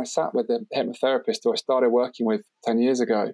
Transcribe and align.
And 0.00 0.06
I 0.06 0.08
sat 0.08 0.34
with 0.34 0.46
the 0.46 0.66
hypnotherapist 0.74 1.40
who 1.44 1.52
I 1.52 1.56
started 1.56 1.90
working 1.90 2.24
with 2.24 2.42
10 2.64 2.78
years 2.80 3.00
ago. 3.00 3.32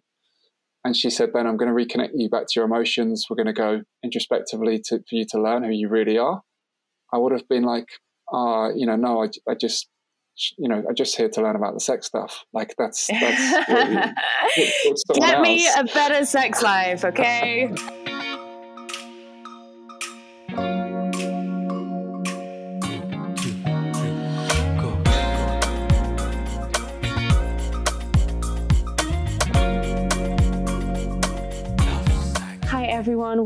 And 0.84 0.96
she 0.96 1.10
said, 1.10 1.32
Ben, 1.32 1.46
I'm 1.46 1.56
going 1.56 1.68
to 1.68 1.74
reconnect 1.74 2.10
you 2.14 2.28
back 2.28 2.46
to 2.48 2.52
your 2.56 2.64
emotions. 2.64 3.26
We're 3.30 3.36
going 3.36 3.46
to 3.46 3.52
go 3.52 3.82
introspectively 4.02 4.80
to, 4.86 4.98
for 4.98 5.14
you 5.14 5.26
to 5.30 5.40
learn 5.40 5.62
who 5.62 5.70
you 5.70 5.88
really 5.88 6.18
are. 6.18 6.42
I 7.12 7.18
would 7.18 7.32
have 7.32 7.48
been 7.48 7.62
like, 7.62 7.86
uh, 8.32 8.70
you 8.74 8.84
know, 8.84 8.96
no, 8.96 9.22
I, 9.22 9.28
I 9.48 9.54
just, 9.54 9.88
you 10.58 10.68
know, 10.68 10.82
I'm 10.88 10.94
just 10.96 11.16
here 11.16 11.28
to 11.28 11.40
learn 11.40 11.54
about 11.54 11.74
the 11.74 11.80
sex 11.80 12.06
stuff. 12.06 12.44
Like 12.52 12.74
that's, 12.76 13.06
that's 13.06 13.68
Get 15.14 15.40
me 15.40 15.68
a 15.68 15.84
better 15.84 16.24
sex 16.24 16.62
life, 16.62 17.04
okay? 17.04 17.72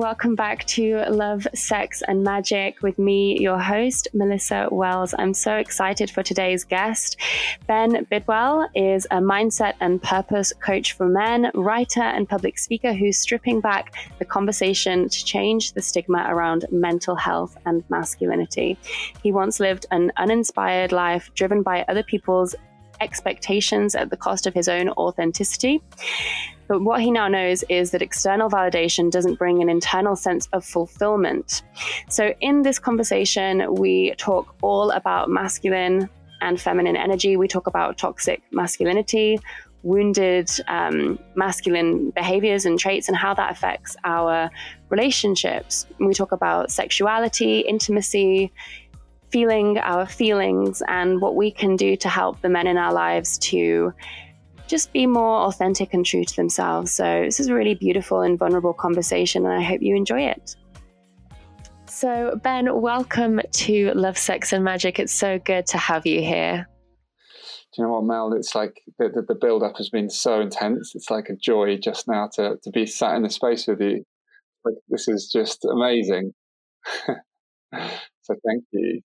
Welcome 0.00 0.34
back 0.34 0.64
to 0.68 1.04
Love, 1.10 1.46
Sex, 1.54 2.02
and 2.08 2.24
Magic 2.24 2.80
with 2.80 2.98
me, 2.98 3.38
your 3.38 3.58
host, 3.58 4.08
Melissa 4.14 4.66
Wells. 4.72 5.14
I'm 5.18 5.34
so 5.34 5.56
excited 5.56 6.10
for 6.10 6.22
today's 6.22 6.64
guest. 6.64 7.18
Ben 7.66 8.06
Bidwell 8.08 8.66
is 8.74 9.04
a 9.10 9.18
mindset 9.18 9.74
and 9.78 10.02
purpose 10.02 10.54
coach 10.58 10.94
for 10.94 11.06
men, 11.06 11.50
writer, 11.52 12.00
and 12.00 12.26
public 12.26 12.58
speaker 12.58 12.94
who's 12.94 13.18
stripping 13.18 13.60
back 13.60 13.92
the 14.18 14.24
conversation 14.24 15.06
to 15.10 15.22
change 15.22 15.74
the 15.74 15.82
stigma 15.82 16.24
around 16.30 16.64
mental 16.70 17.14
health 17.14 17.58
and 17.66 17.84
masculinity. 17.90 18.78
He 19.22 19.32
once 19.32 19.60
lived 19.60 19.84
an 19.90 20.12
uninspired 20.16 20.92
life 20.92 21.30
driven 21.34 21.62
by 21.62 21.84
other 21.88 22.02
people's 22.02 22.54
expectations 23.02 23.94
at 23.94 24.08
the 24.08 24.16
cost 24.16 24.46
of 24.46 24.54
his 24.54 24.66
own 24.66 24.88
authenticity. 24.90 25.82
But 26.70 26.82
what 26.82 27.00
he 27.00 27.10
now 27.10 27.26
knows 27.26 27.64
is 27.68 27.90
that 27.90 28.00
external 28.00 28.48
validation 28.48 29.10
doesn't 29.10 29.40
bring 29.40 29.60
an 29.60 29.68
internal 29.68 30.14
sense 30.14 30.48
of 30.52 30.64
fulfillment. 30.64 31.64
So, 32.08 32.32
in 32.40 32.62
this 32.62 32.78
conversation, 32.78 33.74
we 33.74 34.14
talk 34.18 34.54
all 34.62 34.92
about 34.92 35.28
masculine 35.28 36.08
and 36.40 36.60
feminine 36.60 36.94
energy. 36.94 37.36
We 37.36 37.48
talk 37.48 37.66
about 37.66 37.98
toxic 37.98 38.40
masculinity, 38.52 39.40
wounded 39.82 40.48
um, 40.68 41.18
masculine 41.34 42.10
behaviors 42.10 42.64
and 42.64 42.78
traits, 42.78 43.08
and 43.08 43.16
how 43.16 43.34
that 43.34 43.50
affects 43.50 43.96
our 44.04 44.48
relationships. 44.90 45.88
We 45.98 46.14
talk 46.14 46.30
about 46.30 46.70
sexuality, 46.70 47.64
intimacy, 47.66 48.52
feeling 49.32 49.78
our 49.78 50.06
feelings, 50.06 50.84
and 50.86 51.20
what 51.20 51.34
we 51.34 51.50
can 51.50 51.74
do 51.74 51.96
to 51.96 52.08
help 52.08 52.40
the 52.42 52.48
men 52.48 52.68
in 52.68 52.76
our 52.76 52.92
lives 52.92 53.38
to 53.38 53.92
just 54.70 54.92
be 54.92 55.04
more 55.04 55.40
authentic 55.40 55.92
and 55.92 56.06
true 56.06 56.24
to 56.24 56.36
themselves. 56.36 56.92
So, 56.92 57.24
this 57.24 57.40
is 57.40 57.48
a 57.48 57.54
really 57.54 57.74
beautiful 57.74 58.20
and 58.20 58.38
vulnerable 58.38 58.72
conversation, 58.72 59.44
and 59.44 59.52
I 59.52 59.62
hope 59.62 59.82
you 59.82 59.96
enjoy 59.96 60.22
it. 60.22 60.56
So, 61.86 62.38
Ben, 62.42 62.80
welcome 62.80 63.40
to 63.50 63.92
Love, 63.94 64.16
Sex, 64.16 64.52
and 64.52 64.62
Magic. 64.64 65.00
It's 65.00 65.12
so 65.12 65.40
good 65.40 65.66
to 65.66 65.78
have 65.78 66.06
you 66.06 66.20
here. 66.20 66.68
Do 67.74 67.82
you 67.82 67.84
know 67.84 67.94
what, 67.94 68.04
Mel? 68.04 68.32
It's 68.32 68.54
like 68.54 68.80
the, 68.98 69.08
the, 69.08 69.22
the 69.22 69.34
build 69.34 69.64
up 69.64 69.76
has 69.76 69.90
been 69.90 70.08
so 70.08 70.40
intense. 70.40 70.92
It's 70.94 71.10
like 71.10 71.28
a 71.28 71.36
joy 71.36 71.76
just 71.76 72.06
now 72.06 72.28
to, 72.34 72.56
to 72.62 72.70
be 72.70 72.86
sat 72.86 73.16
in 73.16 73.22
the 73.22 73.30
space 73.30 73.66
with 73.66 73.80
you. 73.80 74.04
Like, 74.64 74.76
this 74.88 75.08
is 75.08 75.30
just 75.32 75.64
amazing. 75.64 76.32
so, 77.06 78.34
thank 78.46 78.64
you. 78.70 79.00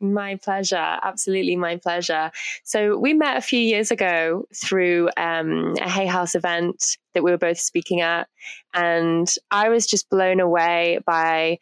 My 0.00 0.36
pleasure. 0.36 0.98
Absolutely 1.02 1.56
my 1.56 1.76
pleasure. 1.76 2.30
So, 2.64 2.96
we 2.96 3.14
met 3.14 3.36
a 3.36 3.40
few 3.42 3.58
years 3.58 3.90
ago 3.90 4.44
through 4.54 5.10
um, 5.16 5.74
a 5.80 5.88
Hay 5.88 6.06
House 6.06 6.34
event 6.34 6.96
that 7.14 7.24
we 7.24 7.30
were 7.30 7.38
both 7.38 7.58
speaking 7.58 8.00
at. 8.00 8.28
And 8.74 9.28
I 9.50 9.68
was 9.68 9.86
just 9.86 10.08
blown 10.08 10.38
away 10.38 11.00
by 11.04 11.58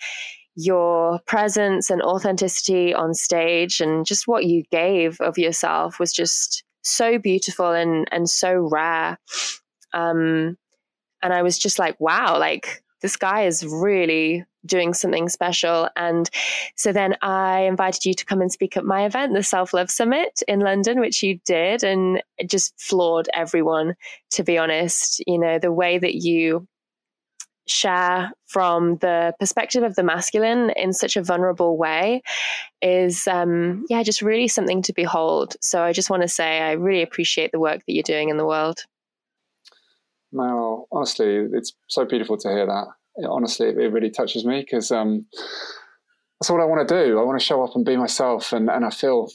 your 0.54 1.20
presence 1.26 1.90
and 1.90 2.02
authenticity 2.02 2.92
on 2.94 3.14
stage 3.14 3.80
and 3.80 4.06
just 4.06 4.26
what 4.26 4.46
you 4.46 4.64
gave 4.70 5.20
of 5.20 5.36
yourself 5.36 6.00
was 6.00 6.12
just 6.12 6.64
so 6.82 7.18
beautiful 7.18 7.72
and, 7.72 8.06
and 8.10 8.28
so 8.28 8.68
rare. 8.70 9.18
Um, 9.92 10.56
and 11.22 11.32
I 11.32 11.42
was 11.42 11.58
just 11.58 11.78
like, 11.78 12.00
wow, 12.00 12.38
like 12.38 12.82
this 13.02 13.16
guy 13.16 13.42
is 13.42 13.66
really 13.66 14.44
doing 14.66 14.94
something 14.94 15.28
special. 15.28 15.88
And 15.96 16.28
so 16.74 16.92
then 16.92 17.16
I 17.22 17.60
invited 17.60 18.04
you 18.04 18.14
to 18.14 18.24
come 18.24 18.40
and 18.40 18.52
speak 18.52 18.76
at 18.76 18.84
my 18.84 19.04
event, 19.04 19.34
the 19.34 19.42
Self 19.42 19.72
Love 19.72 19.90
Summit 19.90 20.42
in 20.48 20.60
London, 20.60 21.00
which 21.00 21.22
you 21.22 21.38
did, 21.44 21.84
and 21.84 22.22
it 22.38 22.50
just 22.50 22.78
floored 22.80 23.28
everyone, 23.34 23.94
to 24.30 24.42
be 24.42 24.58
honest. 24.58 25.22
You 25.26 25.38
know, 25.38 25.58
the 25.58 25.72
way 25.72 25.98
that 25.98 26.14
you 26.16 26.66
share 27.66 28.30
from 28.46 28.96
the 28.98 29.34
perspective 29.40 29.82
of 29.82 29.96
the 29.96 30.02
masculine 30.02 30.70
in 30.70 30.92
such 30.92 31.16
a 31.16 31.22
vulnerable 31.22 31.76
way 31.76 32.22
is 32.80 33.26
um 33.26 33.84
yeah 33.90 34.02
just 34.02 34.22
really 34.22 34.46
something 34.46 34.82
to 34.82 34.92
behold 34.92 35.56
so 35.60 35.82
i 35.82 35.92
just 35.92 36.08
want 36.08 36.22
to 36.22 36.28
say 36.28 36.60
i 36.60 36.72
really 36.72 37.02
appreciate 37.02 37.50
the 37.50 37.58
work 37.58 37.78
that 37.84 37.92
you're 37.92 38.04
doing 38.04 38.28
in 38.28 38.36
the 38.36 38.46
world 38.46 38.84
no 40.30 40.86
honestly 40.92 41.48
it's 41.52 41.72
so 41.88 42.04
beautiful 42.04 42.36
to 42.36 42.48
hear 42.48 42.66
that 42.66 42.86
honestly, 43.24 43.68
it, 43.68 43.92
really 43.92 44.10
touches 44.10 44.44
me 44.44 44.60
because 44.60 44.90
um, 44.90 45.26
that's 46.40 46.50
what 46.50 46.60
I 46.60 46.64
want 46.64 46.86
to 46.86 47.04
do. 47.04 47.18
I 47.18 47.22
want 47.22 47.38
to 47.38 47.44
show 47.44 47.64
up 47.64 47.74
and 47.74 47.84
be 47.84 47.96
myself, 47.96 48.52
and, 48.52 48.68
and 48.68 48.84
I 48.84 48.90
feel, 48.90 49.28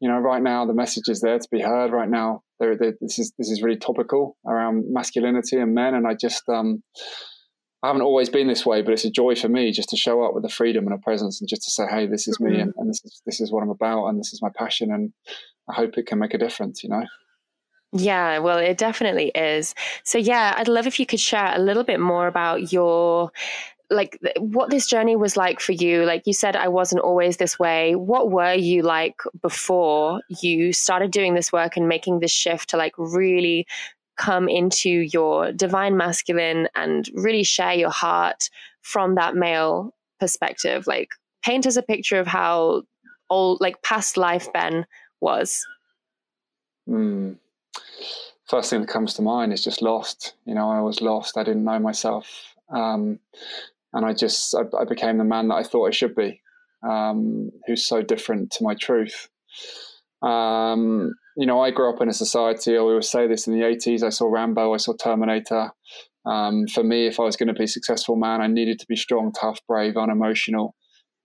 you 0.00 0.08
know, 0.08 0.18
right 0.18 0.42
now 0.42 0.66
the 0.66 0.74
message 0.74 1.08
is 1.08 1.20
there 1.20 1.38
to 1.38 1.48
be 1.50 1.60
heard. 1.60 1.92
Right 1.92 2.08
now, 2.08 2.42
there, 2.58 2.76
this 2.76 3.18
is 3.18 3.32
this 3.38 3.50
is 3.50 3.62
really 3.62 3.78
topical 3.78 4.36
around 4.46 4.84
masculinity 4.88 5.58
and 5.58 5.74
men, 5.74 5.94
and 5.94 6.06
I 6.06 6.14
just 6.14 6.48
um, 6.48 6.82
I 7.82 7.88
haven't 7.88 8.02
always 8.02 8.28
been 8.28 8.48
this 8.48 8.66
way, 8.66 8.82
but 8.82 8.92
it's 8.92 9.04
a 9.04 9.10
joy 9.10 9.34
for 9.34 9.48
me 9.48 9.72
just 9.72 9.88
to 9.90 9.96
show 9.96 10.22
up 10.24 10.34
with 10.34 10.44
a 10.44 10.50
freedom 10.50 10.86
and 10.86 10.94
a 10.94 10.98
presence, 10.98 11.40
and 11.40 11.48
just 11.48 11.62
to 11.62 11.70
say, 11.70 11.84
"Hey, 11.88 12.06
this 12.06 12.26
is 12.28 12.40
me, 12.40 12.52
mm-hmm. 12.52 12.60
and, 12.60 12.74
and 12.76 12.90
this 12.90 13.00
is 13.04 13.22
this 13.26 13.40
is 13.40 13.52
what 13.52 13.62
I'm 13.62 13.70
about, 13.70 14.06
and 14.06 14.18
this 14.18 14.32
is 14.32 14.42
my 14.42 14.50
passion, 14.56 14.92
and 14.92 15.12
I 15.68 15.74
hope 15.74 15.96
it 15.96 16.06
can 16.06 16.18
make 16.18 16.34
a 16.34 16.38
difference." 16.38 16.82
You 16.82 16.90
know. 16.90 17.04
Yeah, 17.92 18.38
well, 18.38 18.58
it 18.58 18.78
definitely 18.78 19.32
is. 19.34 19.74
So, 20.04 20.18
yeah, 20.18 20.54
I'd 20.56 20.68
love 20.68 20.86
if 20.86 21.00
you 21.00 21.06
could 21.06 21.20
share 21.20 21.52
a 21.54 21.58
little 21.58 21.82
bit 21.82 21.98
more 21.98 22.28
about 22.28 22.72
your 22.72 23.32
like 23.92 24.16
what 24.38 24.70
this 24.70 24.86
journey 24.86 25.16
was 25.16 25.36
like 25.36 25.58
for 25.58 25.72
you. 25.72 26.04
Like 26.04 26.24
you 26.24 26.32
said 26.32 26.54
i 26.54 26.68
wasn't 26.68 27.02
always 27.02 27.36
this 27.36 27.58
way. 27.58 27.96
What 27.96 28.30
were 28.30 28.54
you 28.54 28.82
like 28.82 29.20
before 29.42 30.20
you 30.40 30.72
started 30.72 31.10
doing 31.10 31.34
this 31.34 31.52
work 31.52 31.76
and 31.76 31.88
making 31.88 32.20
this 32.20 32.30
shift 32.30 32.70
to 32.70 32.76
like 32.76 32.94
really 32.96 33.66
come 34.16 34.48
into 34.48 34.88
your 34.90 35.50
divine 35.50 35.96
masculine 35.96 36.68
and 36.76 37.08
really 37.14 37.42
share 37.42 37.72
your 37.74 37.90
heart 37.90 38.48
from 38.82 39.16
that 39.16 39.34
male 39.34 39.92
perspective? 40.20 40.86
Like 40.86 41.08
paint 41.42 41.66
us 41.66 41.74
a 41.74 41.82
picture 41.82 42.20
of 42.20 42.28
how 42.28 42.82
old 43.28 43.60
like 43.60 43.82
past 43.82 44.16
life 44.16 44.52
ben 44.52 44.86
was. 45.20 45.66
Mm 46.88 47.36
first 48.48 48.70
thing 48.70 48.80
that 48.80 48.88
comes 48.88 49.14
to 49.14 49.22
mind 49.22 49.52
is 49.52 49.62
just 49.62 49.80
lost. 49.80 50.34
You 50.44 50.54
know, 50.54 50.70
I 50.70 50.80
was 50.80 51.00
lost. 51.00 51.36
I 51.36 51.44
didn't 51.44 51.64
know 51.64 51.78
myself, 51.78 52.54
um, 52.74 53.20
and 53.92 54.04
I 54.04 54.12
just 54.12 54.54
I, 54.54 54.62
I, 54.78 54.84
became 54.84 55.18
the 55.18 55.24
man 55.24 55.48
that 55.48 55.54
I 55.54 55.62
thought 55.62 55.88
I 55.88 55.92
should 55.92 56.14
be, 56.14 56.40
um, 56.88 57.50
who's 57.66 57.84
so 57.86 58.02
different 58.02 58.50
to 58.52 58.64
my 58.64 58.74
truth. 58.74 59.28
Um, 60.22 61.14
you 61.36 61.46
know, 61.46 61.60
I 61.60 61.70
grew 61.70 61.92
up 61.92 62.02
in 62.02 62.08
a 62.08 62.14
society. 62.14 62.74
I 62.74 62.78
always 62.78 63.08
say 63.08 63.26
this 63.26 63.46
in 63.46 63.58
the 63.58 63.64
'80s. 63.64 64.02
I 64.02 64.10
saw 64.10 64.26
Rambo. 64.26 64.74
I 64.74 64.78
saw 64.78 64.94
Terminator. 64.94 65.70
Um, 66.26 66.66
for 66.66 66.84
me, 66.84 67.06
if 67.06 67.18
I 67.18 67.22
was 67.22 67.36
going 67.36 67.46
to 67.48 67.54
be 67.54 67.64
a 67.64 67.68
successful 67.68 68.16
man, 68.16 68.42
I 68.42 68.46
needed 68.46 68.78
to 68.80 68.86
be 68.86 68.96
strong, 68.96 69.32
tough, 69.32 69.58
brave, 69.66 69.96
unemotional. 69.96 70.74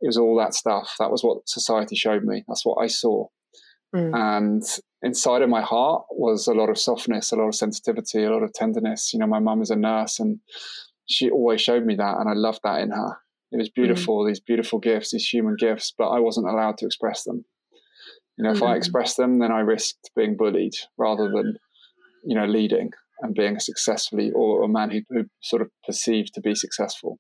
It 0.02 0.08
was 0.08 0.18
all 0.18 0.38
that 0.38 0.54
stuff. 0.54 0.96
That 1.00 1.12
was 1.12 1.24
what 1.24 1.50
society 1.50 1.96
showed 1.96 2.24
me. 2.24 2.44
That's 2.48 2.66
what 2.66 2.82
I 2.82 2.88
saw. 2.88 3.28
Mm. 3.94 4.16
And 4.16 4.64
inside 5.06 5.44
of 5.44 5.50
my 5.50 5.62
heart 5.62 6.04
was 6.10 6.48
a 6.48 6.54
lot 6.54 6.70
of 6.70 6.80
softness, 6.80 7.32
a 7.32 7.36
lot 7.36 7.48
of 7.48 7.56
sensitivity, 7.56 8.24
a 8.24 8.32
lot 8.32 8.44
of 8.44 8.52
tenderness. 8.54 9.14
You 9.14 9.20
know, 9.20 9.28
my 9.28 9.40
mum 9.40 9.62
is 9.62 9.70
a 9.70 9.76
nurse 9.76 10.20
and 10.20 10.40
she 11.08 11.30
always 11.30 11.62
showed 11.62 11.86
me 11.86 11.96
that. 11.96 12.18
And 12.20 12.28
I 12.28 12.34
loved 12.34 12.62
that 12.64 12.82
in 12.82 12.90
her. 12.90 13.18
It 13.52 13.58
was 13.58 13.70
mm. 13.70 13.76
beautiful, 13.76 14.24
mm. 14.24 14.28
these 14.28 14.40
beautiful 14.40 14.80
gifts, 14.80 15.12
these 15.12 15.30
human 15.30 15.56
gifts, 15.58 15.94
but 15.96 16.10
I 16.10 16.20
wasn't 16.20 16.48
allowed 16.48 16.80
to 16.80 16.88
express 16.88 17.24
them. 17.24 17.46
You 18.38 18.44
know, 18.44 18.52
mm. 18.52 18.56
if 18.56 18.64
I 18.64 18.74
mm. 18.74 18.78
expressed 18.78 19.18
them, 19.18 19.40
then 19.40 19.52
I 19.52 19.60
risked 19.60 20.10
being 20.16 20.36
bullied 20.36 20.74
rather 20.98 21.30
than, 21.30 21.56
you 22.26 22.36
know, 22.36 22.46
leading 22.46 22.90
and 23.22 23.36
being 23.36 23.60
successfully 23.60 24.32
or 24.36 24.64
a 24.64 24.68
man 24.68 24.90
who, 24.90 25.02
who 25.10 25.26
sort 25.40 25.62
of 25.62 25.70
perceived 25.86 26.34
to 26.34 26.42
be 26.42 26.56
successful. 26.56 27.20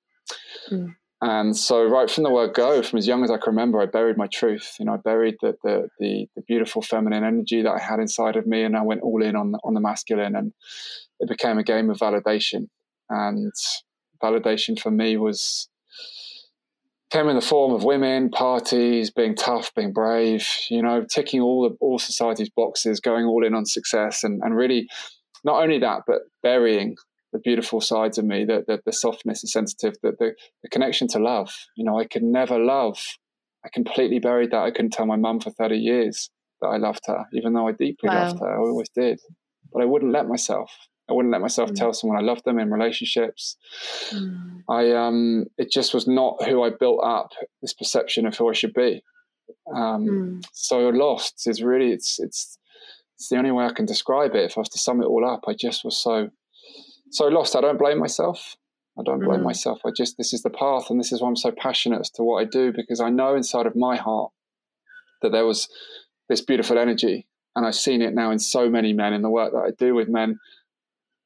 Mm. 0.71 0.95
And 1.27 1.57
so, 1.57 1.83
right 1.83 2.07
from 2.07 2.23
the 2.23 2.29
word 2.29 2.53
go, 2.53 2.83
from 2.83 2.99
as 2.99 3.07
young 3.07 3.23
as 3.23 3.31
I 3.31 3.37
can 3.37 3.47
remember, 3.47 3.81
I 3.81 3.87
buried 3.87 4.15
my 4.15 4.27
truth. 4.27 4.75
You 4.79 4.85
know, 4.85 4.93
I 4.93 4.97
buried 4.97 5.37
the, 5.41 5.57
the, 5.63 5.89
the, 5.97 6.27
the 6.35 6.43
beautiful 6.43 6.83
feminine 6.83 7.23
energy 7.23 7.63
that 7.63 7.71
I 7.71 7.79
had 7.79 7.99
inside 7.99 8.35
of 8.35 8.45
me, 8.45 8.61
and 8.61 8.77
I 8.77 8.83
went 8.83 9.01
all 9.01 9.23
in 9.23 9.35
on 9.35 9.55
on 9.63 9.73
the 9.73 9.79
masculine, 9.79 10.35
and 10.35 10.53
it 11.19 11.27
became 11.27 11.57
a 11.57 11.63
game 11.63 11.89
of 11.89 11.97
validation. 11.97 12.67
And 13.09 13.51
validation 14.21 14.79
for 14.79 14.91
me 14.91 15.17
was 15.17 15.67
came 17.09 17.27
in 17.27 17.35
the 17.35 17.41
form 17.41 17.73
of 17.73 17.83
women, 17.83 18.29
parties, 18.29 19.09
being 19.09 19.33
tough, 19.33 19.73
being 19.73 19.93
brave, 19.93 20.47
you 20.69 20.83
know, 20.83 21.07
ticking 21.09 21.41
all 21.41 21.67
the 21.67 21.75
all 21.81 21.97
society's 21.97 22.51
boxes, 22.51 22.99
going 22.99 23.25
all 23.25 23.43
in 23.43 23.55
on 23.55 23.65
success, 23.65 24.23
and 24.23 24.43
and 24.43 24.55
really, 24.55 24.87
not 25.43 25.63
only 25.63 25.79
that, 25.79 26.01
but 26.05 26.21
burying 26.43 26.97
the 27.35 27.41
beautiful 27.41 27.81
sides 27.81 28.17
of 28.17 28.25
me, 28.25 28.45
the 28.45 28.63
the, 28.65 28.79
the 28.85 28.93
softness, 28.93 29.41
the 29.41 29.47
sensitive, 29.47 29.95
the, 30.01 30.13
the 30.17 30.33
the 30.63 30.69
connection 30.69 31.07
to 31.09 31.19
love. 31.19 31.51
You 31.75 31.83
know, 31.83 31.99
I 31.99 32.05
could 32.05 32.23
never 32.23 32.57
love. 32.57 32.97
I 33.65 33.69
completely 33.73 34.19
buried 34.19 34.51
that. 34.51 34.63
I 34.63 34.71
couldn't 34.71 34.91
tell 34.91 35.05
my 35.05 35.17
mum 35.17 35.41
for 35.41 35.51
thirty 35.51 35.77
years 35.77 36.29
that 36.61 36.67
I 36.67 36.77
loved 36.77 37.01
her, 37.07 37.25
even 37.33 37.53
though 37.53 37.67
I 37.67 37.73
deeply 37.73 38.09
wow. 38.09 38.27
loved 38.27 38.39
her. 38.39 38.55
I 38.55 38.57
always 38.57 38.89
did, 38.95 39.19
but 39.73 39.81
I 39.81 39.85
wouldn't 39.85 40.13
let 40.13 40.27
myself. 40.27 40.71
I 41.09 41.13
wouldn't 41.13 41.33
let 41.33 41.41
myself 41.41 41.69
mm. 41.69 41.75
tell 41.75 41.93
someone 41.93 42.17
I 42.17 42.25
loved 42.25 42.45
them 42.45 42.57
in 42.57 42.71
relationships. 42.71 43.57
Mm. 44.11 44.61
I 44.69 44.91
um, 44.93 45.45
it 45.57 45.69
just 45.71 45.93
was 45.93 46.07
not 46.07 46.43
who 46.45 46.63
I 46.63 46.69
built 46.79 47.03
up 47.03 47.31
this 47.61 47.73
perception 47.73 48.25
of 48.25 48.35
who 48.37 48.49
I 48.49 48.53
should 48.53 48.73
be. 48.73 49.03
Um, 49.75 50.07
mm. 50.07 50.45
So 50.53 50.89
lost 50.89 51.47
is 51.47 51.61
really 51.61 51.91
it's 51.91 52.17
it's 52.19 52.57
it's 53.15 53.29
the 53.29 53.37
only 53.37 53.51
way 53.51 53.65
I 53.65 53.73
can 53.73 53.85
describe 53.85 54.35
it. 54.35 54.45
If 54.45 54.57
I 54.57 54.61
was 54.61 54.69
to 54.69 54.79
sum 54.79 55.01
it 55.01 55.05
all 55.05 55.29
up, 55.29 55.41
I 55.47 55.53
just 55.53 55.83
was 55.85 56.01
so 56.01 56.29
so 57.15 57.27
lost. 57.27 57.55
I 57.55 57.61
don't 57.61 57.79
blame 57.79 57.99
myself. 57.99 58.57
I 58.97 59.03
don't 59.03 59.19
blame 59.19 59.41
mm. 59.41 59.45
myself. 59.45 59.81
I 59.85 59.89
just 59.95 60.17
this 60.17 60.33
is 60.33 60.41
the 60.43 60.49
path, 60.49 60.89
and 60.89 60.99
this 60.99 61.11
is 61.11 61.21
why 61.21 61.27
I'm 61.27 61.35
so 61.35 61.51
passionate 61.51 61.99
as 61.99 62.09
to 62.11 62.23
what 62.23 62.41
I 62.41 62.45
do 62.45 62.71
because 62.71 62.99
I 62.99 63.09
know 63.09 63.35
inside 63.35 63.65
of 63.65 63.75
my 63.75 63.97
heart 63.97 64.31
that 65.21 65.31
there 65.31 65.45
was 65.45 65.67
this 66.29 66.41
beautiful 66.41 66.77
energy, 66.77 67.27
and 67.55 67.65
I've 67.65 67.75
seen 67.75 68.01
it 68.01 68.13
now 68.13 68.31
in 68.31 68.39
so 68.39 68.69
many 68.69 68.93
men 68.93 69.13
in 69.13 69.21
the 69.21 69.29
work 69.29 69.51
that 69.51 69.59
I 69.59 69.71
do 69.77 69.95
with 69.95 70.07
men 70.07 70.39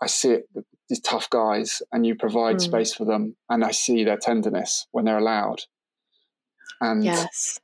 I 0.02 0.08
see 0.08 0.32
it, 0.32 0.50
these 0.88 1.02
tough 1.02 1.30
guys, 1.30 1.82
and 1.92 2.06
you 2.06 2.16
provide 2.16 2.58
mm. 2.58 2.62
space 2.62 2.94
for 2.94 3.06
them, 3.06 3.36
and 3.50 3.64
I 3.64 3.72
see 3.72 4.04
their 4.04 4.18
tenderness 4.18 4.88
when 4.92 5.06
they're 5.06 5.18
allowed. 5.18 5.64
And 6.82 7.04
yes. 7.04 7.60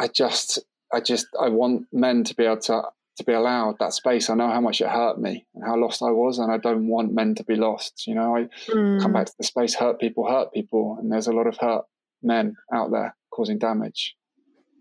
I 0.00 0.08
just, 0.08 0.60
I 0.92 1.00
just, 1.00 1.26
I 1.40 1.50
want 1.50 1.86
men 1.92 2.24
to 2.24 2.34
be 2.34 2.44
able 2.44 2.60
to 2.62 2.82
to 3.16 3.24
be 3.24 3.32
allowed 3.32 3.76
that 3.78 3.92
space. 3.92 4.28
I 4.28 4.34
know 4.34 4.48
how 4.48 4.60
much 4.60 4.80
it 4.80 4.88
hurt 4.88 5.20
me 5.20 5.46
and 5.54 5.64
how 5.64 5.76
lost 5.76 6.02
I 6.02 6.10
was, 6.10 6.38
and 6.38 6.50
I 6.50 6.58
don't 6.58 6.88
want 6.88 7.12
men 7.12 7.34
to 7.36 7.44
be 7.44 7.54
lost. 7.54 8.06
You 8.06 8.14
know, 8.14 8.36
I 8.36 8.48
mm. 8.68 9.00
come 9.00 9.12
back 9.12 9.26
to 9.26 9.34
the 9.38 9.44
space, 9.44 9.74
hurt 9.74 10.00
people, 10.00 10.28
hurt 10.28 10.52
people, 10.52 10.96
and 11.00 11.10
there's 11.10 11.28
a 11.28 11.32
lot 11.32 11.46
of 11.46 11.56
hurt 11.56 11.84
men 12.22 12.56
out 12.72 12.90
there 12.90 13.16
causing 13.30 13.58
damage. 13.58 14.16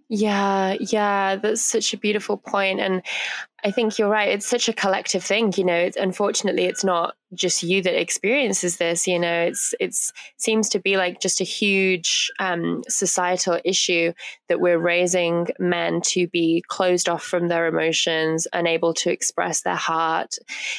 Yeah, 0.09 0.75
yeah, 0.79 1.37
that's 1.37 1.61
such 1.61 1.93
a 1.93 1.97
beautiful 1.97 2.37
point, 2.37 2.79
and 2.79 3.01
I 3.65 3.71
think 3.71 3.97
you're 3.97 4.09
right. 4.09 4.29
It's 4.29 4.45
such 4.45 4.67
a 4.67 4.73
collective 4.73 5.23
thing, 5.23 5.53
you 5.55 5.63
know. 5.63 5.75
It's, 5.75 5.95
unfortunately, 5.95 6.65
it's 6.65 6.83
not 6.83 7.15
just 7.33 7.63
you 7.63 7.81
that 7.83 7.99
experiences 7.99 8.75
this. 8.77 9.07
You 9.07 9.17
know, 9.19 9.43
it's 9.43 9.73
it's 9.79 10.11
seems 10.35 10.67
to 10.69 10.79
be 10.79 10.97
like 10.97 11.21
just 11.21 11.39
a 11.39 11.45
huge 11.45 12.29
um, 12.39 12.83
societal 12.89 13.61
issue 13.63 14.11
that 14.49 14.59
we're 14.59 14.77
raising 14.77 15.47
men 15.59 16.01
to 16.01 16.27
be 16.27 16.61
closed 16.67 17.07
off 17.07 17.23
from 17.23 17.47
their 17.47 17.67
emotions, 17.67 18.47
unable 18.51 18.93
to 18.95 19.09
express 19.09 19.61
their 19.61 19.75
heart, 19.75 20.35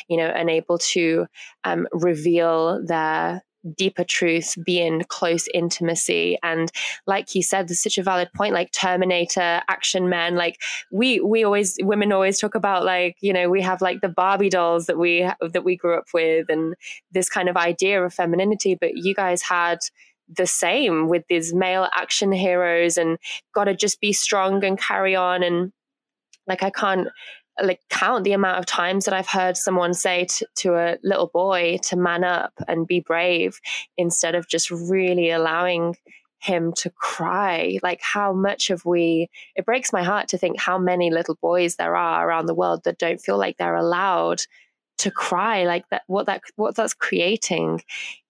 you 0.09 0.19
know, 0.19 0.31
unable 0.35 0.77
to 0.79 1.27
um, 1.65 1.89
reveal 1.93 2.85
their 2.85 3.43
deeper 3.77 4.05
truth 4.05 4.57
be 4.65 4.81
in 4.81 5.03
close 5.05 5.49
intimacy 5.55 6.39
and 6.43 6.71
like 7.07 7.35
you 7.35 7.43
said 7.43 7.69
there's 7.69 7.83
such 7.83 7.99
a 7.99 8.03
valid 8.03 8.29
point 8.35 8.53
like 8.53 8.71
terminator 8.73 9.63
action 9.69 10.09
men 10.09 10.37
like 10.37 10.61
we 10.93 11.21
we 11.21 11.45
always 11.45 11.77
women 11.83 12.13
always 12.13 12.39
talk 12.39 12.55
about 12.55 12.85
like 12.85 13.17
you 13.21 13.33
know 13.33 13.49
we 13.49 13.63
have 13.63 13.81
like 13.81 14.01
the 14.01 14.09
barbie 14.09 14.51
dolls 14.51 14.87
that 14.87 14.99
we 14.99 15.29
that 15.53 15.65
we 15.65 15.77
grew 15.77 15.97
up 15.97 16.07
with 16.13 16.47
and 16.49 16.75
this 17.13 17.29
kind 17.29 17.49
of 17.49 17.57
idea 17.57 18.03
of 18.05 18.13
femininity 18.13 18.75
but 18.75 18.97
you 18.97 19.15
guys 19.15 19.43
had 19.43 19.79
the 20.29 20.47
same 20.47 21.09
with 21.09 21.25
these 21.29 21.55
male 21.55 21.89
action 21.95 22.33
heroes 22.33 22.97
and 22.97 23.19
got 23.55 23.65
to 23.65 23.75
just 23.75 24.01
be 24.01 24.13
strong 24.13 24.65
and 24.65 24.79
carry 24.79 25.15
on 25.15 25.43
and 25.43 25.73
like 26.47 26.63
i 26.63 26.71
can't 26.71 27.09
like 27.63 27.81
count 27.89 28.25
the 28.25 28.33
amount 28.33 28.59
of 28.59 28.67
times 28.67 29.05
that 29.05 29.15
I've 29.15 29.29
heard 29.29 29.57
someone 29.57 29.95
say 29.95 30.27
t- 30.29 30.47
to 30.57 30.75
a 30.75 30.99
little 31.03 31.29
boy 31.29 31.79
to 31.85 31.97
man 31.97 32.25
up 32.25 32.53
and 32.67 32.87
be 32.87 33.01
brave 33.01 33.61
instead 33.97 34.35
of 34.35 34.49
just 34.49 34.71
really 34.71 35.31
allowing 35.31 35.97
him 36.39 36.73
to 36.75 36.91
cry. 36.91 37.79
Like 37.83 38.01
how 38.03 38.33
much 38.33 38.69
have 38.69 38.85
we 38.85 39.31
it 39.57 39.65
breaks 39.65 39.93
my 39.93 40.03
heart 40.03 40.29
to 40.29 40.39
think 40.39 40.59
how 40.59 40.79
many 40.79 41.11
little 41.11 41.37
boys 41.41 41.77
there 41.77 41.97
are 41.97 42.29
around 42.29 42.47
the 42.47 42.55
world 42.55 42.85
that 42.85 42.99
don't 42.99 43.21
feel 43.21 43.39
like 43.39 43.57
they're 43.57 43.77
allowed 43.77 44.43
to 44.97 45.11
cry 45.11 45.65
like 45.65 45.89
that 45.89 46.03
what 46.07 46.27
that 46.27 46.43
what 46.57 46.77
that's 46.77 46.95
creating 46.95 47.83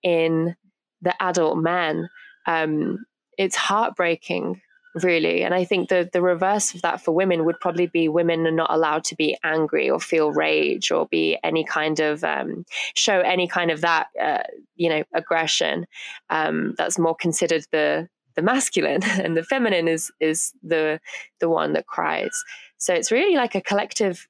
in 0.03 0.57
the 1.03 1.15
adult 1.23 1.59
men 1.59 2.09
um 2.47 3.05
it's 3.37 3.57
heartbreaking 3.57 4.61
really. 5.03 5.43
And 5.43 5.55
I 5.55 5.65
think 5.65 5.89
the 5.89 6.09
the 6.13 6.23
reverse 6.23 6.75
of 6.75 6.83
that 6.83 7.01
for 7.01 7.13
women 7.13 7.45
would 7.45 7.59
probably 7.61 7.87
be 7.87 8.09
women 8.09 8.47
are 8.47 8.53
not 8.53 8.71
allowed 8.71 9.05
to 9.05 9.17
be 9.17 9.37
angry 9.43 9.91
or 9.91 9.99
feel 9.99 10.33
rage 10.33 10.91
or 10.91 11.07
be 11.07 11.39
any 11.43 11.65
kind 11.65 12.01
of 12.01 12.23
um, 12.23 12.65
show 12.95 13.21
any 13.21 13.49
kind 13.49 13.71
of 13.71 13.81
that 13.81 14.09
uh, 14.21 14.43
you 14.77 14.89
know 14.89 15.03
aggression. 15.15 15.87
Um, 16.31 16.75
that's 16.79 16.99
more 16.99 17.17
considered 17.17 17.67
the 17.73 18.09
the 18.37 18.43
masculine, 18.43 19.03
and 19.05 19.37
the 19.37 19.43
feminine 19.43 19.89
is 19.89 20.13
is 20.21 20.53
the 20.63 21.01
the 21.41 21.49
one 21.49 21.73
that 21.73 21.87
cries. 21.87 22.45
So 22.79 22.95
it's 22.95 23.11
really 23.11 23.37
like 23.37 23.55
a 23.55 23.61
collective 23.61 24.29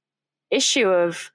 issue 0.51 0.89
of 0.89 1.31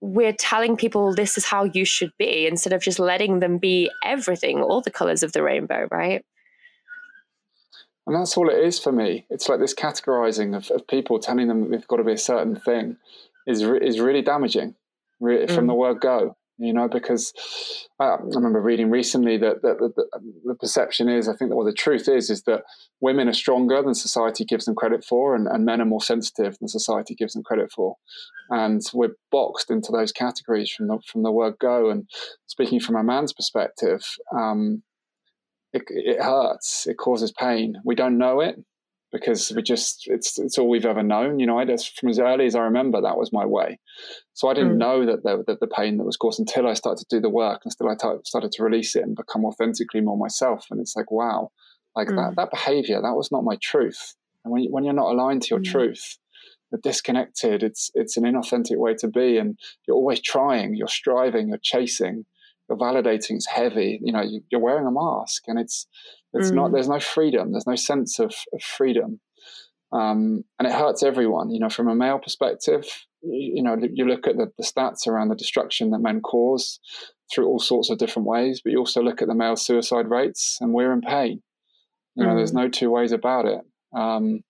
we're 0.00 0.34
telling 0.34 0.76
people 0.76 1.14
this 1.14 1.38
is 1.38 1.46
how 1.46 1.64
you 1.64 1.84
should 1.84 2.12
be 2.18 2.46
instead 2.46 2.74
of 2.74 2.82
just 2.82 2.98
letting 2.98 3.40
them 3.40 3.56
be 3.56 3.90
everything, 4.04 4.60
all 4.60 4.82
the 4.82 4.90
colors 4.90 5.22
of 5.22 5.32
the 5.32 5.42
rainbow, 5.42 5.88
right? 5.90 6.24
And 8.06 8.14
that's 8.14 8.36
all 8.36 8.50
it 8.50 8.58
is 8.58 8.78
for 8.78 8.92
me. 8.92 9.26
It's 9.30 9.48
like 9.48 9.60
this 9.60 9.74
categorizing 9.74 10.56
of, 10.56 10.70
of 10.70 10.86
people 10.86 11.18
telling 11.18 11.48
them 11.48 11.62
that 11.62 11.70
they've 11.70 11.88
got 11.88 11.96
to 11.96 12.04
be 12.04 12.12
a 12.12 12.18
certain 12.18 12.56
thing 12.56 12.96
is 13.46 13.64
re- 13.64 13.86
is 13.86 14.00
really 14.00 14.22
damaging 14.22 14.74
mm. 15.22 15.50
from 15.50 15.66
the 15.66 15.74
word 15.74 16.00
go. 16.00 16.36
You 16.56 16.72
know, 16.72 16.86
because 16.86 17.32
I, 17.98 18.04
I 18.04 18.16
remember 18.20 18.60
reading 18.60 18.88
recently 18.88 19.36
that, 19.38 19.62
that, 19.62 19.78
that, 19.78 19.96
that, 19.96 20.20
the 20.44 20.54
perception 20.54 21.08
is, 21.08 21.28
I 21.28 21.34
think 21.34 21.50
that 21.50 21.56
what 21.56 21.64
the 21.64 21.72
truth 21.72 22.08
is, 22.08 22.30
is 22.30 22.44
that 22.44 22.62
women 23.00 23.28
are 23.28 23.32
stronger 23.32 23.82
than 23.82 23.94
society 23.94 24.44
gives 24.44 24.66
them 24.66 24.76
credit 24.76 25.04
for, 25.04 25.34
and, 25.34 25.48
and 25.48 25.64
men 25.64 25.80
are 25.80 25.84
more 25.84 26.00
sensitive 26.00 26.56
than 26.58 26.68
society 26.68 27.16
gives 27.16 27.32
them 27.32 27.42
credit 27.42 27.72
for. 27.72 27.96
And 28.50 28.80
we're 28.92 29.16
boxed 29.32 29.68
into 29.68 29.90
those 29.90 30.12
categories 30.12 30.70
from 30.70 30.86
the, 30.86 31.00
from 31.04 31.24
the 31.24 31.32
word 31.32 31.54
go. 31.58 31.90
And 31.90 32.08
speaking 32.46 32.78
from 32.78 32.94
a 32.94 33.02
man's 33.02 33.32
perspective, 33.32 34.02
um, 34.32 34.84
it, 35.74 35.82
it 35.88 36.22
hurts. 36.22 36.86
It 36.86 36.96
causes 36.96 37.32
pain. 37.32 37.74
We 37.84 37.94
don't 37.94 38.16
know 38.16 38.40
it 38.40 38.56
because 39.12 39.52
we 39.54 39.62
just 39.62 40.04
it's 40.06 40.38
it's 40.38 40.58
all 40.58 40.68
we've 40.68 40.86
ever 40.86 41.02
known. 41.02 41.38
You 41.38 41.46
know, 41.46 41.58
I 41.58 41.64
just 41.64 41.98
from 41.98 42.08
as 42.08 42.18
early 42.18 42.46
as 42.46 42.54
I 42.54 42.60
remember, 42.60 43.00
that 43.00 43.16
was 43.16 43.32
my 43.32 43.44
way. 43.44 43.78
So 44.34 44.48
I 44.48 44.54
didn't 44.54 44.74
mm. 44.74 44.78
know 44.78 45.06
that 45.06 45.22
the, 45.22 45.44
that 45.46 45.60
the 45.60 45.66
pain 45.66 45.98
that 45.98 46.04
was 46.04 46.16
caused 46.16 46.40
until 46.40 46.66
I 46.66 46.74
started 46.74 47.06
to 47.08 47.16
do 47.16 47.20
the 47.20 47.30
work, 47.30 47.60
and 47.64 47.72
still 47.72 47.88
I 47.88 47.94
t- 47.94 48.20
started 48.24 48.52
to 48.52 48.62
release 48.62 48.96
it 48.96 49.02
and 49.02 49.16
become 49.16 49.44
authentically 49.44 50.00
more 50.00 50.18
myself. 50.18 50.66
And 50.70 50.80
it's 50.80 50.96
like, 50.96 51.10
wow, 51.10 51.50
like 51.94 52.08
mm. 52.08 52.16
that 52.16 52.36
that 52.36 52.50
behavior 52.50 53.00
that 53.00 53.14
was 53.14 53.30
not 53.30 53.44
my 53.44 53.56
truth. 53.62 54.14
And 54.44 54.52
when 54.52 54.62
you, 54.62 54.72
when 54.72 54.84
you're 54.84 54.92
not 54.92 55.12
aligned 55.12 55.42
to 55.42 55.50
your 55.50 55.60
mm. 55.60 55.70
truth, 55.70 56.18
you're 56.70 56.80
disconnected. 56.82 57.62
It's 57.62 57.90
it's 57.94 58.16
an 58.16 58.24
inauthentic 58.24 58.76
way 58.76 58.94
to 58.94 59.08
be, 59.08 59.38
and 59.38 59.58
you're 59.86 59.96
always 59.96 60.20
trying, 60.20 60.74
you're 60.74 60.88
striving, 60.88 61.48
you're 61.48 61.58
chasing 61.62 62.26
you're 62.68 62.78
validating 62.78 63.32
it's 63.32 63.48
heavy 63.48 63.98
you 64.02 64.12
know 64.12 64.22
you, 64.22 64.42
are 64.52 64.60
wearing 64.60 64.86
a 64.86 64.90
mask 64.90 65.44
and 65.46 65.58
it's 65.58 65.86
it's 66.32 66.50
mm. 66.50 66.54
not 66.54 66.72
there's 66.72 66.88
no 66.88 67.00
freedom 67.00 67.52
there's 67.52 67.66
no 67.66 67.76
sense 67.76 68.18
of, 68.18 68.34
of 68.52 68.62
freedom 68.62 69.20
um, 69.92 70.44
and 70.58 70.66
it 70.66 70.74
hurts 70.74 71.02
everyone 71.02 71.50
you 71.50 71.60
know 71.60 71.68
from 71.68 71.88
a 71.88 71.94
male 71.94 72.18
perspective 72.18 72.86
you, 73.22 73.56
you 73.56 73.62
know 73.62 73.76
you 73.92 74.06
look 74.06 74.26
at 74.26 74.36
the, 74.36 74.50
the, 74.56 74.64
stats 74.64 75.06
around 75.06 75.28
the 75.28 75.36
destruction 75.36 75.90
that 75.90 76.00
men 76.00 76.20
cause 76.20 76.80
through 77.32 77.46
all 77.46 77.60
sorts 77.60 77.90
of 77.90 77.98
different 77.98 78.26
ways 78.26 78.60
but 78.62 78.72
you 78.72 78.78
also 78.78 79.02
look 79.02 79.22
at 79.22 79.28
the 79.28 79.34
male 79.34 79.56
suicide 79.56 80.08
rates 80.08 80.58
and 80.60 80.72
we're 80.72 80.92
in 80.92 81.00
pain 81.00 81.42
you 82.14 82.24
know 82.24 82.32
mm. 82.32 82.36
there's 82.36 82.52
no 82.52 82.68
two 82.68 82.90
ways 82.90 83.12
about 83.12 83.46
it 83.46 83.60
um, 83.96 84.40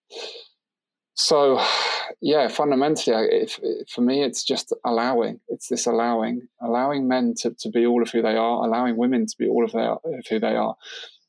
so 1.15 1.61
yeah 2.21 2.49
fundamentally 2.49 3.15
if, 3.31 3.59
for 3.89 4.03
me 4.03 4.23
it's 4.23 4.45
just 4.45 4.73
allowing 4.85 5.41
it's 5.49 5.69
this 5.69 5.87
allowing 5.87 6.47
allowing 6.61 7.09
men 7.09 7.35
to, 7.37 7.51
to 7.59 7.71
be 7.71 7.87
all 7.87 8.03
of 8.03 8.11
who 8.11 8.21
they 8.23 8.37
are 8.37 8.65
allowing 8.65 8.97
women 8.97 9.27
to 9.27 9.37
be 9.39 9.49
all 9.49 9.65
of, 9.65 9.73
their, 9.73 9.93
of 9.93 10.27
who 10.29 10.39
they 10.39 10.55
are 10.55 10.77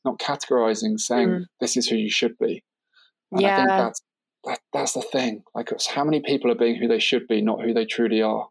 not 0.04 0.18
categorizing 0.18 0.98
saying 0.98 1.28
mm. 1.28 1.44
this 1.60 1.76
is 1.76 1.88
who 1.88 1.96
you 1.96 2.10
should 2.10 2.36
be 2.38 2.62
and 3.32 3.40
yeah. 3.40 3.54
i 3.54 3.56
think 3.56 3.68
that's 3.68 4.02
that, 4.44 4.60
that's 4.72 4.92
the 4.92 5.02
thing 5.02 5.42
like 5.54 5.70
how 5.88 6.04
many 6.04 6.20
people 6.20 6.50
are 6.50 6.56
being 6.56 6.76
who 6.76 6.86
they 6.86 7.00
should 7.00 7.26
be 7.26 7.40
not 7.40 7.62
who 7.62 7.74
they 7.74 7.84
truly 7.84 8.22
are 8.22 8.48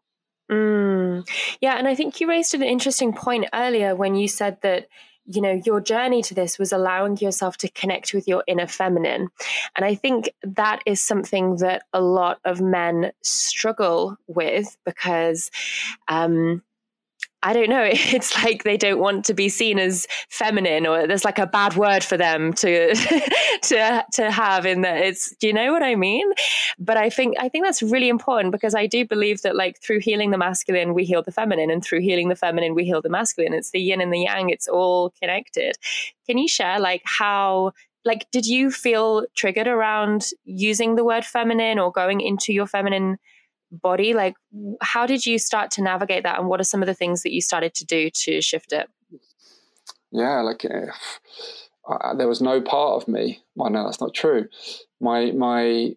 mm. 0.50 1.26
yeah 1.60 1.76
and 1.76 1.88
i 1.88 1.94
think 1.94 2.20
you 2.20 2.28
raised 2.28 2.54
an 2.54 2.62
interesting 2.62 3.12
point 3.12 3.46
earlier 3.54 3.94
when 3.96 4.14
you 4.14 4.28
said 4.28 4.58
that 4.62 4.88
you 5.26 5.40
know 5.40 5.60
your 5.64 5.80
journey 5.80 6.22
to 6.22 6.34
this 6.34 6.58
was 6.58 6.72
allowing 6.72 7.16
yourself 7.18 7.56
to 7.58 7.70
connect 7.70 8.14
with 8.14 8.28
your 8.28 8.44
inner 8.46 8.66
feminine. 8.66 9.28
And 9.74 9.84
i 9.84 9.94
think 9.94 10.30
that 10.42 10.82
is 10.86 11.00
something 11.00 11.56
that 11.56 11.84
a 11.92 12.00
lot 12.00 12.38
of 12.44 12.60
men 12.60 13.12
struggle 13.22 14.16
with 14.26 14.76
because 14.84 15.50
um, 16.08 16.62
I 17.46 17.52
don't 17.52 17.70
know. 17.70 17.88
It's 18.16 18.34
like 18.42 18.64
they 18.64 18.76
don't 18.76 18.98
want 18.98 19.24
to 19.26 19.34
be 19.34 19.48
seen 19.48 19.78
as 19.78 20.06
feminine, 20.30 20.86
or 20.86 21.06
there's 21.06 21.24
like 21.24 21.38
a 21.38 21.46
bad 21.46 21.76
word 21.76 22.02
for 22.02 22.16
them 22.16 22.52
to 22.54 22.94
to 23.62 24.04
to 24.12 24.30
have 24.30 24.66
in 24.66 24.80
that. 24.80 24.98
It's 24.98 25.34
do 25.36 25.46
you 25.46 25.52
know 25.52 25.70
what 25.72 25.82
I 25.82 25.94
mean? 25.94 26.26
But 26.78 26.96
I 26.96 27.08
think 27.08 27.36
I 27.38 27.48
think 27.48 27.64
that's 27.64 27.82
really 27.82 28.08
important 28.08 28.50
because 28.52 28.74
I 28.74 28.86
do 28.86 29.06
believe 29.06 29.42
that 29.42 29.54
like 29.54 29.80
through 29.80 30.00
healing 30.00 30.32
the 30.32 30.38
masculine, 30.38 30.92
we 30.92 31.04
heal 31.04 31.22
the 31.22 31.30
feminine, 31.30 31.70
and 31.70 31.84
through 31.84 32.00
healing 32.00 32.28
the 32.28 32.36
feminine, 32.36 32.74
we 32.74 32.84
heal 32.84 33.02
the 33.02 33.10
masculine. 33.10 33.54
It's 33.54 33.70
the 33.70 33.80
yin 33.80 34.00
and 34.00 34.12
the 34.12 34.20
yang. 34.20 34.50
It's 34.50 34.66
all 34.66 35.12
connected. 35.20 35.76
Can 36.26 36.38
you 36.38 36.48
share 36.48 36.80
like 36.80 37.02
how 37.04 37.72
like 38.04 38.26
did 38.32 38.46
you 38.46 38.70
feel 38.72 39.26
triggered 39.36 39.68
around 39.68 40.30
using 40.44 40.96
the 40.96 41.04
word 41.04 41.24
feminine 41.24 41.78
or 41.78 41.92
going 41.92 42.20
into 42.20 42.52
your 42.52 42.66
feminine 42.66 43.18
body 43.76 44.14
like 44.14 44.34
how 44.80 45.06
did 45.06 45.26
you 45.26 45.38
start 45.38 45.70
to 45.72 45.82
navigate 45.82 46.22
that 46.22 46.38
and 46.38 46.48
what 46.48 46.60
are 46.60 46.64
some 46.64 46.82
of 46.82 46.86
the 46.86 46.94
things 46.94 47.22
that 47.22 47.32
you 47.32 47.40
started 47.40 47.74
to 47.74 47.84
do 47.84 48.10
to 48.10 48.40
shift 48.40 48.72
it? 48.72 48.88
Yeah 50.10 50.40
like 50.40 50.64
uh, 51.88 52.14
there 52.14 52.28
was 52.28 52.40
no 52.40 52.60
part 52.60 53.02
of 53.02 53.08
me. 53.08 53.42
Well 53.54 53.70
no 53.70 53.84
that's 53.84 54.00
not 54.00 54.14
true. 54.14 54.48
My 55.00 55.32
my 55.32 55.94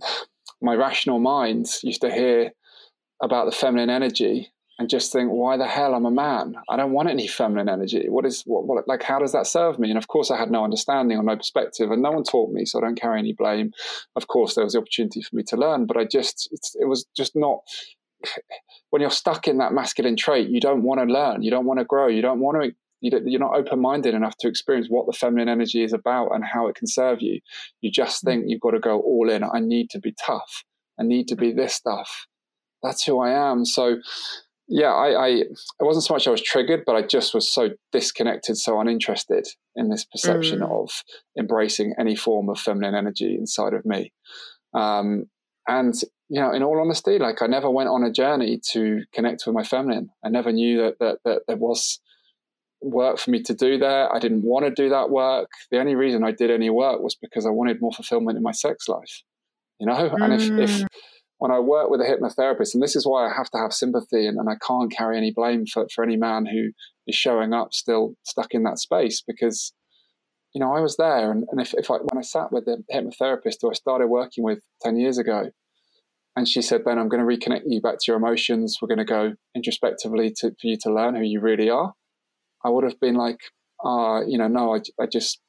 my 0.60 0.74
rational 0.74 1.18
mind 1.18 1.66
used 1.82 2.02
to 2.02 2.12
hear 2.12 2.52
about 3.20 3.46
the 3.46 3.52
feminine 3.52 3.90
energy 3.90 4.52
and 4.82 4.90
just 4.90 5.12
think, 5.12 5.30
why 5.30 5.56
the 5.56 5.66
hell 5.68 5.94
I'm 5.94 6.06
a 6.06 6.10
man? 6.10 6.56
I 6.68 6.76
don't 6.76 6.90
want 6.90 7.08
any 7.08 7.28
feminine 7.28 7.68
energy. 7.68 8.08
What 8.08 8.26
is 8.26 8.42
what, 8.42 8.66
what 8.66 8.88
like? 8.88 9.04
How 9.04 9.20
does 9.20 9.30
that 9.30 9.46
serve 9.46 9.78
me? 9.78 9.90
And 9.90 9.96
of 9.96 10.08
course, 10.08 10.28
I 10.28 10.36
had 10.36 10.50
no 10.50 10.64
understanding 10.64 11.16
or 11.16 11.22
no 11.22 11.36
perspective, 11.36 11.92
and 11.92 12.02
no 12.02 12.10
one 12.10 12.24
taught 12.24 12.52
me, 12.52 12.64
so 12.64 12.78
I 12.78 12.82
don't 12.82 13.00
carry 13.00 13.20
any 13.20 13.32
blame. 13.32 13.70
Of 14.16 14.26
course, 14.26 14.56
there 14.56 14.64
was 14.64 14.72
the 14.72 14.80
opportunity 14.80 15.22
for 15.22 15.36
me 15.36 15.44
to 15.44 15.56
learn, 15.56 15.86
but 15.86 15.96
I 15.96 16.04
just 16.04 16.48
it 16.80 16.88
was 16.88 17.06
just 17.16 17.36
not. 17.36 17.60
When 18.90 19.00
you're 19.00 19.10
stuck 19.10 19.46
in 19.46 19.58
that 19.58 19.72
masculine 19.72 20.16
trait, 20.16 20.48
you 20.48 20.60
don't 20.60 20.82
want 20.82 21.00
to 21.00 21.06
learn. 21.06 21.42
You 21.42 21.50
don't 21.52 21.64
want 21.64 21.78
to 21.78 21.84
grow. 21.84 22.08
You 22.08 22.22
don't 22.22 22.40
want 22.40 22.60
to 22.62 22.72
you're 23.00 23.40
not 23.40 23.56
open 23.56 23.80
minded 23.80 24.14
enough 24.14 24.36
to 24.38 24.48
experience 24.48 24.88
what 24.88 25.06
the 25.06 25.12
feminine 25.12 25.48
energy 25.48 25.82
is 25.82 25.92
about 25.92 26.30
and 26.32 26.44
how 26.44 26.68
it 26.68 26.76
can 26.76 26.86
serve 26.86 27.20
you. 27.20 27.40
You 27.80 27.90
just 27.90 28.22
mm. 28.22 28.26
think 28.26 28.44
you've 28.46 28.60
got 28.60 28.72
to 28.72 28.80
go 28.80 29.00
all 29.00 29.28
in. 29.30 29.44
I 29.44 29.60
need 29.60 29.90
to 29.90 30.00
be 30.00 30.14
tough. 30.24 30.64
I 30.98 31.02
need 31.02 31.28
to 31.28 31.36
be 31.36 31.52
this 31.52 31.74
stuff. 31.74 32.26
That's 32.82 33.04
who 33.04 33.20
I 33.20 33.30
am. 33.50 33.64
So 33.64 33.98
yeah, 34.68 34.92
I, 34.92 35.10
I 35.10 35.28
it 35.28 35.48
wasn't 35.80 36.04
so 36.04 36.14
much 36.14 36.26
I 36.26 36.30
was 36.30 36.42
triggered, 36.42 36.84
but 36.86 36.96
I 36.96 37.02
just 37.02 37.34
was 37.34 37.50
so 37.50 37.70
disconnected, 37.90 38.56
so 38.56 38.80
uninterested 38.80 39.46
in 39.76 39.90
this 39.90 40.04
perception 40.04 40.60
mm. 40.60 40.70
of 40.70 40.90
embracing 41.38 41.94
any 41.98 42.16
form 42.16 42.48
of 42.48 42.58
feminine 42.58 42.94
energy 42.94 43.34
inside 43.34 43.74
of 43.74 43.84
me. 43.84 44.12
Um, 44.74 45.26
and 45.68 45.94
you 46.28 46.40
know, 46.40 46.52
in 46.52 46.62
all 46.62 46.80
honesty, 46.80 47.18
like 47.18 47.42
I 47.42 47.46
never 47.46 47.70
went 47.70 47.88
on 47.88 48.04
a 48.04 48.12
journey 48.12 48.60
to 48.72 49.02
connect 49.12 49.42
with 49.46 49.54
my 49.54 49.64
feminine. 49.64 50.10
I 50.24 50.28
never 50.28 50.52
knew 50.52 50.78
that 50.82 50.98
that, 51.00 51.18
that 51.24 51.42
there 51.48 51.56
was 51.56 52.00
work 52.80 53.18
for 53.18 53.30
me 53.30 53.42
to 53.42 53.54
do 53.54 53.78
there. 53.78 54.14
I 54.14 54.18
didn't 54.18 54.42
want 54.42 54.64
to 54.64 54.70
do 54.70 54.88
that 54.88 55.10
work. 55.10 55.48
The 55.70 55.78
only 55.78 55.94
reason 55.94 56.24
I 56.24 56.32
did 56.32 56.50
any 56.50 56.70
work 56.70 57.00
was 57.00 57.14
because 57.14 57.46
I 57.46 57.50
wanted 57.50 57.80
more 57.80 57.92
fulfillment 57.92 58.36
in 58.36 58.42
my 58.42 58.52
sex 58.52 58.88
life. 58.88 59.22
You 59.78 59.86
know, 59.86 60.10
mm. 60.10 60.22
and 60.22 60.32
if, 60.34 60.42
if 60.50 60.82
mm 60.82 60.86
when 61.42 61.50
I 61.50 61.58
work 61.58 61.90
with 61.90 62.00
a 62.00 62.04
hypnotherapist, 62.04 62.72
and 62.72 62.80
this 62.80 62.94
is 62.94 63.04
why 63.04 63.26
I 63.26 63.34
have 63.36 63.50
to 63.50 63.58
have 63.58 63.72
sympathy 63.72 64.28
and, 64.28 64.38
and 64.38 64.48
I 64.48 64.54
can't 64.64 64.92
carry 64.92 65.16
any 65.18 65.32
blame 65.32 65.66
for, 65.66 65.88
for 65.92 66.04
any 66.04 66.16
man 66.16 66.46
who 66.46 66.70
is 67.08 67.16
showing 67.16 67.52
up 67.52 67.74
still 67.74 68.14
stuck 68.22 68.52
in 68.54 68.62
that 68.62 68.78
space 68.78 69.24
because, 69.26 69.72
you 70.54 70.60
know, 70.60 70.72
I 70.72 70.78
was 70.78 70.96
there. 70.98 71.32
And, 71.32 71.44
and 71.50 71.60
if, 71.60 71.74
if 71.74 71.90
I, 71.90 71.94
when 71.94 72.16
I 72.16 72.20
sat 72.20 72.52
with 72.52 72.66
the 72.66 72.84
hypnotherapist 72.94 73.56
who 73.60 73.70
I 73.70 73.72
started 73.72 74.06
working 74.06 74.44
with 74.44 74.60
10 74.82 74.96
years 74.98 75.18
ago, 75.18 75.50
and 76.36 76.46
she 76.46 76.62
said, 76.62 76.84
Ben, 76.84 76.96
I'm 76.96 77.08
going 77.08 77.26
to 77.26 77.26
reconnect 77.26 77.62
you 77.66 77.80
back 77.80 77.94
to 77.94 78.04
your 78.06 78.18
emotions. 78.18 78.78
We're 78.80 78.86
going 78.94 78.98
to 78.98 79.04
go 79.04 79.32
introspectively 79.56 80.32
to, 80.36 80.50
for 80.50 80.66
you 80.68 80.76
to 80.82 80.94
learn 80.94 81.16
who 81.16 81.24
you 81.24 81.40
really 81.40 81.68
are. 81.68 81.94
I 82.64 82.68
would 82.68 82.84
have 82.84 83.00
been 83.00 83.16
like, 83.16 83.40
uh, 83.84 84.20
you 84.28 84.38
know, 84.38 84.46
no, 84.46 84.76
I, 84.76 84.80
I 85.02 85.06
just 85.06 85.40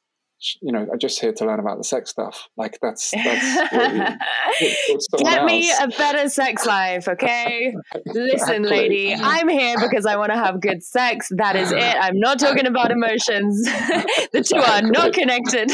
you 0.60 0.72
know, 0.72 0.86
I'm 0.92 0.98
just 0.98 1.20
here 1.20 1.32
to 1.32 1.46
learn 1.46 1.58
about 1.58 1.78
the 1.78 1.84
sex 1.84 2.10
stuff. 2.10 2.48
Like 2.56 2.78
that's 2.82 3.10
that's 3.10 3.70
get 5.18 5.44
me 5.44 5.72
a 5.72 5.88
better 5.88 6.28
sex 6.28 6.66
life, 6.66 7.08
okay? 7.08 7.74
Listen, 8.06 8.64
exactly. 8.64 8.68
lady, 8.68 9.14
I'm 9.14 9.48
here 9.48 9.76
because 9.80 10.06
I 10.06 10.16
want 10.16 10.32
to 10.32 10.38
have 10.38 10.60
good 10.60 10.82
sex. 10.82 11.28
That 11.36 11.56
is 11.56 11.72
it. 11.72 11.78
I'm 11.82 12.18
not 12.18 12.38
talking 12.38 12.66
about 12.66 12.90
emotions. 12.90 13.62
the 14.32 14.42
two 14.42 14.56
are 14.56 14.82
not 14.82 15.12
connected. 15.12 15.70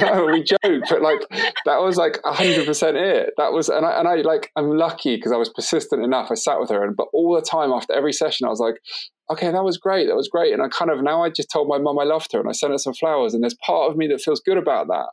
no, 0.00 0.26
we 0.26 0.42
joke, 0.44 0.84
but 0.88 1.02
like 1.02 1.20
that 1.66 1.80
was 1.80 1.96
like 1.96 2.20
hundred 2.24 2.66
percent 2.66 2.96
it. 2.96 3.30
That 3.36 3.52
was, 3.52 3.68
and 3.68 3.84
I, 3.84 3.98
and 3.98 4.06
I 4.06 4.16
like 4.16 4.50
I'm 4.56 4.70
lucky 4.70 5.16
because 5.16 5.32
I 5.32 5.36
was 5.36 5.48
persistent 5.48 6.04
enough. 6.04 6.30
I 6.30 6.34
sat 6.34 6.60
with 6.60 6.70
her, 6.70 6.84
and 6.84 6.96
but 6.96 7.08
all 7.12 7.34
the 7.34 7.42
time 7.42 7.72
after 7.72 7.92
every 7.94 8.12
session, 8.12 8.46
I 8.46 8.50
was 8.50 8.60
like, 8.60 8.76
okay, 9.30 9.50
that 9.50 9.64
was 9.64 9.78
great. 9.78 10.06
That 10.08 10.16
was 10.16 10.28
great. 10.28 10.52
And 10.52 10.62
I 10.62 10.68
kind 10.68 10.90
of 10.90 11.02
now 11.02 11.22
I 11.22 11.30
just 11.30 11.50
told 11.50 11.68
my 11.68 11.78
mum 11.78 11.98
I 11.98 12.04
loved 12.04 12.32
her 12.32 12.40
and 12.40 12.48
I 12.48 12.52
sent 12.52 12.72
her 12.72 12.78
some 12.78 12.94
flowers. 12.94 13.34
And 13.34 13.42
there's 13.42 13.56
part 13.64 13.90
of 13.90 13.96
me 13.96 14.06
that 14.08 14.20
feels 14.20 14.40
good 14.40 14.58
about 14.58 14.88
that. 14.88 15.06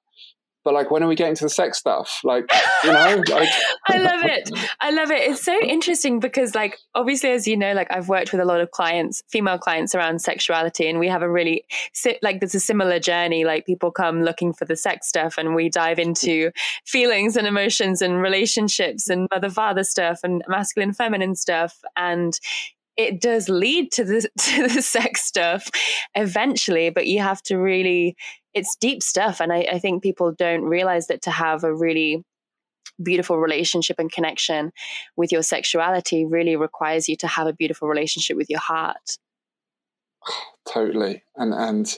But 0.67 0.73
like, 0.73 0.91
when 0.91 1.01
are 1.01 1.07
we 1.07 1.15
getting 1.15 1.35
to 1.35 1.45
the 1.45 1.49
sex 1.49 1.77
stuff? 1.77 2.19
Like, 2.25 2.43
you 2.83 2.91
know, 2.91 3.23
like 3.29 3.47
I 3.87 3.99
love 3.99 4.25
it. 4.25 4.49
I 4.81 4.89
love 4.91 5.11
it. 5.11 5.21
It's 5.21 5.41
so 5.41 5.57
interesting 5.61 6.19
because, 6.19 6.55
like, 6.55 6.77
obviously, 6.93 7.31
as 7.31 7.47
you 7.47 7.55
know, 7.55 7.71
like 7.71 7.87
I've 7.89 8.09
worked 8.09 8.33
with 8.33 8.41
a 8.41 8.45
lot 8.45 8.59
of 8.59 8.71
clients, 8.71 9.23
female 9.29 9.57
clients 9.57 9.95
around 9.95 10.19
sexuality, 10.19 10.89
and 10.89 10.99
we 10.99 11.07
have 11.07 11.21
a 11.21 11.31
really 11.31 11.63
like 12.21 12.41
there's 12.41 12.53
a 12.53 12.59
similar 12.59 12.99
journey. 12.99 13.45
Like 13.45 13.65
people 13.65 13.91
come 13.91 14.23
looking 14.23 14.51
for 14.51 14.65
the 14.65 14.75
sex 14.75 15.07
stuff, 15.07 15.37
and 15.37 15.55
we 15.55 15.69
dive 15.69 15.99
into 15.99 16.51
feelings 16.83 17.37
and 17.37 17.47
emotions 17.47 18.01
and 18.01 18.21
relationships 18.21 19.09
and 19.09 19.29
mother 19.31 19.49
father 19.49 19.85
stuff 19.85 20.19
and 20.21 20.43
masculine 20.49 20.91
feminine 20.91 21.35
stuff, 21.35 21.79
and 21.95 22.37
it 22.97 23.21
does 23.21 23.47
lead 23.47 23.91
to 23.93 24.03
the 24.03 24.21
to 24.39 24.67
the 24.67 24.81
sex 24.81 25.23
stuff 25.23 25.69
eventually, 26.15 26.89
but 26.89 27.07
you 27.07 27.21
have 27.21 27.41
to 27.43 27.57
really 27.57 28.15
it's 28.53 28.75
deep 28.75 29.03
stuff. 29.03 29.39
And 29.39 29.53
I, 29.53 29.67
I 29.71 29.79
think 29.79 30.01
people 30.01 30.31
don't 30.31 30.63
realize 30.63 31.07
that 31.07 31.21
to 31.23 31.31
have 31.31 31.63
a 31.63 31.73
really 31.73 32.23
beautiful 33.03 33.37
relationship 33.37 33.99
and 33.99 34.11
connection 34.11 34.71
with 35.15 35.31
your 35.31 35.43
sexuality 35.43 36.25
really 36.25 36.55
requires 36.55 37.07
you 37.07 37.15
to 37.17 37.27
have 37.27 37.45
a 37.45 37.53
beautiful 37.53 37.87
relationship 37.87 38.35
with 38.35 38.49
your 38.49 38.59
heart. 38.59 39.17
Totally. 40.67 41.23
And 41.35 41.53
and 41.53 41.97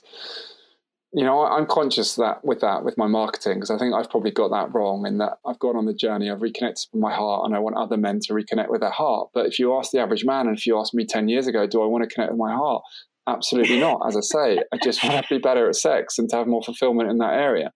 you 1.11 1.23
know, 1.23 1.43
I'm 1.43 1.65
conscious 1.65 2.15
that 2.15 2.45
with 2.45 2.61
that, 2.61 2.83
with 2.83 2.97
my 2.97 3.07
marketing, 3.07 3.55
because 3.55 3.71
I 3.71 3.77
think 3.77 3.95
I've 3.95 4.09
probably 4.09 4.31
got 4.31 4.49
that 4.51 4.73
wrong 4.73 5.07
in 5.07 5.17
that 5.17 5.37
I've 5.45 5.57
gone 5.57 5.75
on 5.75 5.85
the 5.85 5.93
journey, 5.93 6.29
I've 6.29 6.41
reconnected 6.41 6.85
with 6.93 7.01
my 7.01 7.13
heart, 7.13 7.45
and 7.45 7.55
I 7.55 7.59
want 7.59 7.77
other 7.77 7.97
men 7.97 8.19
to 8.25 8.33
reconnect 8.33 8.69
with 8.69 8.81
their 8.81 8.91
heart. 8.91 9.29
But 9.33 9.47
if 9.47 9.57
you 9.57 9.75
ask 9.75 9.91
the 9.91 9.99
average 9.99 10.23
man, 10.23 10.47
and 10.47 10.57
if 10.57 10.67
you 10.67 10.77
ask 10.79 10.93
me 10.93 11.05
10 11.05 11.27
years 11.27 11.47
ago, 11.47 11.65
do 11.65 11.81
I 11.81 11.87
want 11.87 12.07
to 12.07 12.13
connect 12.13 12.31
with 12.31 12.39
my 12.39 12.53
heart? 12.53 12.83
Absolutely 13.27 13.79
not. 13.79 14.01
As 14.07 14.15
I 14.15 14.21
say, 14.21 14.63
I 14.71 14.77
just 14.83 15.03
want 15.03 15.25
to 15.25 15.35
be 15.35 15.39
better 15.39 15.67
at 15.67 15.75
sex 15.75 16.19
and 16.19 16.29
to 16.29 16.35
have 16.35 16.47
more 16.47 16.63
fulfillment 16.63 17.09
in 17.09 17.17
that 17.17 17.33
area. 17.33 17.71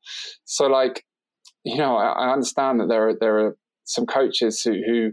So, 0.46 0.68
like, 0.68 1.04
you 1.64 1.78
know, 1.78 1.96
I, 1.96 2.28
I 2.28 2.34
understand 2.34 2.80
that 2.80 2.88
there 2.90 3.10
are 3.10 3.16
there 3.20 3.40
are 3.40 3.58
some 3.86 4.06
coaches 4.06 4.62
who, 4.62 4.74
who 4.86 5.12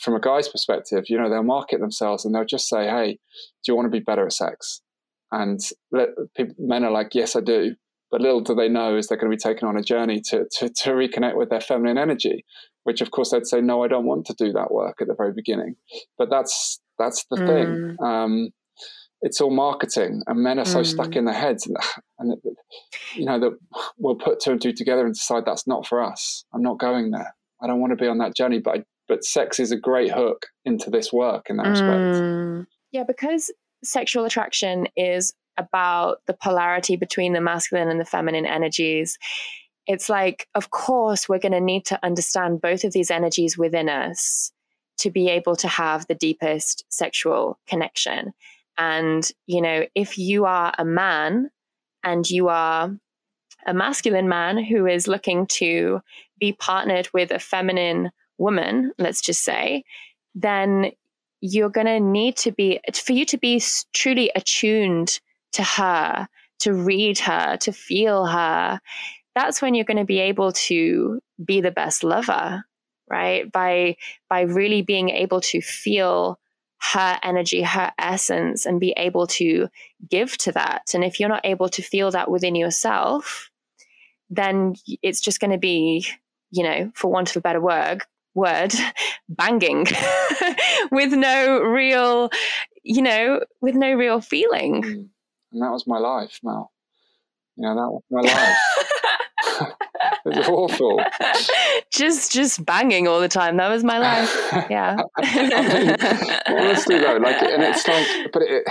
from 0.00 0.14
a 0.14 0.20
guy's 0.20 0.48
perspective, 0.48 1.04
you 1.08 1.18
know, 1.18 1.28
they'll 1.28 1.42
market 1.42 1.80
themselves 1.80 2.24
and 2.24 2.34
they'll 2.34 2.44
just 2.44 2.68
say, 2.68 2.86
"Hey, 2.86 3.18
do 3.64 3.72
you 3.72 3.76
want 3.76 3.86
to 3.86 3.90
be 3.90 4.02
better 4.02 4.24
at 4.24 4.32
sex?" 4.32 4.80
And 5.32 5.60
people, 6.36 6.54
men 6.58 6.84
are 6.84 6.90
like, 6.90 7.14
yes, 7.14 7.36
I 7.36 7.40
do. 7.40 7.74
But 8.10 8.20
little 8.20 8.40
do 8.40 8.54
they 8.54 8.68
know 8.68 8.96
is 8.96 9.06
they're 9.06 9.18
going 9.18 9.30
to 9.30 9.36
be 9.36 9.40
taken 9.40 9.68
on 9.68 9.76
a 9.76 9.82
journey 9.82 10.20
to, 10.30 10.46
to, 10.58 10.68
to 10.68 10.90
reconnect 10.90 11.36
with 11.36 11.50
their 11.50 11.60
feminine 11.60 11.96
energy, 11.96 12.44
which 12.82 13.00
of 13.00 13.12
course 13.12 13.30
they'd 13.30 13.46
say, 13.46 13.60
no, 13.60 13.84
I 13.84 13.88
don't 13.88 14.06
want 14.06 14.26
to 14.26 14.34
do 14.34 14.52
that 14.52 14.72
work 14.72 14.96
at 15.00 15.06
the 15.06 15.14
very 15.14 15.32
beginning. 15.32 15.76
But 16.18 16.28
that's, 16.28 16.80
that's 16.98 17.24
the 17.30 17.36
mm. 17.36 17.46
thing. 17.46 17.96
Um, 18.04 18.50
it's 19.22 19.40
all 19.40 19.50
marketing 19.50 20.22
and 20.26 20.42
men 20.42 20.58
are 20.58 20.64
so 20.64 20.80
mm. 20.80 20.86
stuck 20.86 21.14
in 21.14 21.24
their 21.24 21.34
heads 21.34 21.66
and, 21.66 21.76
and 22.18 22.36
you 23.14 23.24
know 23.24 23.38
that 23.38 23.56
we'll 23.98 24.16
put 24.16 24.40
two 24.40 24.52
and 24.52 24.62
two 24.62 24.72
together 24.72 25.04
and 25.04 25.14
decide 25.14 25.44
that's 25.44 25.66
not 25.66 25.86
for 25.86 26.02
us 26.02 26.44
i'm 26.54 26.62
not 26.62 26.78
going 26.78 27.10
there 27.10 27.34
i 27.62 27.66
don't 27.66 27.80
want 27.80 27.90
to 27.90 28.02
be 28.02 28.08
on 28.08 28.18
that 28.18 28.34
journey 28.34 28.58
but 28.58 28.78
I, 28.78 28.84
but 29.08 29.24
sex 29.24 29.60
is 29.60 29.72
a 29.72 29.76
great 29.76 30.10
hook 30.10 30.46
into 30.64 30.90
this 30.90 31.12
work 31.12 31.46
in 31.50 31.56
that 31.58 31.66
mm. 31.66 31.70
respect 31.70 32.70
yeah 32.92 33.04
because 33.06 33.52
sexual 33.82 34.24
attraction 34.24 34.86
is 34.96 35.32
about 35.56 36.18
the 36.26 36.34
polarity 36.34 36.96
between 36.96 37.32
the 37.32 37.40
masculine 37.40 37.88
and 37.88 38.00
the 38.00 38.04
feminine 38.04 38.46
energies, 38.46 39.18
it's 39.86 40.08
like, 40.08 40.46
of 40.54 40.70
course, 40.70 41.28
we're 41.28 41.38
going 41.38 41.52
to 41.52 41.60
need 41.60 41.84
to 41.86 41.98
understand 42.04 42.60
both 42.60 42.84
of 42.84 42.92
these 42.92 43.10
energies 43.10 43.58
within 43.58 43.88
us 43.88 44.52
to 44.98 45.10
be 45.10 45.28
able 45.28 45.56
to 45.56 45.68
have 45.68 46.06
the 46.06 46.14
deepest 46.14 46.84
sexual 46.90 47.58
connection. 47.66 48.32
And, 48.78 49.28
you 49.46 49.60
know, 49.60 49.86
if 49.94 50.18
you 50.18 50.44
are 50.44 50.72
a 50.78 50.84
man 50.84 51.50
and 52.04 52.28
you 52.28 52.48
are 52.48 52.94
a 53.66 53.74
masculine 53.74 54.28
man 54.28 54.62
who 54.62 54.86
is 54.86 55.08
looking 55.08 55.46
to 55.46 56.00
be 56.38 56.52
partnered 56.52 57.08
with 57.12 57.30
a 57.30 57.38
feminine 57.38 58.10
woman, 58.38 58.92
let's 58.98 59.20
just 59.20 59.42
say, 59.42 59.84
then 60.34 60.92
you're 61.40 61.70
going 61.70 61.86
to 61.86 62.00
need 62.00 62.36
to 62.38 62.52
be, 62.52 62.80
for 62.92 63.12
you 63.12 63.24
to 63.26 63.38
be 63.38 63.62
truly 63.92 64.30
attuned 64.34 65.20
to 65.52 65.62
her, 65.62 66.28
to 66.60 66.72
read 66.72 67.18
her, 67.18 67.56
to 67.58 67.72
feel 67.72 68.26
her, 68.26 68.80
that's 69.34 69.62
when 69.62 69.74
you're 69.74 69.84
going 69.84 69.96
to 69.96 70.04
be 70.04 70.20
able 70.20 70.52
to 70.52 71.20
be 71.42 71.60
the 71.60 71.70
best 71.70 72.04
lover, 72.04 72.64
right? 73.08 73.50
By, 73.50 73.96
by 74.28 74.42
really 74.42 74.82
being 74.82 75.08
able 75.08 75.40
to 75.42 75.60
feel 75.60 76.38
her 76.92 77.18
energy, 77.22 77.62
her 77.62 77.92
essence, 77.98 78.66
and 78.66 78.80
be 78.80 78.92
able 78.96 79.26
to 79.26 79.68
give 80.08 80.36
to 80.38 80.52
that. 80.52 80.82
And 80.94 81.04
if 81.04 81.20
you're 81.20 81.28
not 81.28 81.44
able 81.44 81.68
to 81.70 81.82
feel 81.82 82.10
that 82.10 82.30
within 82.30 82.54
yourself, 82.54 83.50
then 84.30 84.74
it's 85.02 85.20
just 85.20 85.40
going 85.40 85.50
to 85.50 85.58
be, 85.58 86.06
you 86.50 86.62
know, 86.62 86.90
for 86.94 87.10
want 87.10 87.30
of 87.30 87.36
a 87.36 87.40
better 87.40 87.60
word, 87.60 88.02
word, 88.40 88.72
banging 89.28 89.86
with 90.90 91.12
no 91.12 91.60
real, 91.60 92.30
you 92.82 93.02
know, 93.02 93.40
with 93.60 93.74
no 93.74 93.92
real 93.92 94.20
feeling. 94.20 94.82
Mm. 94.82 95.08
And 95.52 95.62
that 95.62 95.70
was 95.70 95.86
my 95.86 95.98
life, 95.98 96.40
Mel. 96.42 96.72
You 97.56 97.64
know, 97.64 97.74
that 97.74 97.90
was 97.90 98.02
my 98.10 98.20
life. 98.22 98.56
it 100.24 100.36
was 100.36 100.48
awful. 100.48 101.02
Just, 101.92 102.32
just 102.32 102.64
banging 102.64 103.08
all 103.08 103.20
the 103.20 103.28
time. 103.28 103.56
That 103.56 103.68
was 103.68 103.84
my 103.84 103.98
life. 103.98 104.34
Yeah. 104.70 104.96
I 105.16 106.46
mean, 106.46 106.58
honestly, 106.58 106.98
though, 106.98 107.16
like, 107.16 107.42
and 107.42 107.62
it's 107.62 107.86
like, 107.86 108.32
but 108.32 108.42
it, 108.42 108.64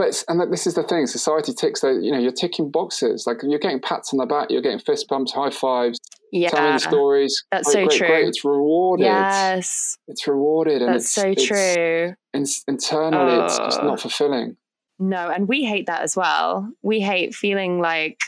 but 0.00 0.24
and 0.28 0.50
this 0.50 0.66
is 0.66 0.74
the 0.76 0.82
thing. 0.82 1.06
Society 1.06 1.52
ticks. 1.52 1.82
That 1.82 2.00
you 2.02 2.10
know, 2.10 2.18
you're 2.18 2.32
ticking 2.32 2.70
boxes. 2.70 3.26
Like 3.26 3.42
you're 3.42 3.58
getting 3.58 3.80
pats 3.80 4.14
on 4.14 4.18
the 4.18 4.24
back, 4.24 4.50
you're 4.50 4.62
getting 4.62 4.78
fist 4.78 5.06
bumps, 5.08 5.30
high 5.30 5.50
fives, 5.50 5.98
yeah. 6.32 6.48
telling 6.48 6.78
stories. 6.78 7.44
That's 7.52 7.70
great, 7.70 7.82
so 7.82 7.88
great, 7.88 7.98
true. 7.98 8.08
Great. 8.08 8.28
It's 8.28 8.42
rewarded. 8.42 9.04
Yes, 9.04 9.98
it's 10.08 10.26
rewarded, 10.26 10.80
and 10.80 10.94
that's 10.94 11.04
it's, 11.04 11.12
so 11.12 11.34
true. 11.34 12.14
In, 12.32 12.46
internally, 12.66 13.34
oh. 13.34 13.44
it's 13.44 13.58
just 13.58 13.82
not 13.82 14.00
fulfilling. 14.00 14.56
No, 14.98 15.28
and 15.28 15.46
we 15.46 15.64
hate 15.64 15.84
that 15.86 16.00
as 16.00 16.16
well. 16.16 16.72
We 16.80 17.00
hate 17.00 17.34
feeling 17.34 17.80
like, 17.80 18.20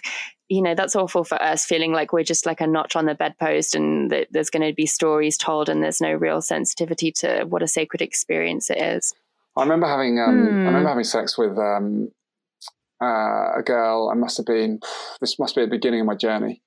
you 0.49 0.61
know, 0.61 0.75
that's 0.75 0.97
awful 0.97 1.25
for 1.25 1.41
us, 1.43 1.65
feeling 1.65 1.93
like 1.93 2.13
we're 2.13 2.23
just 2.23 2.45
like 2.45 2.61
a 2.61 2.67
notch 2.67 2.97
on 2.97 3.07
the 3.07 3.15
bedpost 3.15 3.75
and 3.75 4.11
that 4.11 4.29
there's 4.31 4.49
going 4.51 4.67
to 4.67 4.75
be 4.75 4.87
stories 4.87 5.37
told 5.37 5.69
and 5.69 5.83
there's 5.83 6.01
no 6.01 6.13
real 6.13 6.41
sensitivity 6.41 7.13
to 7.13 7.45
what 7.45 7.63
a 7.63 7.69
sacred 7.69 8.01
experience 8.01 8.71
it 8.71 8.79
is. 8.79 9.15
I 9.57 9.63
remember 9.63 9.87
having 9.87 10.19
um, 10.19 10.31
hmm. 10.31 10.47
I 10.47 10.51
remember 10.51 10.81
hmm. 10.81 10.87
having 10.87 11.05
sex 11.05 11.37
with 11.37 11.59
um, 11.59 12.09
uh, 13.03 13.59
a 13.59 13.63
girl. 13.65 14.11
I 14.11 14.15
must 14.15 14.37
have 14.39 14.47
been 14.47 14.81
this 15.21 15.39
must 15.39 15.55
be 15.55 15.63
the 15.63 15.69
beginning 15.69 16.01
of 16.01 16.07
my 16.07 16.15
journey, 16.15 16.63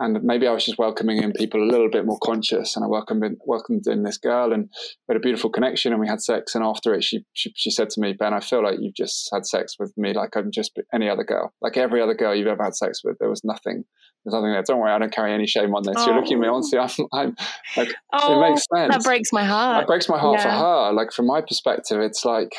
and 0.00 0.22
maybe 0.24 0.48
I 0.48 0.52
was 0.52 0.64
just 0.64 0.78
welcoming 0.78 1.22
in 1.22 1.32
people 1.32 1.62
a 1.62 1.70
little 1.70 1.90
bit 1.90 2.04
more 2.04 2.18
conscious. 2.18 2.74
And 2.74 2.84
I 2.84 2.88
welcomed 2.88 3.22
in, 3.22 3.36
welcomed 3.44 3.86
in 3.86 4.02
this 4.02 4.18
girl, 4.18 4.52
and 4.52 4.70
we 5.06 5.12
had 5.12 5.16
a 5.16 5.20
beautiful 5.20 5.50
connection, 5.50 5.92
and 5.92 6.00
we 6.00 6.08
had 6.08 6.20
sex. 6.20 6.54
And 6.54 6.64
after 6.64 6.94
it, 6.94 7.04
she, 7.04 7.24
she 7.34 7.52
she 7.54 7.70
said 7.70 7.90
to 7.90 8.00
me, 8.00 8.14
"Ben, 8.14 8.34
I 8.34 8.40
feel 8.40 8.64
like 8.64 8.78
you've 8.80 8.94
just 8.94 9.28
had 9.32 9.46
sex 9.46 9.76
with 9.78 9.96
me, 9.96 10.12
like 10.12 10.34
I'm 10.36 10.50
just 10.50 10.76
any 10.92 11.08
other 11.08 11.24
girl, 11.24 11.52
like 11.60 11.76
every 11.76 12.02
other 12.02 12.14
girl 12.14 12.34
you've 12.34 12.48
ever 12.48 12.64
had 12.64 12.74
sex 12.74 13.02
with. 13.04 13.18
There 13.18 13.30
was 13.30 13.44
nothing." 13.44 13.84
There's 14.22 14.34
nothing 14.34 14.52
there. 14.52 14.62
Don't 14.62 14.80
worry, 14.80 14.92
I 14.92 14.98
don't 14.98 15.14
carry 15.14 15.32
any 15.32 15.46
shame 15.46 15.74
on 15.74 15.82
this. 15.82 15.94
Oh. 15.96 16.04
You're 16.04 16.16
looking 16.20 16.34
at 16.34 16.40
me, 16.40 16.48
honestly, 16.48 16.78
oh. 16.78 16.82
I'm, 16.82 17.00
I'm 17.12 17.36
like, 17.74 17.94
oh, 18.12 18.36
it 18.36 18.50
makes 18.50 18.66
sense. 18.74 18.94
That 18.94 19.02
breaks 19.02 19.32
my 19.32 19.44
heart. 19.44 19.80
That 19.80 19.86
breaks 19.86 20.10
my 20.10 20.18
heart 20.18 20.40
yeah. 20.40 20.42
for 20.42 20.50
her. 20.50 20.92
Like, 20.92 21.10
from 21.10 21.26
my 21.26 21.40
perspective, 21.40 22.00
it's 22.00 22.22
like, 22.22 22.52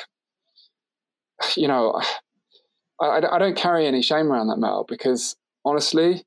you 1.55 1.67
know, 1.67 2.01
I, 2.99 3.21
I 3.31 3.37
don't 3.37 3.55
carry 3.55 3.85
any 3.85 4.01
shame 4.01 4.31
around 4.31 4.47
that, 4.47 4.57
Mel, 4.57 4.85
because 4.87 5.35
honestly, 5.63 6.23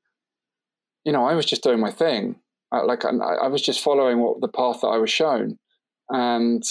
you 1.05 1.11
know, 1.11 1.25
I 1.25 1.35
was 1.35 1.45
just 1.45 1.63
doing 1.63 1.79
my 1.79 1.91
thing. 1.91 2.35
I, 2.71 2.81
like 2.81 3.05
I, 3.05 3.09
I, 3.09 3.47
was 3.47 3.61
just 3.61 3.81
following 3.81 4.19
what 4.19 4.41
the 4.41 4.47
path 4.47 4.81
that 4.81 4.87
I 4.87 4.97
was 4.97 5.11
shown, 5.11 5.57
and 6.09 6.63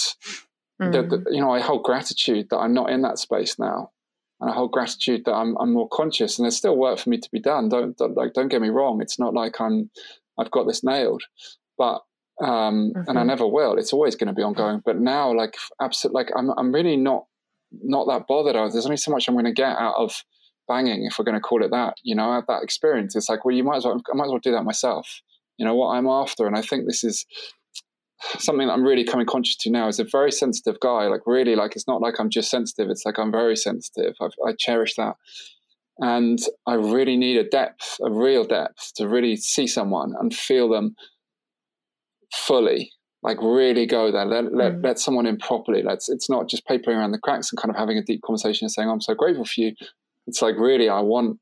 mm. 0.81 0.91
the, 0.91 1.03
the, 1.03 1.25
you 1.31 1.41
know, 1.41 1.51
I 1.51 1.61
hold 1.61 1.83
gratitude 1.83 2.47
that 2.49 2.57
I'm 2.57 2.73
not 2.73 2.89
in 2.89 3.01
that 3.01 3.17
space 3.17 3.57
now, 3.57 3.91
and 4.41 4.51
I 4.51 4.53
hold 4.53 4.73
gratitude 4.73 5.23
that 5.25 5.33
I'm, 5.33 5.55
I'm 5.57 5.73
more 5.73 5.87
conscious. 5.89 6.37
And 6.37 6.45
there's 6.45 6.57
still 6.57 6.77
work 6.77 6.99
for 6.99 7.09
me 7.09 7.17
to 7.17 7.29
be 7.31 7.39
done. 7.39 7.69
Don't, 7.69 7.97
don't 7.97 8.15
like 8.15 8.33
don't 8.33 8.49
get 8.49 8.61
me 8.61 8.69
wrong. 8.69 9.01
It's 9.01 9.17
not 9.17 9.33
like 9.33 9.59
I'm 9.61 9.89
I've 10.37 10.51
got 10.51 10.67
this 10.67 10.83
nailed, 10.83 11.23
but 11.77 12.01
um, 12.41 12.91
mm-hmm. 12.93 12.99
and 13.07 13.17
I 13.17 13.21
mm-hmm. 13.21 13.27
never 13.27 13.47
will. 13.47 13.77
It's 13.77 13.93
always 13.93 14.15
going 14.15 14.27
to 14.27 14.33
be 14.33 14.43
ongoing. 14.43 14.81
But 14.85 14.99
now, 14.99 15.33
like, 15.33 15.55
absolutely, 15.81 16.23
like 16.23 16.31
I'm 16.35 16.51
I'm 16.57 16.73
really 16.73 16.97
not 16.97 17.25
not 17.71 18.07
that 18.07 18.27
bothered. 18.27 18.55
There's 18.55 18.85
only 18.85 18.97
so 18.97 19.11
much 19.11 19.27
I'm 19.27 19.35
going 19.35 19.45
to 19.45 19.53
get 19.53 19.77
out 19.77 19.95
of 19.97 20.13
banging, 20.67 21.05
if 21.05 21.17
we're 21.17 21.25
going 21.25 21.35
to 21.35 21.41
call 21.41 21.63
it 21.63 21.71
that, 21.71 21.95
you 22.03 22.15
know, 22.15 22.29
I 22.29 22.35
had 22.35 22.45
that 22.47 22.63
experience. 22.63 23.15
It's 23.15 23.29
like, 23.29 23.45
well, 23.45 23.55
you 23.55 23.63
might 23.63 23.77
as 23.77 23.85
well, 23.85 24.01
I 24.11 24.15
might 24.15 24.25
as 24.25 24.31
well 24.31 24.39
do 24.39 24.51
that 24.51 24.63
myself. 24.63 25.21
You 25.57 25.65
know, 25.65 25.75
what 25.75 25.89
I'm 25.89 26.07
after. 26.07 26.47
And 26.47 26.57
I 26.57 26.61
think 26.61 26.85
this 26.85 27.03
is 27.03 27.25
something 28.39 28.67
that 28.67 28.73
I'm 28.73 28.83
really 28.83 29.03
coming 29.03 29.25
conscious 29.25 29.55
to 29.57 29.69
now 29.69 29.87
is 29.87 29.99
a 29.99 30.03
very 30.03 30.31
sensitive 30.31 30.79
guy. 30.79 31.07
Like, 31.07 31.21
really, 31.25 31.55
like, 31.55 31.75
it's 31.75 31.87
not 31.87 32.01
like 32.01 32.15
I'm 32.19 32.29
just 32.29 32.49
sensitive. 32.49 32.89
It's 32.89 33.05
like 33.05 33.17
I'm 33.17 33.31
very 33.31 33.55
sensitive. 33.55 34.15
I've, 34.21 34.33
I 34.45 34.53
cherish 34.57 34.95
that. 34.95 35.15
And 35.99 36.39
I 36.67 36.73
really 36.73 37.15
need 37.15 37.37
a 37.37 37.47
depth, 37.47 37.97
a 38.03 38.11
real 38.11 38.43
depth 38.43 38.93
to 38.95 39.07
really 39.07 39.37
see 39.37 39.65
someone 39.65 40.13
and 40.19 40.33
feel 40.33 40.67
them 40.69 40.95
fully 42.33 42.91
like 43.25 43.41
really 43.41 43.85
go 43.85 44.11
there 44.11 44.25
let, 44.25 44.53
let, 44.53 44.73
mm. 44.73 44.83
let 44.83 44.99
someone 44.99 45.25
in 45.25 45.37
properly 45.37 45.81
let's 45.81 46.07
it's 46.09 46.29
not 46.29 46.47
just 46.47 46.65
papering 46.67 46.97
around 46.97 47.11
the 47.11 47.19
cracks 47.19 47.51
and 47.51 47.59
kind 47.59 47.71
of 47.71 47.75
having 47.75 47.97
a 47.97 48.03
deep 48.03 48.21
conversation 48.23 48.65
and 48.65 48.71
saying 48.71 48.89
i'm 48.89 49.01
so 49.01 49.15
grateful 49.15 49.43
for 49.43 49.61
you 49.61 49.73
it's 50.27 50.41
like 50.41 50.55
really 50.57 50.89
i 50.89 50.99
want 50.99 51.39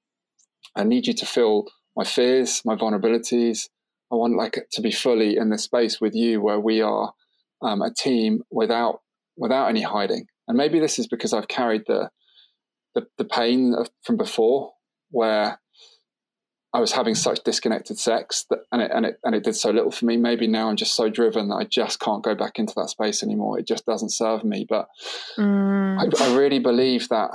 i 0.76 0.84
need 0.84 1.08
you 1.08 1.14
to 1.14 1.26
feel 1.26 1.66
my 1.96 2.04
fears 2.04 2.62
my 2.66 2.76
vulnerabilities 2.76 3.70
i 4.12 4.16
want 4.16 4.36
like 4.36 4.60
to 4.72 4.82
be 4.82 4.92
fully 4.92 5.38
in 5.38 5.50
this 5.50 5.64
space 5.64 6.00
with 6.02 6.16
you 6.16 6.42
where 6.42 6.60
we 6.60 6.82
are 6.82 7.14
um, 7.62 7.82
a 7.82 7.94
team 7.94 8.42
without 8.52 9.02
without 9.38 9.68
any 9.68 9.82
hiding 9.82 10.26
and 10.48 10.58
maybe 10.58 10.80
this 10.80 11.00
is 11.00 11.08
because 11.08 11.34
i've 11.34 11.48
carried 11.48 11.84
the 11.88 12.10
the, 12.96 13.08
the 13.18 13.26
pain 13.26 13.74
of, 13.74 13.90
from 14.04 14.18
before 14.18 14.74
where 15.10 15.60
I 16.74 16.80
was 16.80 16.92
having 16.92 17.14
such 17.14 17.44
disconnected 17.44 18.00
sex 18.00 18.46
that, 18.50 18.60
and 18.72 18.82
it, 18.82 18.92
and 18.94 19.06
it 19.06 19.20
and 19.24 19.36
it 19.36 19.44
did 19.44 19.56
so 19.56 19.70
little 19.70 19.92
for 19.92 20.06
me. 20.06 20.18
Maybe 20.18 20.48
now 20.48 20.70
I'm 20.70 20.76
just 20.76 20.96
so 20.96 21.08
driven 21.08 21.50
that 21.50 21.56
I 21.56 21.66
just 21.66 22.00
can't 22.00 22.24
go 22.24 22.34
back 22.34 22.58
into 22.58 22.74
that 22.78 22.90
space 22.90 23.22
anymore. 23.22 23.60
It 23.60 23.68
just 23.68 23.86
doesn't 23.86 24.10
serve 24.10 24.44
me. 24.44 24.66
But 24.68 24.88
mm. 25.38 26.00
I, 26.00 26.24
I, 26.24 26.36
really 26.36 26.58
believe 26.58 27.10
that 27.10 27.30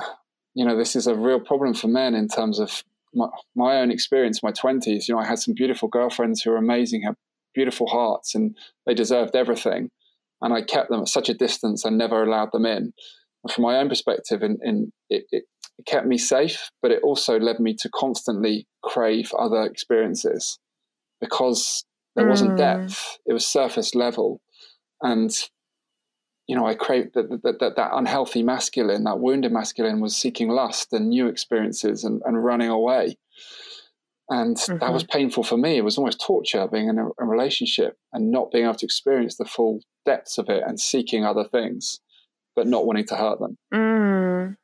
you 0.59 0.65
know 0.65 0.77
this 0.77 0.97
is 0.97 1.07
a 1.07 1.15
real 1.15 1.39
problem 1.39 1.73
for 1.73 1.87
men 1.87 2.17
in 2.17 2.27
terms 2.27 2.59
of 2.59 2.83
my, 3.15 3.29
my 3.55 3.77
own 3.77 3.93
experience. 3.93 4.43
My 4.43 4.51
twenties, 4.51 5.09
you 5.09 5.15
know, 5.15 5.21
I 5.21 5.25
had 5.25 5.39
some 5.39 5.55
beautiful 5.55 5.89
girlfriends 5.89 6.43
who 6.43 6.51
were 6.51 6.57
amazing, 6.57 7.03
had 7.03 7.15
beautiful 7.55 7.87
hearts, 7.87 8.35
and 8.35 8.57
they 8.85 8.93
deserved 8.93 9.37
everything. 9.37 9.91
And 10.43 10.53
I 10.53 10.63
kept 10.63 10.91
them 10.91 11.03
at 11.03 11.09
such 11.09 11.29
a 11.29 11.35
distance 11.35 11.85
and 11.85 11.97
never 11.97 12.25
allowed 12.25 12.51
them 12.51 12.67
in. 12.67 12.93
And 13.45 13.53
from 13.53 13.63
my 13.63 13.77
own 13.77 13.89
perspective, 13.89 14.43
in, 14.43 14.59
in 14.65 14.93
it, 15.09 15.27
it 15.31 15.45
it 15.79 15.87
kept 15.87 16.09
me 16.09 16.19
safe, 16.19 16.71
but 16.83 16.91
it 16.91 17.05
also 17.05 17.39
led 17.39 17.61
me 17.61 17.73
to 17.75 17.89
constantly 17.95 18.67
crave 18.83 19.31
other 19.39 19.63
experiences 19.63 20.59
because 21.21 21.85
there 22.17 22.27
wasn't 22.27 22.55
mm. 22.55 22.57
depth; 22.57 23.19
it 23.27 23.33
was 23.33 23.47
surface 23.47 23.95
level, 23.95 24.41
and 25.03 25.31
you 26.49 26.57
know, 26.57 26.67
I 26.67 26.75
craved 26.75 27.15
that, 27.15 27.29
that, 27.43 27.61
that, 27.61 27.77
that 27.77 27.91
unhealthy 27.93 28.43
masculine, 28.43 29.05
that 29.05 29.21
wounded 29.21 29.53
masculine, 29.53 30.01
was 30.01 30.17
seeking 30.17 30.49
lust 30.49 30.93
and 30.95 31.11
new 31.11 31.29
experiences 31.29 32.05
and, 32.05 32.23
and 32.25 32.43
running 32.43 32.71
away. 32.71 33.17
And 34.31 34.57
mm-hmm. 34.57 34.79
that 34.79 34.93
was 34.93 35.05
mm-hmm. 35.05 35.19
painful 35.19 35.45
for 35.45 35.59
me. 35.59 35.77
It 35.77 35.85
was 35.85 35.99
almost 35.99 36.25
torture 36.25 36.67
being 36.67 36.89
in 36.89 36.99
a, 36.99 37.07
a, 37.21 37.25
relationship 37.25 37.99
and 38.15 38.31
not 38.31 38.51
being 38.51 38.65
able 38.65 38.75
to 38.77 38.87
experience 38.87 39.37
the 39.37 39.45
full 39.45 39.81
depths 40.07 40.39
of 40.39 40.49
it 40.49 40.63
and 40.67 40.81
seeking 40.81 41.25
other 41.25 41.45
things, 41.45 42.01
but 42.57 42.67
not 42.67 42.87
wanting 42.87 43.07
to 43.09 43.17
hurt 43.17 43.39
them. 43.41 43.59
Mm. 43.73 44.57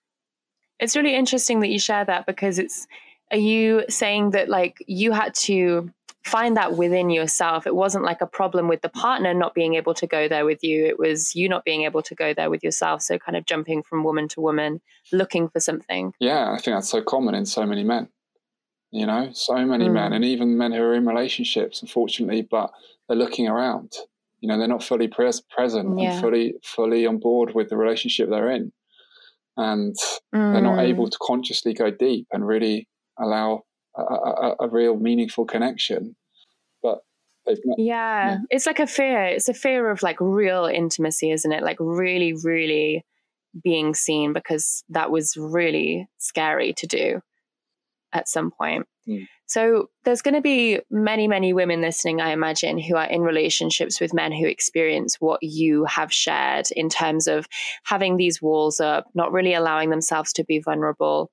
It's 0.81 0.97
really 0.97 1.14
interesting 1.14 1.61
that 1.61 1.68
you 1.68 1.79
share 1.79 2.05
that 2.07 2.27
because 2.27 2.59
it's, 2.59 2.87
are 3.31 3.37
you 3.37 3.85
saying 3.90 4.31
that 4.31 4.49
like 4.49 4.79
you 4.87 5.12
had 5.12 5.35
to 5.35 5.90
find 6.24 6.56
that 6.56 6.76
within 6.76 7.10
yourself? 7.10 7.66
It 7.66 7.74
wasn't 7.74 8.04
like 8.04 8.20
a 8.20 8.26
problem 8.26 8.68
with 8.68 8.82
the 8.82 8.88
partner 8.88 9.34
not 9.34 9.54
being 9.54 9.74
able 9.74 9.94
to 9.94 10.06
go 10.06 10.28
there 10.28 10.44
with 10.44 10.62
you. 10.62 10.87
It 10.87 10.98
was 10.98 11.34
you 11.34 11.48
not 11.48 11.64
being 11.64 11.84
able 11.84 12.02
to 12.02 12.14
go 12.14 12.34
there 12.34 12.50
with 12.50 12.62
yourself. 12.62 13.02
So 13.02 13.18
kind 13.18 13.37
of 13.37 13.46
jumping 13.46 13.82
from 13.82 14.04
woman 14.04 14.28
to 14.28 14.40
woman, 14.40 14.80
looking 15.12 15.48
for 15.48 15.60
something. 15.60 16.12
Yeah, 16.20 16.50
I 16.50 16.56
think 16.58 16.76
that's 16.76 16.90
so 16.90 17.02
common 17.02 17.34
in 17.34 17.46
so 17.46 17.66
many 17.66 17.84
men. 17.84 18.08
You 18.90 19.06
know, 19.06 19.30
so 19.32 19.56
many 19.66 19.88
mm. 19.88 19.92
men, 19.92 20.12
and 20.12 20.24
even 20.24 20.56
men 20.56 20.70
who 20.70 20.80
are 20.80 20.94
in 20.94 21.04
relationships, 21.04 21.82
unfortunately, 21.82 22.46
but 22.48 22.70
they're 23.08 23.16
looking 23.16 23.48
around. 23.48 23.92
You 24.40 24.48
know, 24.48 24.56
they're 24.56 24.68
not 24.68 24.84
fully 24.84 25.08
pres- 25.08 25.42
present 25.50 25.98
yeah. 25.98 26.12
and 26.12 26.20
fully 26.20 26.54
fully 26.62 27.04
on 27.04 27.18
board 27.18 27.54
with 27.56 27.70
the 27.70 27.76
relationship 27.76 28.30
they're 28.30 28.50
in 28.50 28.72
and 29.56 29.94
mm. 30.34 30.52
they're 30.52 30.62
not 30.62 30.78
mm. 30.78 30.88
able 30.88 31.08
to 31.08 31.18
consciously 31.22 31.74
go 31.74 31.90
deep 31.90 32.26
and 32.32 32.46
really 32.46 32.88
allow 33.18 33.62
a, 33.96 34.02
a, 34.02 34.54
a 34.61 34.68
real 34.68 34.96
meaningful 34.96 35.44
connection. 35.44 36.16
But 36.83 36.98
yeah. 37.46 37.74
yeah, 37.76 38.38
it's 38.50 38.66
like 38.66 38.80
a 38.80 38.87
fear. 38.87 39.24
It's 39.24 39.48
a 39.48 39.54
fear 39.54 39.90
of 39.90 40.02
like 40.02 40.16
real 40.20 40.66
intimacy, 40.66 41.30
isn't 41.30 41.52
it? 41.52 41.62
Like 41.62 41.76
really, 41.80 42.35
really 42.42 43.04
being 43.62 43.94
seen 43.94 44.33
because 44.33 44.85
that 44.88 45.11
was 45.11 45.37
really 45.37 46.09
scary 46.18 46.72
to 46.74 46.87
do 46.87 47.20
at 48.12 48.28
some 48.28 48.50
point. 48.50 48.87
Mm. 49.08 49.26
So 49.46 49.90
there's 50.04 50.22
going 50.22 50.34
to 50.34 50.40
be 50.40 50.80
many, 50.90 51.28
many 51.28 51.52
women 51.52 51.82
listening, 51.82 52.20
I 52.20 52.30
imagine, 52.30 52.78
who 52.78 52.96
are 52.96 53.04
in 53.04 53.20
relationships 53.20 54.00
with 54.00 54.14
men 54.14 54.32
who 54.32 54.46
experience 54.46 55.20
what 55.20 55.42
you 55.42 55.84
have 55.84 56.12
shared 56.12 56.70
in 56.72 56.88
terms 56.88 57.26
of 57.26 57.46
having 57.84 58.16
these 58.16 58.40
walls 58.40 58.80
up, 58.80 59.06
not 59.14 59.32
really 59.32 59.52
allowing 59.52 59.90
themselves 59.90 60.32
to 60.34 60.44
be 60.44 60.60
vulnerable. 60.60 61.30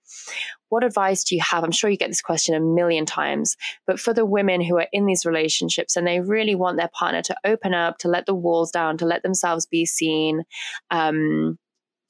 What 0.70 0.84
advice 0.84 1.24
do 1.24 1.36
you 1.36 1.42
have? 1.42 1.64
I'm 1.64 1.72
sure 1.72 1.90
you 1.90 1.98
get 1.98 2.10
this 2.10 2.22
question 2.22 2.54
a 2.54 2.60
million 2.60 3.06
times, 3.06 3.56
but 3.88 4.00
for 4.00 4.14
the 4.14 4.26
women 4.26 4.62
who 4.62 4.78
are 4.78 4.88
in 4.92 5.06
these 5.06 5.26
relationships 5.26 5.96
and 5.96 6.06
they 6.06 6.20
really 6.20 6.56
want 6.56 6.78
their 6.78 6.92
partner 6.94 7.22
to 7.24 7.36
open 7.46 7.74
up, 7.74 7.98
to 8.00 8.10
let 8.10 8.26
the 8.26 8.36
walls 8.36 8.72
down, 8.72 8.98
to 8.98 9.06
let 9.06 9.24
themselves 9.24 9.66
be 9.66 9.86
seen, 9.86 10.44
um, 10.90 11.58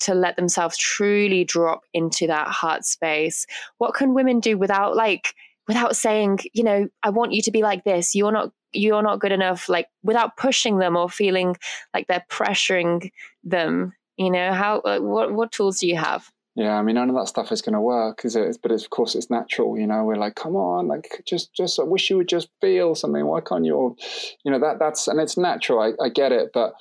to 0.02 0.15
let 0.15 0.36
themselves 0.36 0.78
truly 0.78 1.43
drop 1.43 1.82
into 1.93 2.28
that 2.28 2.47
heart 2.47 2.86
space, 2.86 3.45
what 3.78 3.93
can 3.93 4.13
women 4.13 4.39
do 4.39 4.58
without 4.58 4.95
like, 4.95 5.36
without 5.72 5.96
saying, 5.96 6.40
you 6.52 6.66
know, 6.66 6.90
I 7.02 7.12
want 7.12 7.32
you 7.32 7.42
to 7.44 7.52
be 7.52 7.62
like 7.62 7.86
this. 7.86 8.14
You're 8.14 8.34
not 8.34 8.52
you're 8.74 9.02
not 9.02 9.20
good 9.20 9.32
enough 9.32 9.70
like 9.70 9.88
without 10.04 10.36
pushing 10.36 10.78
them 10.80 10.98
or 10.98 11.10
feeling 11.10 11.56
like 11.94 12.08
they're 12.08 12.26
pressuring 12.30 13.12
them 13.44 13.94
you 14.18 14.30
know? 14.30 14.54
How 14.54 14.80
uh, 14.82 15.00
what 15.00 15.34
what 15.34 15.52
tools 15.52 15.80
do 15.80 15.88
you 15.88 15.98
have? 15.98 16.30
Yeah 16.56 16.78
i 16.78 16.82
mean 16.82 16.96
none 16.96 17.10
of 17.10 17.16
that 17.16 17.30
stuff 17.30 17.52
is 17.52 17.62
going 17.62 17.74
to 17.74 17.82
work 17.82 18.26
is 18.26 18.36
it? 18.36 18.58
But 18.62 18.72
of 18.72 18.90
course 18.90 19.16
it's 19.16 19.30
natural 19.30 19.78
you 19.80 19.88
know? 19.88 20.04
We're 20.04 20.16
like 20.16 20.36
come 20.36 20.56
on 20.56 20.88
like 20.88 21.24
just 21.26 21.54
just 21.54 21.80
i 21.80 21.84
wish 21.84 22.10
you 22.10 22.18
would 22.18 22.28
just 22.28 22.50
feel 22.60 22.94
something. 22.96 23.26
Why 23.26 23.40
can't 23.42 23.66
you 23.66 23.96
you 24.44 24.52
know 24.52 24.60
that 24.60 24.80
that's 24.80 25.08
and 25.08 25.20
it's 25.20 25.38
natural 25.38 25.80
i, 25.80 25.92
I 26.04 26.10
get 26.10 26.32
it 26.32 26.52
but 26.54 26.74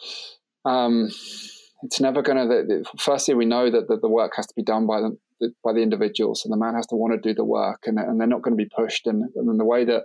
um 0.64 1.10
it's 1.82 2.00
never 2.00 2.20
going 2.20 2.36
to 2.36 2.84
firstly 2.98 3.34
we 3.34 3.46
know 3.46 3.70
that, 3.70 3.88
that 3.88 4.02
the 4.02 4.08
work 4.08 4.32
has 4.36 4.46
to 4.46 4.54
be 4.54 4.62
done 4.62 4.86
by 4.86 5.00
the 5.40 5.52
by 5.64 5.72
the 5.72 5.80
individual. 5.80 6.34
So 6.34 6.48
the 6.48 6.56
man 6.56 6.74
has 6.74 6.86
to 6.88 6.96
want 6.96 7.12
to 7.14 7.28
do 7.28 7.34
the 7.34 7.44
work, 7.44 7.82
and, 7.86 7.98
and 7.98 8.20
they're 8.20 8.26
not 8.26 8.42
going 8.42 8.56
to 8.56 8.62
be 8.62 8.70
pushed. 8.74 9.06
And, 9.06 9.24
and 9.34 9.58
the 9.58 9.64
way 9.64 9.84
that 9.84 10.04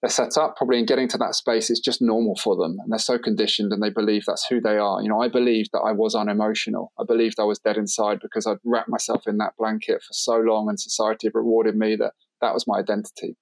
they're 0.00 0.10
set 0.10 0.38
up, 0.38 0.56
probably 0.56 0.78
in 0.78 0.86
getting 0.86 1.08
to 1.08 1.18
that 1.18 1.34
space, 1.34 1.68
it's 1.68 1.80
just 1.80 2.00
normal 2.00 2.36
for 2.36 2.56
them, 2.56 2.78
and 2.80 2.90
they're 2.90 2.98
so 2.98 3.18
conditioned, 3.18 3.72
and 3.72 3.82
they 3.82 3.90
believe 3.90 4.24
that's 4.26 4.46
who 4.48 4.60
they 4.60 4.78
are. 4.78 5.02
You 5.02 5.08
know, 5.08 5.20
I 5.20 5.28
believed 5.28 5.70
that 5.72 5.80
I 5.80 5.92
was 5.92 6.14
unemotional. 6.14 6.92
I 6.98 7.04
believed 7.06 7.38
I 7.38 7.44
was 7.44 7.58
dead 7.58 7.76
inside 7.76 8.20
because 8.22 8.46
I'd 8.46 8.58
wrapped 8.64 8.88
myself 8.88 9.26
in 9.26 9.38
that 9.38 9.54
blanket 9.58 10.02
for 10.02 10.12
so 10.12 10.36
long, 10.38 10.68
and 10.68 10.78
society 10.78 11.26
had 11.26 11.34
rewarded 11.34 11.76
me 11.76 11.96
that 11.96 12.12
that 12.40 12.54
was 12.54 12.66
my 12.66 12.78
identity. 12.78 13.36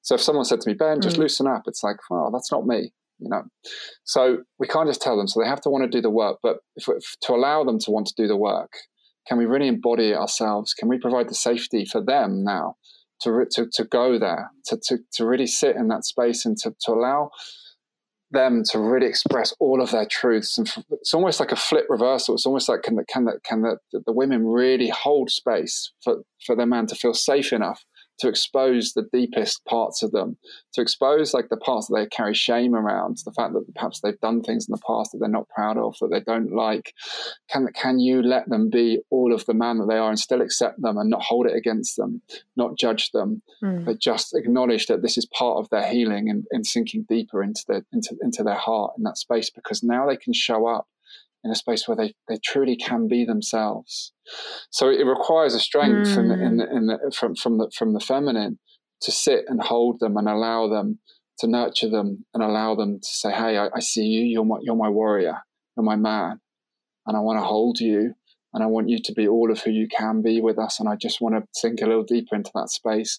So 0.00 0.16
if 0.16 0.20
someone 0.20 0.44
said 0.44 0.60
to 0.62 0.68
me, 0.68 0.74
Ben, 0.74 1.00
just 1.00 1.16
mm. 1.16 1.20
loosen 1.20 1.46
up, 1.46 1.62
it's 1.66 1.84
like, 1.84 1.98
well, 2.10 2.30
that's 2.32 2.50
not 2.50 2.66
me 2.66 2.92
you 3.22 3.28
know 3.28 3.44
so 4.04 4.38
we 4.58 4.66
can't 4.66 4.88
just 4.88 5.00
tell 5.00 5.16
them 5.16 5.28
so 5.28 5.40
they 5.40 5.48
have 5.48 5.60
to 5.60 5.70
want 5.70 5.84
to 5.84 5.96
do 5.96 6.02
the 6.02 6.10
work 6.10 6.38
but 6.42 6.58
if, 6.76 6.88
if, 6.88 7.16
to 7.20 7.32
allow 7.32 7.64
them 7.64 7.78
to 7.78 7.90
want 7.90 8.06
to 8.06 8.14
do 8.16 8.26
the 8.26 8.36
work 8.36 8.72
can 9.26 9.38
we 9.38 9.46
really 9.46 9.68
embody 9.68 10.14
ourselves? 10.14 10.74
Can 10.74 10.88
we 10.88 10.98
provide 10.98 11.28
the 11.28 11.34
safety 11.34 11.84
for 11.84 12.02
them 12.02 12.44
now 12.44 12.76
to, 13.22 13.46
to, 13.52 13.66
to 13.72 13.84
go 13.84 14.18
there, 14.18 14.50
to, 14.66 14.78
to, 14.88 14.98
to 15.14 15.26
really 15.26 15.46
sit 15.46 15.76
in 15.76 15.88
that 15.88 16.04
space 16.04 16.44
and 16.44 16.56
to, 16.58 16.74
to 16.86 16.92
allow 16.92 17.30
them 18.30 18.62
to 18.70 18.78
really 18.78 19.06
express 19.06 19.54
all 19.60 19.80
of 19.80 19.90
their 19.90 20.06
truths? 20.06 20.58
And 20.58 20.72
it's 20.90 21.14
almost 21.14 21.38
like 21.38 21.52
a 21.52 21.56
flip 21.56 21.86
reversal. 21.88 22.34
It's 22.34 22.46
almost 22.46 22.68
like 22.68 22.82
can 22.82 22.96
the, 22.96 23.04
can 23.04 23.24
the, 23.24 23.38
can 23.44 23.62
the, 23.62 23.76
the 23.92 24.12
women 24.12 24.46
really 24.46 24.88
hold 24.88 25.30
space 25.30 25.92
for, 26.02 26.22
for 26.44 26.56
their 26.56 26.66
man 26.66 26.86
to 26.86 26.94
feel 26.94 27.14
safe 27.14 27.52
enough 27.52 27.84
to 28.22 28.28
expose 28.28 28.92
the 28.92 29.08
deepest 29.12 29.64
parts 29.64 30.00
of 30.04 30.12
them, 30.12 30.36
to 30.72 30.80
expose 30.80 31.34
like 31.34 31.48
the 31.48 31.56
parts 31.56 31.88
that 31.88 31.96
they 31.96 32.06
carry 32.06 32.32
shame 32.32 32.72
around, 32.72 33.18
the 33.24 33.32
fact 33.32 33.52
that 33.52 33.64
perhaps 33.74 33.98
they've 33.98 34.20
done 34.20 34.40
things 34.40 34.68
in 34.68 34.70
the 34.70 34.80
past 34.86 35.10
that 35.10 35.18
they're 35.18 35.28
not 35.28 35.48
proud 35.48 35.76
of, 35.76 35.96
that 36.00 36.10
they 36.12 36.20
don't 36.20 36.54
like. 36.54 36.94
Can 37.50 37.66
can 37.74 37.98
you 37.98 38.22
let 38.22 38.48
them 38.48 38.70
be 38.70 39.00
all 39.10 39.34
of 39.34 39.44
the 39.46 39.54
man 39.54 39.78
that 39.78 39.88
they 39.88 39.96
are 39.96 40.08
and 40.08 40.18
still 40.20 40.40
accept 40.40 40.80
them 40.80 40.96
and 40.96 41.10
not 41.10 41.22
hold 41.22 41.46
it 41.46 41.56
against 41.56 41.96
them, 41.96 42.22
not 42.56 42.78
judge 42.78 43.10
them, 43.10 43.42
mm. 43.60 43.84
but 43.84 43.98
just 43.98 44.36
acknowledge 44.36 44.86
that 44.86 45.02
this 45.02 45.18
is 45.18 45.26
part 45.26 45.58
of 45.58 45.68
their 45.70 45.88
healing 45.88 46.30
and, 46.30 46.44
and 46.52 46.64
sinking 46.64 47.04
deeper 47.08 47.42
into 47.42 47.64
their 47.66 47.84
into 47.92 48.16
into 48.22 48.44
their 48.44 48.54
heart 48.54 48.92
in 48.96 49.02
that 49.02 49.18
space 49.18 49.50
because 49.50 49.82
now 49.82 50.06
they 50.06 50.16
can 50.16 50.32
show 50.32 50.68
up 50.68 50.86
in 51.44 51.50
a 51.50 51.54
space 51.54 51.88
where 51.88 51.96
they, 51.96 52.14
they 52.28 52.38
truly 52.44 52.76
can 52.76 53.08
be 53.08 53.24
themselves. 53.24 54.12
So 54.70 54.88
it 54.88 55.04
requires 55.04 55.54
a 55.54 55.60
strength 55.60 56.10
mm. 56.10 56.18
in 56.18 56.28
the, 56.28 56.34
in 56.34 56.56
the, 56.56 56.76
in 56.76 56.86
the, 56.86 57.12
from, 57.16 57.34
from, 57.34 57.58
the, 57.58 57.70
from 57.76 57.92
the 57.92 58.00
feminine 58.00 58.58
to 59.02 59.10
sit 59.10 59.44
and 59.48 59.60
hold 59.60 59.98
them 60.00 60.16
and 60.16 60.28
allow 60.28 60.68
them 60.68 61.00
to 61.38 61.48
nurture 61.48 61.88
them 61.88 62.24
and 62.32 62.42
allow 62.42 62.74
them 62.74 63.00
to 63.00 63.08
say, 63.08 63.32
Hey, 63.32 63.58
I, 63.58 63.68
I 63.74 63.80
see 63.80 64.04
you. 64.04 64.22
You're 64.22 64.44
my, 64.44 64.58
you're 64.62 64.76
my 64.76 64.88
warrior. 64.88 65.38
You're 65.76 65.84
my 65.84 65.96
man. 65.96 66.40
And 67.06 67.16
I 67.16 67.20
want 67.20 67.38
to 67.40 67.44
hold 67.44 67.80
you. 67.80 68.14
And 68.54 68.62
I 68.62 68.66
want 68.66 68.90
you 68.90 68.98
to 69.02 69.12
be 69.14 69.26
all 69.26 69.50
of 69.50 69.62
who 69.62 69.70
you 69.70 69.88
can 69.88 70.20
be 70.20 70.40
with 70.40 70.58
us. 70.58 70.78
And 70.78 70.88
I 70.88 70.94
just 70.94 71.20
want 71.20 71.34
to 71.34 71.48
sink 71.54 71.80
a 71.80 71.86
little 71.86 72.04
deeper 72.04 72.36
into 72.36 72.50
that 72.54 72.68
space. 72.68 73.18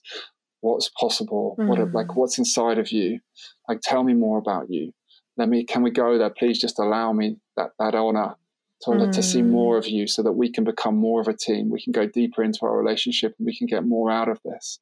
What's 0.62 0.90
possible? 0.98 1.56
Mm. 1.60 1.68
What, 1.68 1.94
like, 1.94 2.16
what's 2.16 2.38
inside 2.38 2.78
of 2.78 2.92
you? 2.92 3.20
Like, 3.68 3.80
tell 3.82 4.04
me 4.04 4.14
more 4.14 4.38
about 4.38 4.70
you 4.70 4.94
let 5.38 5.50
me 5.50 5.66
can 5.66 5.84
we 5.84 5.92
go 5.92 6.18
there 6.18 6.30
please 6.30 6.60
just 6.60 6.80
allow 6.80 7.12
me 7.14 7.38
that 7.58 7.72
that 7.80 7.96
honor 7.96 8.36
to, 8.84 8.92
mm. 8.92 9.12
to 9.14 9.24
see 9.24 9.42
mm. 9.42 9.50
more 9.50 9.78
of 9.78 9.88
you 9.88 10.08
so 10.08 10.24
that 10.24 10.34
we 10.34 10.52
can 10.52 10.64
become 10.64 10.96
more 10.96 11.22
of 11.22 11.28
a 11.28 11.34
team 11.34 11.70
we 11.70 11.82
can 11.82 11.92
go 11.92 12.06
deeper 12.06 12.44
into 12.44 12.60
our 12.64 12.78
relationship 12.78 13.34
and 13.38 13.46
we 13.46 13.58
can 13.58 13.68
get 13.68 13.86
more 13.86 14.12
out 14.12 14.30
of 14.30 14.40
this 14.44 14.80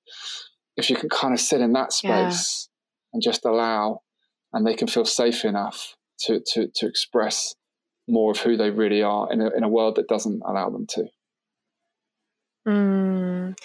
if 0.77 0.89
you 0.89 0.95
can 0.95 1.09
kind 1.09 1.33
of 1.33 1.39
sit 1.39 1.61
in 1.61 1.73
that 1.73 1.93
space 1.93 2.67
yeah. 2.69 3.13
and 3.13 3.21
just 3.21 3.45
allow 3.45 4.01
and 4.53 4.65
they 4.65 4.73
can 4.73 4.87
feel 4.87 5.05
safe 5.05 5.45
enough 5.45 5.95
to 6.19 6.39
to 6.45 6.67
to 6.73 6.87
express 6.87 7.55
more 8.07 8.31
of 8.31 8.39
who 8.39 8.57
they 8.57 8.69
really 8.69 9.01
are 9.01 9.31
in 9.31 9.41
a, 9.41 9.49
in 9.51 9.63
a 9.63 9.69
world 9.69 9.95
that 9.95 10.07
doesn't 10.07 10.41
allow 10.45 10.69
them 10.69 10.85
to 10.87 11.05
mm. 12.67 13.57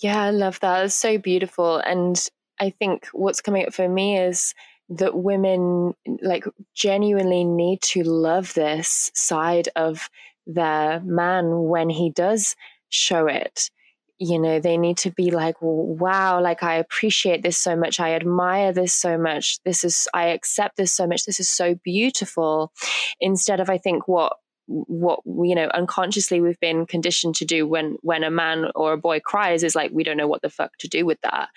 yeah 0.00 0.22
i 0.22 0.30
love 0.30 0.58
that 0.60 0.84
it's 0.84 0.94
so 0.94 1.18
beautiful 1.18 1.78
and 1.78 2.28
i 2.60 2.70
think 2.70 3.06
what's 3.12 3.40
coming 3.40 3.66
up 3.66 3.72
for 3.72 3.88
me 3.88 4.18
is 4.18 4.54
that 4.88 5.16
women 5.16 5.94
like 6.22 6.44
genuinely 6.74 7.44
need 7.44 7.80
to 7.82 8.02
love 8.02 8.54
this 8.54 9.10
side 9.14 9.68
of 9.76 10.08
their 10.46 11.00
man 11.00 11.64
when 11.64 11.88
he 11.88 12.10
does 12.10 12.54
show 12.88 13.26
it. 13.26 13.70
You 14.18 14.38
know 14.38 14.60
they 14.60 14.76
need 14.78 14.96
to 14.98 15.10
be 15.10 15.32
like 15.32 15.56
wow 15.60 16.40
like 16.40 16.62
i 16.62 16.76
appreciate 16.76 17.42
this 17.42 17.58
so 17.58 17.74
much. 17.74 17.98
I 17.98 18.14
admire 18.14 18.72
this 18.72 18.94
so 18.94 19.18
much. 19.18 19.58
This 19.64 19.82
is 19.84 20.06
i 20.14 20.26
accept 20.26 20.76
this 20.76 20.92
so 20.92 21.06
much. 21.06 21.24
This 21.24 21.40
is 21.40 21.48
so 21.48 21.74
beautiful. 21.82 22.72
Instead 23.20 23.60
of 23.60 23.68
i 23.68 23.76
think 23.76 24.06
what 24.06 24.34
what 24.66 25.20
you 25.26 25.54
know 25.54 25.68
unconsciously 25.74 26.40
we've 26.40 26.60
been 26.60 26.86
conditioned 26.86 27.34
to 27.34 27.44
do 27.44 27.66
when 27.66 27.96
when 28.00 28.24
a 28.24 28.30
man 28.30 28.66
or 28.74 28.92
a 28.92 28.98
boy 28.98 29.20
cries 29.20 29.62
is 29.62 29.74
like 29.74 29.90
we 29.92 30.04
don't 30.04 30.16
know 30.16 30.28
what 30.28 30.42
the 30.42 30.50
fuck 30.50 30.76
to 30.78 30.88
do 30.88 31.04
with 31.04 31.20
that 31.22 31.50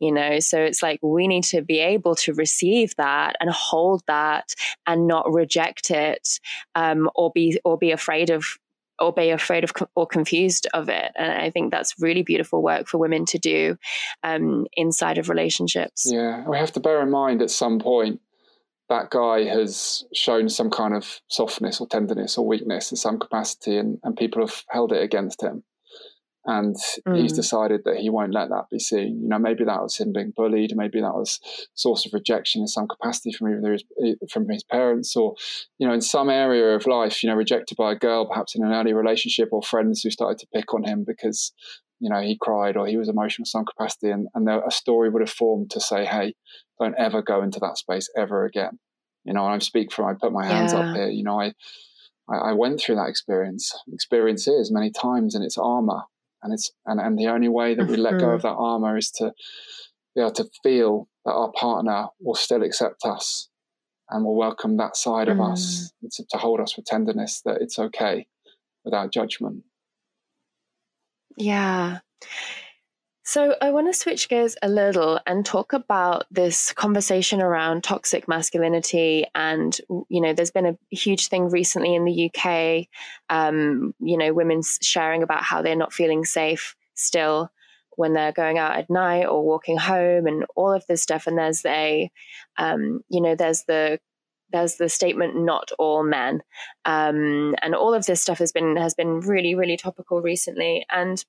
you 0.00 0.10
know? 0.12 0.40
So 0.40 0.60
it's 0.60 0.82
like 0.82 0.98
we 1.02 1.28
need 1.28 1.44
to 1.44 1.62
be 1.62 1.78
able 1.78 2.14
to 2.16 2.34
receive 2.34 2.96
that 2.96 3.36
and 3.38 3.50
hold 3.50 4.02
that 4.06 4.54
and 4.86 5.06
not 5.06 5.32
reject 5.32 5.90
it 5.90 6.40
um, 6.74 7.08
or 7.14 7.30
be 7.32 7.60
or 7.64 7.78
be 7.78 7.92
afraid 7.92 8.30
of 8.30 8.58
or 8.98 9.12
be 9.12 9.30
afraid 9.30 9.64
of 9.64 9.72
or 9.94 10.06
confused 10.06 10.66
of 10.74 10.88
it. 10.88 11.12
And 11.16 11.32
i 11.32 11.50
think 11.50 11.70
that's 11.70 11.94
really 12.00 12.22
beautiful 12.22 12.62
work 12.62 12.86
for 12.86 12.98
women 12.98 13.24
to 13.26 13.38
do 13.38 13.76
um, 14.22 14.66
inside 14.74 15.18
of 15.18 15.28
relationships. 15.28 16.10
Yeah 16.10 16.48
we 16.48 16.58
have 16.58 16.72
to 16.72 16.80
bear 16.80 17.02
in 17.02 17.10
mind 17.10 17.42
at 17.42 17.50
some 17.50 17.78
point 17.78 18.20
that 18.90 19.10
guy 19.10 19.44
has 19.44 20.04
shown 20.12 20.48
some 20.48 20.68
kind 20.68 20.94
of 20.94 21.20
softness 21.28 21.80
or 21.80 21.86
tenderness 21.86 22.36
or 22.36 22.46
weakness 22.46 22.90
in 22.90 22.96
some 22.96 23.18
capacity, 23.18 23.78
and, 23.78 23.98
and 24.02 24.16
people 24.16 24.46
have 24.46 24.64
held 24.68 24.92
it 24.92 25.02
against 25.02 25.42
him. 25.42 25.62
And 26.44 26.74
mm. 27.06 27.20
he's 27.20 27.32
decided 27.32 27.82
that 27.84 27.98
he 27.98 28.10
won't 28.10 28.34
let 28.34 28.48
that 28.48 28.64
be 28.70 28.78
seen. 28.78 29.20
You 29.22 29.28
know, 29.28 29.38
maybe 29.38 29.62
that 29.64 29.82
was 29.82 29.96
him 29.96 30.12
being 30.12 30.32
bullied, 30.34 30.74
maybe 30.74 31.00
that 31.00 31.14
was 31.14 31.38
source 31.74 32.04
of 32.04 32.12
rejection 32.12 32.62
in 32.62 32.66
some 32.66 32.88
capacity 32.88 33.32
from 33.32 33.52
either 33.52 33.72
his, 33.72 33.84
from 34.30 34.48
his 34.48 34.64
parents, 34.64 35.14
or 35.14 35.34
you 35.78 35.86
know, 35.86 35.94
in 35.94 36.00
some 36.00 36.28
area 36.28 36.74
of 36.74 36.86
life, 36.86 37.22
you 37.22 37.28
know, 37.28 37.36
rejected 37.36 37.76
by 37.76 37.92
a 37.92 37.98
girl, 37.98 38.26
perhaps 38.26 38.56
in 38.56 38.64
an 38.64 38.72
early 38.72 38.92
relationship, 38.92 39.50
or 39.52 39.62
friends 39.62 40.02
who 40.02 40.10
started 40.10 40.38
to 40.38 40.48
pick 40.52 40.74
on 40.74 40.82
him 40.82 41.04
because 41.06 41.52
you 42.00 42.08
know 42.08 42.20
he 42.22 42.38
cried 42.40 42.76
or 42.76 42.86
he 42.86 42.96
was 42.96 43.10
emotional 43.10 43.42
in 43.42 43.46
some 43.46 43.66
capacity, 43.66 44.10
and, 44.10 44.26
and 44.34 44.48
there, 44.48 44.62
a 44.66 44.70
story 44.72 45.10
would 45.10 45.22
have 45.22 45.30
formed 45.30 45.70
to 45.70 45.80
say, 45.80 46.06
hey, 46.06 46.34
don't 46.80 46.94
ever 46.98 47.22
go 47.22 47.42
into 47.42 47.60
that 47.60 47.78
space 47.78 48.08
ever 48.16 48.44
again. 48.44 48.78
You 49.24 49.34
know, 49.34 49.44
and 49.44 49.54
I 49.54 49.58
speak 49.58 49.92
from 49.92 50.06
I 50.06 50.14
put 50.18 50.32
my 50.32 50.46
hands 50.46 50.72
yeah. 50.72 50.80
up 50.80 50.96
here. 50.96 51.08
You 51.08 51.22
know, 51.22 51.40
I, 51.40 51.52
I, 52.32 52.52
went 52.54 52.80
through 52.80 52.96
that 52.96 53.08
experience, 53.08 53.72
experiences 53.92 54.72
many 54.72 54.90
times, 54.90 55.34
and 55.34 55.44
it's 55.44 55.58
armor, 55.58 56.02
and 56.42 56.54
it's 56.54 56.72
and 56.86 56.98
and 56.98 57.18
the 57.18 57.26
only 57.26 57.48
way 57.48 57.74
that 57.74 57.86
we 57.86 57.96
let 57.96 58.18
go 58.18 58.30
of 58.30 58.40
mm-hmm. 58.40 58.48
that 58.48 58.54
armor 58.54 58.96
is 58.96 59.10
to 59.12 59.32
be 60.14 60.22
able 60.22 60.32
to 60.32 60.48
feel 60.62 61.08
that 61.24 61.32
our 61.32 61.52
partner 61.52 62.06
will 62.18 62.34
still 62.34 62.62
accept 62.62 63.04
us 63.04 63.48
and 64.08 64.24
will 64.24 64.36
welcome 64.36 64.76
that 64.78 64.96
side 64.96 65.28
mm. 65.28 65.32
of 65.32 65.40
us 65.40 65.92
mm. 66.04 66.08
to, 66.10 66.24
to 66.30 66.38
hold 66.38 66.60
us 66.60 66.76
with 66.76 66.86
tenderness 66.86 67.42
that 67.44 67.58
it's 67.60 67.78
okay 67.78 68.26
without 68.84 69.12
judgment. 69.12 69.62
Yeah. 71.36 71.98
So, 73.22 73.54
I 73.60 73.70
want 73.70 73.86
to 73.86 73.98
switch 73.98 74.28
gears 74.28 74.56
a 74.62 74.68
little 74.68 75.20
and 75.26 75.44
talk 75.44 75.72
about 75.72 76.24
this 76.30 76.72
conversation 76.72 77.42
around 77.42 77.84
toxic 77.84 78.26
masculinity. 78.26 79.26
And, 79.34 79.78
you 80.08 80.20
know, 80.20 80.32
there's 80.32 80.50
been 80.50 80.66
a 80.66 80.78
huge 80.90 81.28
thing 81.28 81.50
recently 81.50 81.94
in 81.94 82.04
the 82.04 82.30
UK, 82.30 82.86
um, 83.28 83.94
you 84.00 84.16
know, 84.16 84.32
women 84.32 84.62
sharing 84.80 85.22
about 85.22 85.42
how 85.42 85.60
they're 85.60 85.76
not 85.76 85.92
feeling 85.92 86.24
safe 86.24 86.74
still 86.94 87.50
when 87.96 88.14
they're 88.14 88.32
going 88.32 88.58
out 88.58 88.76
at 88.76 88.88
night 88.88 89.26
or 89.26 89.44
walking 89.44 89.76
home 89.76 90.26
and 90.26 90.46
all 90.56 90.72
of 90.72 90.86
this 90.86 91.02
stuff 91.02 91.26
and 91.26 91.36
there's 91.36 91.64
a 91.66 92.10
um, 92.56 93.02
you 93.10 93.20
know 93.20 93.34
there's 93.34 93.64
the 93.64 93.98
there's 94.52 94.76
the 94.76 94.88
statement 94.88 95.36
not 95.36 95.70
all 95.78 96.02
men 96.02 96.42
um, 96.86 97.54
and 97.62 97.74
all 97.74 97.92
of 97.92 98.06
this 98.06 98.22
stuff 98.22 98.38
has 98.38 98.52
been 98.52 98.76
has 98.76 98.94
been 98.94 99.20
really 99.20 99.54
really 99.54 99.76
topical 99.76 100.22
recently 100.22 100.84
and 100.90 101.24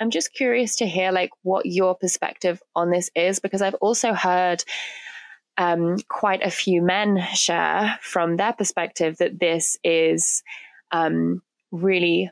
i'm 0.00 0.10
just 0.10 0.32
curious 0.32 0.76
to 0.76 0.86
hear 0.86 1.12
like 1.12 1.30
what 1.42 1.66
your 1.66 1.94
perspective 1.94 2.62
on 2.74 2.90
this 2.90 3.10
is 3.14 3.38
because 3.38 3.62
i've 3.62 3.74
also 3.74 4.12
heard 4.12 4.64
um, 5.58 5.98
quite 6.08 6.42
a 6.42 6.50
few 6.50 6.80
men 6.80 7.22
share 7.34 7.98
from 8.00 8.38
their 8.38 8.54
perspective 8.54 9.18
that 9.18 9.40
this 9.40 9.76
is 9.84 10.42
um, 10.90 11.42
really 11.70 12.30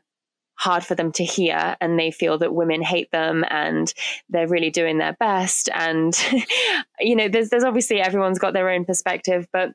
hard 0.59 0.83
for 0.85 0.97
them 0.97 1.13
to 1.13 1.25
hear 1.25 1.77
and 1.81 1.99
they 1.99 2.11
feel 2.11 2.39
that 2.39 2.55
women 2.55 2.83
hate 2.83 3.11
them 3.13 3.45
and 3.49 3.95
they're 4.29 4.49
really 4.49 4.71
doing 4.71 4.99
their 4.99 5.13
best 5.21 5.69
and 5.73 6.19
you 7.01 7.15
know 7.15 7.29
there's 7.29 7.51
there's 7.51 7.65
obviously 7.65 8.01
everyone's 8.01 8.41
got 8.41 8.55
their 8.55 8.69
own 8.69 8.85
perspective 8.85 9.47
but 9.53 9.71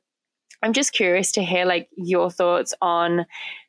I'm 0.62 0.74
just 0.74 0.92
curious 0.92 1.32
to 1.34 1.44
hear 1.44 1.66
like 1.66 1.88
your 1.96 2.30
thoughts 2.30 2.74
on 2.82 3.26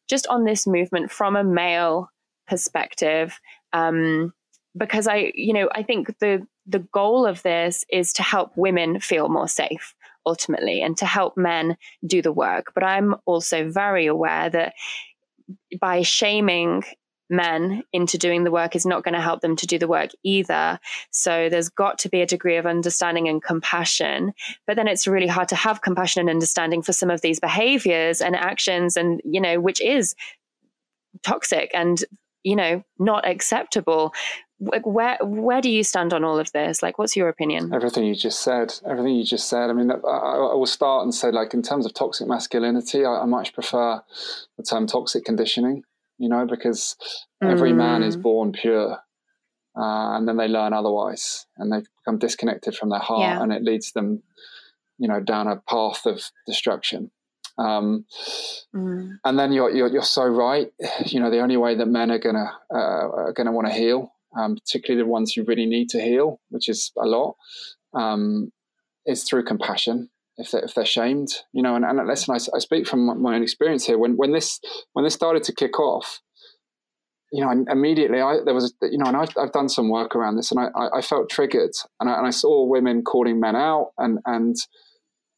just 0.09 0.27
on 0.27 0.45
this 0.45 0.67
movement 0.67 1.11
from 1.11 1.37
a 1.37 1.45
male 1.45 2.11
perspective 2.49 3.39
um 3.75 4.33
because 4.77 5.07
I 5.07 5.33
you 5.35 5.53
know 5.53 5.69
I 5.73 5.83
think 5.83 6.19
the 6.21 6.47
the 6.67 6.79
goal 6.79 7.27
of 7.27 7.43
this 7.43 7.85
is 7.91 8.15
to 8.15 8.23
help 8.23 8.57
women 8.57 9.01
feel 9.01 9.29
more 9.29 9.49
safe 9.49 9.95
ultimately 10.27 10.81
and 10.81 10.97
to 10.97 11.05
help 11.05 11.37
men 11.37 11.77
do 12.07 12.23
the 12.23 12.33
work 12.33 12.73
but 12.75 12.83
I'm 12.83 13.15
also 13.27 13.71
very 13.71 14.07
aware 14.07 14.49
that 14.49 14.73
by 15.79 16.01
shaming 16.01 16.85
men 17.31 17.83
into 17.93 18.19
doing 18.19 18.45
the 18.45 18.51
work 18.51 18.77
is 18.77 18.87
not 18.87 19.03
going 19.03 19.15
to 19.15 19.21
help 19.21 19.41
them 19.41 19.57
to 19.57 19.67
do 19.67 19.79
the 19.79 19.89
work 19.89 20.11
either. 20.23 20.79
So 21.11 21.49
there's 21.49 21.69
got 21.69 21.99
to 22.01 22.09
be 22.09 22.21
a 22.21 22.27
degree 22.27 22.57
of 22.57 22.67
understanding 22.67 23.29
and 23.29 23.43
compassion. 23.43 24.33
But 24.67 24.77
then 24.77 24.89
it's 24.89 25.07
really 25.07 25.27
hard 25.27 25.49
to 25.49 25.57
have 25.57 25.83
compassion 25.83 26.21
and 26.21 26.31
understanding 26.31 26.83
for 26.83 26.93
some 26.93 27.11
of 27.11 27.23
these 27.23 27.41
behaviors 27.41 28.21
and 28.21 28.37
actions, 28.37 28.97
and, 28.97 29.21
you 29.25 29.41
know, 29.41 29.61
which 29.61 29.81
is 29.81 30.15
toxic 31.23 31.71
and, 31.75 32.05
you 32.45 32.57
know, 32.57 32.85
not 32.99 33.27
acceptable. 33.27 34.13
Where 34.59 35.19
where 35.21 35.61
do 35.61 35.69
you 35.69 35.83
stand 35.83 36.15
on 36.15 36.23
all 36.25 36.39
of 36.39 36.53
this? 36.53 36.83
Like, 36.83 36.97
what's 36.97 37.17
your 37.17 37.29
opinion? 37.29 37.73
Everything 37.75 38.05
you 38.05 38.15
just 38.15 38.41
said. 38.41 38.73
Everything 38.89 39.17
you 39.17 39.25
just 39.25 39.49
said. 39.49 39.69
I 39.69 39.73
mean, 39.73 39.91
I, 39.91 39.95
I 39.95 40.55
will 40.55 40.67
start 40.67 41.03
and 41.03 41.13
say, 41.13 41.33
like, 41.33 41.53
in 41.55 41.63
terms 41.63 41.85
of 41.87 41.93
toxic 41.93 42.29
masculinity, 42.29 43.05
I, 43.05 43.23
I 43.23 43.25
much 43.25 43.53
prefer 43.53 44.01
the 44.57 44.63
term 44.63 44.87
toxic 44.87 45.25
conditioning 45.25 45.83
you 46.19 46.29
know, 46.29 46.47
because 46.47 46.97
every 47.43 47.73
mm. 47.73 47.77
man 47.77 48.03
is 48.03 48.17
mm. 48.17 48.23
born 48.23 48.53
pure. 48.53 48.99
Uh, 49.77 50.17
and 50.17 50.29
then 50.29 50.37
they 50.37 50.47
learn 50.47 50.73
otherwise 50.73 51.47
and 51.57 51.73
they 51.73 51.83
become 52.05 52.19
disconnected 52.19 52.77
from 52.77 52.91
their 52.91 53.01
heart 53.01 53.23
yeah. 53.23 53.43
and 53.43 53.53
it 53.53 53.65
leads 53.65 53.91
them, 53.93 54.23
you 54.99 55.09
know, 55.09 55.19
down 55.19 55.49
a 55.49 55.57
path 55.69 56.07
of 56.07 56.31
destruction. 56.47 57.11
Um, 57.57 58.05
mm. 58.75 59.19
And 59.25 59.39
then 59.39 59.53
you're, 59.53 59.71
you're, 59.71 59.89
you're 59.89 60.03
so 60.03 60.25
right. 60.25 60.69
You 61.07 61.21
know, 61.21 61.31
the 61.31 61.41
only 61.41 61.57
way 61.57 61.75
that 61.77 61.87
men 61.87 62.11
are 62.11 62.19
gonna 62.19 62.53
uh, 62.73 62.77
are 62.77 63.33
gonna 63.33 63.53
want 63.53 63.69
to 63.69 63.73
heal, 63.73 64.13
um, 64.37 64.57
particularly 64.57 65.05
the 65.05 65.09
ones 65.09 65.33
who 65.33 65.45
really 65.45 65.67
need 65.67 65.89
to 65.91 66.01
heal, 66.01 66.41
which 66.51 66.69
is 66.69 66.93
a 66.99 67.07
lot, 67.07 67.37
um, 67.95 68.53
is 69.07 69.23
through 69.23 69.45
compassion 69.45 70.11
if 70.37 70.51
they're, 70.51 70.65
if 70.65 70.75
they're 70.75 70.85
shamed, 70.85 71.29
you 71.53 71.63
know, 71.63 71.77
and, 71.77 71.85
and 71.85 72.07
listen, 72.07 72.35
I, 72.35 72.39
I 72.57 72.59
speak 72.59 72.87
from 72.87 73.23
my 73.23 73.37
own 73.37 73.43
experience 73.43 73.87
here. 73.87 73.99
When 73.99 74.17
when 74.17 74.33
this 74.33 74.61
when 74.93 75.05
this 75.05 75.15
started 75.15 75.45
to 75.45 75.55
kick 75.55 75.79
off, 75.79 76.21
you 77.33 77.45
know, 77.45 77.65
immediately 77.71 78.21
I 78.21 78.39
there 78.45 78.55
was 78.55 78.75
a, 78.83 78.87
you 78.87 78.99
know, 78.99 79.07
and 79.07 79.17
I've, 79.17 79.31
I've 79.41 79.53
done 79.53 79.69
some 79.69 79.89
work 79.89 80.17
around 80.17 80.37
this, 80.37 80.51
and 80.51 80.61
I, 80.61 80.99
I 80.99 81.03
felt 81.03 81.31
triggered, 81.31 81.73
and 82.01 82.11
I, 82.11 82.19
and 82.19 82.27
I 82.27 82.31
saw 82.31 82.65
women 82.65 83.03
calling 83.03 83.41
men 83.41 83.57
out, 83.57 83.93
and 83.99 84.19
and 84.27 84.57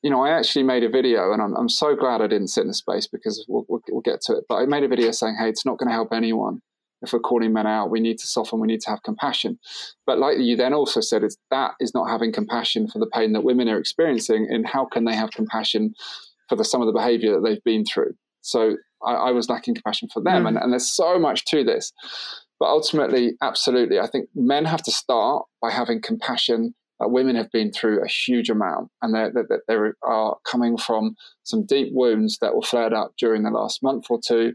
you 0.07 0.11
know, 0.11 0.23
I 0.23 0.31
actually 0.31 0.62
made 0.62 0.85
a 0.85 0.88
video, 0.88 1.33
and 1.33 1.42
I'm 1.42 1.57
I'm 1.57 1.69
so 1.69 1.97
glad 1.97 2.23
I 2.23 2.29
didn't 2.29 2.49
sit 2.49 2.61
in 2.61 2.69
the 2.69 2.75
space 2.75 3.09
because 3.09 3.45
we'll, 3.49 3.64
we'll, 3.69 3.83
we'll 3.90 4.03
get 4.03 4.21
to 4.23 4.37
it. 4.37 4.45
But 4.49 4.57
I 4.57 4.66
made 4.66 4.85
a 4.85 4.88
video 4.88 5.11
saying, 5.11 5.37
hey, 5.37 5.49
it's 5.49 5.66
not 5.66 5.79
going 5.79 5.88
to 5.88 5.95
help 5.95 6.12
anyone 6.12 6.62
if 7.03 7.12
we're 7.12 7.21
calling 7.21 7.53
men 7.53 7.66
out, 7.66 7.90
we 7.90 8.01
need 8.01 8.19
to 8.19 8.27
soften, 8.27 8.61
we 8.61 8.66
need 8.66 8.81
to 8.81 8.90
have 8.90 9.03
compassion. 9.03 9.59
But 10.07 10.19
like 10.19 10.38
you 10.38 10.57
then 10.57 10.73
also 10.73 11.01
said, 11.01 11.23
it's 11.23 11.37
that 11.51 11.73
is 11.81 11.95
not 11.95 12.09
having 12.09 12.33
compassion 12.33 12.88
for 12.88 12.99
the 12.99 13.07
pain 13.07 13.33
that 13.33 13.45
women 13.45 13.69
are 13.69 13.79
experiencing, 13.79 14.49
and 14.51 14.66
how 14.66 14.87
can 14.87 15.05
they 15.05 15.14
have 15.14 15.31
compassion 15.31 15.95
for 16.49 16.57
the 16.57 16.64
some 16.64 16.81
of 16.81 16.87
the 16.87 16.92
behavior 16.92 17.33
that 17.35 17.42
they've 17.45 17.64
been 17.64 17.85
through? 17.85 18.14
So 18.40 18.77
I, 19.05 19.12
I 19.12 19.31
was 19.33 19.49
lacking 19.49 19.75
compassion 19.75 20.09
for 20.12 20.23
them, 20.23 20.45
mm. 20.45 20.49
and, 20.49 20.57
and 20.57 20.73
there's 20.73 20.90
so 20.90 21.19
much 21.19 21.45
to 21.47 21.64
this. 21.64 21.92
But 22.59 22.66
ultimately, 22.66 23.33
absolutely, 23.42 23.99
I 23.99 24.07
think 24.07 24.29
men 24.35 24.64
have 24.64 24.83
to 24.85 24.92
start 24.92 25.45
by 25.61 25.71
having 25.71 26.01
compassion 26.01 26.75
that 27.00 27.11
women 27.11 27.37
have 27.37 27.50
been 27.50 27.72
through 27.72 28.02
a 28.02 28.09
huge 28.09 28.50
amount 28.50 28.90
and 29.02 29.14
that 29.14 29.62
they 29.68 29.76
are 30.02 30.37
coming 30.44 30.76
from 30.76 31.16
some 31.42 31.64
deep 31.64 31.88
wounds 31.92 32.38
that 32.40 32.54
were 32.54 32.62
flared 32.62 32.92
up 32.92 33.12
during 33.18 33.42
the 33.42 33.50
last 33.50 33.82
month 33.82 34.06
or 34.11 34.20
two 34.24 34.54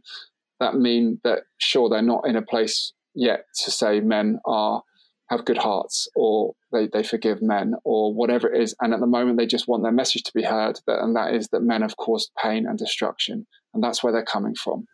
that 0.60 0.76
mean 0.76 1.20
that 1.24 1.40
sure 1.58 1.90
they're 1.90 2.02
not 2.02 2.26
in 2.28 2.36
a 2.36 2.42
place 2.42 2.94
yet 3.14 3.46
to 3.56 3.72
say 3.72 4.00
men 4.00 4.40
are 4.46 4.84
have 5.30 5.46
good 5.46 5.58
hearts 5.58 6.10
or 6.16 6.54
they, 6.74 6.88
they 6.88 7.04
forgive 7.04 7.42
men 7.42 7.74
or 7.86 8.14
whatever 8.14 8.52
it 8.52 8.62
is 8.62 8.76
and 8.82 8.94
at 8.94 9.00
the 9.00 9.08
moment 9.08 9.38
they 9.38 9.46
just 9.46 9.68
want 9.68 9.82
their 9.82 9.92
message 9.92 10.24
to 10.24 10.34
be 10.34 10.44
heard 10.44 10.80
and 10.88 11.16
that 11.16 11.34
is 11.34 11.48
that 11.50 11.62
men 11.62 11.82
have 11.82 11.96
caused 11.96 12.32
pain 12.42 12.68
and 12.68 12.78
destruction 12.78 13.48
and 13.74 13.82
that's 13.82 14.04
where 14.04 14.12
they're 14.12 14.26
coming 14.26 14.54
from 14.54 14.86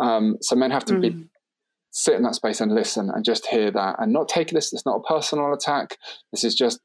um, 0.00 0.36
so 0.40 0.56
men 0.56 0.72
have 0.72 0.84
to 0.84 0.94
mm. 0.94 1.00
be 1.00 1.28
sit 1.98 2.14
in 2.14 2.22
that 2.22 2.36
space 2.36 2.60
and 2.60 2.72
listen 2.72 3.10
and 3.12 3.24
just 3.24 3.46
hear 3.46 3.72
that 3.72 3.96
and 3.98 4.12
not 4.12 4.28
take 4.28 4.50
this 4.50 4.72
it's 4.72 4.86
not 4.86 5.00
a 5.00 5.08
personal 5.12 5.52
attack. 5.52 5.98
This 6.30 6.44
is 6.44 6.54
just 6.54 6.80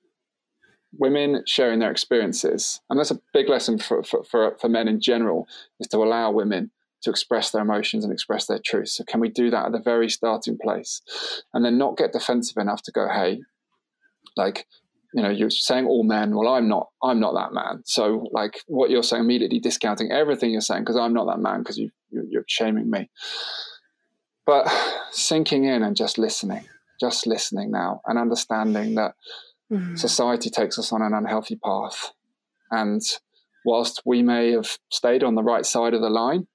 women 0.98 1.44
sharing 1.46 1.80
their 1.80 1.92
experiences. 1.92 2.82
And 2.90 3.00
that's 3.00 3.12
a 3.12 3.20
big 3.32 3.48
lesson 3.48 3.78
for, 3.78 4.02
for, 4.04 4.24
for, 4.24 4.58
for 4.60 4.70
men 4.70 4.88
in 4.88 5.00
general 5.00 5.48
is 5.80 5.88
to 5.90 5.98
allow 5.98 6.32
women 6.32 6.72
to 7.04 7.12
express 7.12 7.52
their 7.52 7.62
emotions 7.62 8.04
and 8.04 8.12
express 8.12 8.48
their 8.48 8.60
truth. 8.64 8.90
So 8.90 9.04
can 9.04 9.20
we 9.20 9.30
do 9.30 9.52
that 9.52 9.68
at 9.68 9.72
the 9.72 9.80
very 9.80 10.10
starting 10.10 10.58
place, 10.58 11.02
and 11.54 11.64
then 11.64 11.78
not 11.78 11.98
get 11.98 12.14
defensive 12.14 12.58
enough 12.58 12.82
to 12.84 12.92
go, 12.92 13.08
hey, 13.08 13.42
like 14.36 14.66
you 15.14 15.22
know 15.22 15.30
you're 15.30 15.52
saying 15.52 15.86
all 15.86 16.04
men 16.04 16.36
well 16.36 16.52
i'm 16.52 16.68
not 16.68 16.88
i'm 17.04 17.20
not 17.20 17.34
that 17.36 17.54
man. 17.54 17.84
So 17.86 18.28
like 18.32 18.62
what 18.66 18.90
you're 18.90 19.04
saying 19.04 19.24
immediately 19.24 19.60
discounting 19.60 20.12
everything 20.12 20.50
you're 20.50 20.62
saying 20.62 20.82
because 20.82 20.98
i'm 20.98 21.14
not 21.14 21.26
that 21.26 21.40
man 21.40 21.60
because 21.60 21.78
you, 21.78 21.92
you 22.10 22.40
are 22.40 22.46
shaming 22.48 22.90
me 22.90 23.12
but 24.46 24.68
sinking 25.12 25.66
in 25.66 25.84
and 25.84 25.96
just 25.96 26.18
listening 26.18 26.66
just 27.00 27.28
listening 27.28 27.72
now 27.72 28.02
and 28.06 28.18
understanding 28.18 28.96
that 28.96 29.14
mm-hmm. 29.72 29.96
society 29.96 30.50
takes 30.50 30.78
us 30.80 30.92
on 30.92 31.02
an 31.02 31.14
unhealthy 31.14 31.56
path 31.56 32.12
and 32.72 33.02
whilst 33.66 34.02
we 34.06 34.22
may 34.22 34.52
have 34.52 34.78
stayed 34.90 35.24
on 35.24 35.36
the 35.36 35.44
right 35.44 35.66
side 35.66 35.94
of 35.94 36.02
the 36.02 36.10
line 36.10 36.48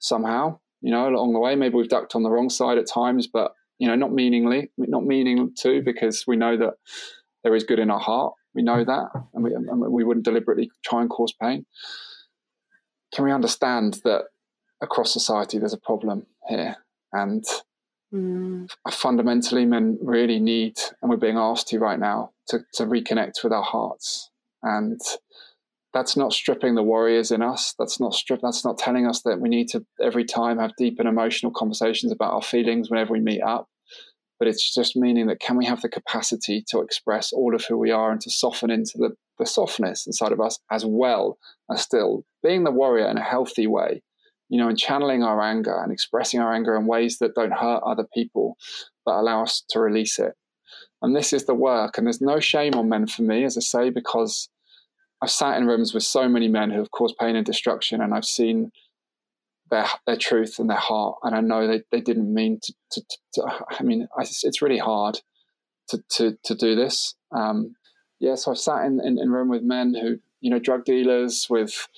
somehow, 0.00 0.58
you 0.80 0.90
know, 0.90 1.08
along 1.08 1.32
the 1.32 1.38
way. 1.38 1.54
Maybe 1.56 1.74
we've 1.74 1.88
ducked 1.88 2.14
on 2.14 2.22
the 2.22 2.30
wrong 2.30 2.50
side 2.50 2.78
at 2.78 2.86
times, 2.86 3.26
but, 3.26 3.52
you 3.78 3.88
know, 3.88 3.94
not 3.94 4.12
meaningly, 4.12 4.70
not 4.76 5.04
meaning 5.04 5.52
to, 5.60 5.82
because 5.82 6.24
we 6.26 6.36
know 6.36 6.56
that 6.56 6.74
there 7.42 7.54
is 7.54 7.64
good 7.64 7.78
in 7.78 7.90
our 7.90 8.00
heart. 8.00 8.34
We 8.54 8.62
know 8.62 8.84
that, 8.84 9.08
and 9.34 9.44
we, 9.44 9.54
and 9.54 9.80
we 9.92 10.04
wouldn't 10.04 10.24
deliberately 10.24 10.70
try 10.84 11.02
and 11.02 11.10
cause 11.10 11.32
pain. 11.32 11.66
Can 13.14 13.24
we 13.24 13.32
understand 13.32 14.00
that 14.04 14.24
across 14.80 15.12
society 15.12 15.58
there's 15.58 15.74
a 15.74 15.78
problem 15.78 16.26
here? 16.48 16.76
And 17.16 17.44
mm. 18.12 18.68
fundamentally, 18.90 19.64
men 19.64 19.98
really 20.02 20.38
need, 20.38 20.74
and 21.00 21.10
we're 21.10 21.16
being 21.16 21.38
asked 21.38 21.68
to 21.68 21.78
right 21.78 21.98
now, 21.98 22.30
to, 22.48 22.60
to 22.74 22.84
reconnect 22.84 23.42
with 23.42 23.52
our 23.52 23.62
hearts 23.62 24.30
and 24.66 25.00
that's 25.94 26.16
not 26.16 26.32
stripping 26.32 26.74
the 26.74 26.82
warriors 26.82 27.30
in 27.30 27.40
us. 27.40 27.74
That's 27.78 28.00
not 28.00 28.12
strip. 28.12 28.40
That's 28.42 28.64
not 28.64 28.78
telling 28.78 29.06
us 29.06 29.22
that 29.22 29.40
we 29.40 29.48
need 29.48 29.68
to 29.68 29.86
every 30.02 30.24
time 30.24 30.58
have 30.58 30.72
deep 30.76 30.98
and 30.98 31.08
emotional 31.08 31.52
conversations 31.52 32.12
about 32.12 32.34
our 32.34 32.42
feelings 32.42 32.90
whenever 32.90 33.12
we 33.12 33.20
meet 33.20 33.40
up. 33.40 33.68
But 34.38 34.48
it's 34.48 34.74
just 34.74 34.96
meaning 34.96 35.28
that 35.28 35.40
can 35.40 35.56
we 35.56 35.64
have 35.64 35.80
the 35.80 35.88
capacity 35.88 36.62
to 36.68 36.80
express 36.80 37.32
all 37.32 37.54
of 37.54 37.64
who 37.64 37.78
we 37.78 37.90
are 37.90 38.10
and 38.10 38.20
to 38.20 38.30
soften 38.30 38.70
into 38.70 38.92
the, 38.96 39.14
the 39.38 39.46
softness 39.46 40.06
inside 40.06 40.32
of 40.32 40.40
us 40.40 40.58
as 40.70 40.84
well 40.84 41.38
as 41.72 41.80
still 41.80 42.24
being 42.42 42.64
the 42.64 42.70
warrior 42.70 43.08
in 43.08 43.16
a 43.16 43.22
healthy 43.22 43.66
way, 43.66 44.02
you 44.48 44.58
know, 44.58 44.68
and 44.68 44.78
channeling 44.78 45.22
our 45.22 45.40
anger 45.42 45.76
and 45.82 45.92
expressing 45.92 46.40
our 46.40 46.52
anger 46.52 46.76
in 46.76 46.86
ways 46.86 47.18
that 47.18 47.34
don't 47.34 47.52
hurt 47.52 47.82
other 47.84 48.06
people, 48.14 48.56
but 49.04 49.16
allow 49.16 49.42
us 49.42 49.64
to 49.70 49.80
release 49.80 50.18
it. 50.18 50.34
And 51.02 51.14
this 51.14 51.32
is 51.32 51.44
the 51.44 51.54
work. 51.54 51.98
And 51.98 52.06
there's 52.06 52.20
no 52.20 52.40
shame 52.40 52.74
on 52.74 52.88
men 52.88 53.06
for 53.06 53.22
me, 53.22 53.44
as 53.44 53.56
I 53.56 53.60
say, 53.60 53.90
because 53.90 54.48
I've 55.22 55.30
sat 55.30 55.56
in 55.56 55.66
rooms 55.66 55.94
with 55.94 56.02
so 56.02 56.28
many 56.28 56.48
men 56.48 56.70
who 56.70 56.78
have 56.78 56.90
caused 56.90 57.16
pain 57.18 57.36
and 57.36 57.46
destruction, 57.46 58.00
and 58.00 58.14
I've 58.14 58.24
seen 58.24 58.70
their 59.70 59.86
their 60.06 60.16
truth 60.16 60.58
and 60.58 60.68
their 60.68 60.76
heart, 60.76 61.16
and 61.22 61.34
I 61.34 61.40
know 61.40 61.66
they, 61.66 61.82
they 61.90 62.00
didn't 62.00 62.32
mean 62.32 62.60
to. 62.62 62.74
to, 62.92 63.02
to 63.34 63.64
I 63.70 63.82
mean, 63.82 64.08
I, 64.16 64.22
it's 64.22 64.62
really 64.62 64.78
hard 64.78 65.20
to 65.88 66.02
to 66.10 66.38
to 66.44 66.54
do 66.54 66.74
this. 66.74 67.14
Um, 67.32 67.76
yeah, 68.20 68.34
so 68.34 68.50
I've 68.50 68.58
sat 68.58 68.84
in, 68.84 69.00
in 69.00 69.18
in 69.18 69.30
room 69.30 69.48
with 69.48 69.62
men 69.62 69.94
who 69.94 70.18
you 70.40 70.50
know 70.50 70.58
drug 70.58 70.84
dealers 70.84 71.46
with 71.48 71.88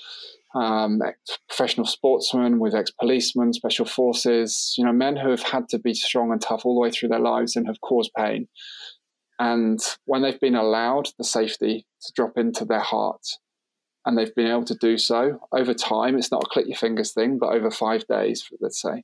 um, 0.59 1.01
professional 1.49 1.87
sportsmen, 1.87 2.59
with 2.59 2.75
ex 2.75 2.91
policemen, 2.91 3.53
special 3.53 3.87
forces, 3.87 4.75
you 4.77 4.85
know, 4.85 4.93
men 4.93 5.17
who 5.17 5.31
have 5.31 5.43
had 5.43 5.69
to 5.69 5.79
be 5.79 5.95
strong 5.95 6.33
and 6.33 6.41
tough 6.41 6.65
all 6.65 6.75
the 6.75 6.81
way 6.81 6.91
through 6.91 7.11
their 7.11 7.21
lives 7.21 7.55
and 7.55 7.67
have 7.67 7.81
caused 7.81 8.11
pain. 8.17 8.49
And 9.39 9.79
when 10.05 10.23
they've 10.23 10.41
been 10.41 10.57
allowed 10.57 11.11
the 11.17 11.25
safety 11.25 11.87
to 12.03 12.13
drop 12.17 12.33
into 12.37 12.65
their 12.65 12.81
heart, 12.81 13.25
and 14.05 14.17
they've 14.17 14.35
been 14.35 14.47
able 14.47 14.65
to 14.65 14.77
do 14.81 14.97
so 14.97 15.39
over 15.53 15.75
time, 15.75 16.17
it's 16.17 16.33
not 16.33 16.43
a 16.45 16.49
click 16.49 16.67
your 16.67 16.77
fingers 16.77 17.13
thing, 17.13 17.39
but 17.39 17.53
over 17.53 17.71
five 17.71 18.07
days, 18.07 18.43
let's 18.61 18.81
say, 18.81 19.03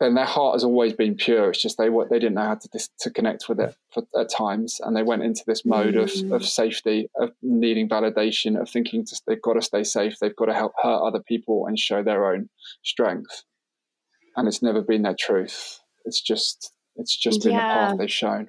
then 0.00 0.14
their 0.14 0.24
heart 0.24 0.54
has 0.54 0.64
always 0.64 0.94
been 0.94 1.14
pure. 1.14 1.50
It's 1.50 1.60
just 1.60 1.76
they 1.76 1.88
they 1.88 2.18
didn't 2.18 2.34
know 2.34 2.46
how 2.46 2.54
to 2.54 2.88
to 3.00 3.10
connect 3.10 3.48
with 3.48 3.60
it 3.60 3.76
for, 3.92 4.02
at 4.18 4.30
times, 4.30 4.80
and 4.82 4.96
they 4.96 5.02
went 5.02 5.22
into 5.22 5.44
this 5.46 5.64
mode 5.64 5.94
mm. 5.94 6.02
of 6.02 6.32
of 6.32 6.48
safety, 6.48 7.08
of 7.16 7.32
needing 7.42 7.88
validation, 7.88 8.60
of 8.60 8.68
thinking 8.68 9.04
to, 9.04 9.20
they've 9.26 9.42
got 9.42 9.54
to 9.54 9.62
stay 9.62 9.84
safe, 9.84 10.18
they've 10.18 10.34
got 10.34 10.46
to 10.46 10.54
help 10.54 10.72
hurt 10.82 11.06
other 11.06 11.20
people 11.20 11.66
and 11.66 11.78
show 11.78 12.02
their 12.02 12.32
own 12.32 12.48
strength, 12.82 13.44
and 14.36 14.48
it's 14.48 14.62
never 14.62 14.80
been 14.80 15.02
their 15.02 15.16
truth. 15.18 15.80
It's 16.06 16.20
just 16.20 16.72
it's 16.96 17.14
just 17.14 17.42
been 17.42 17.52
yeah. 17.52 17.58
the 17.58 17.90
path 17.90 17.98
they've 17.98 18.10
shown. 18.10 18.48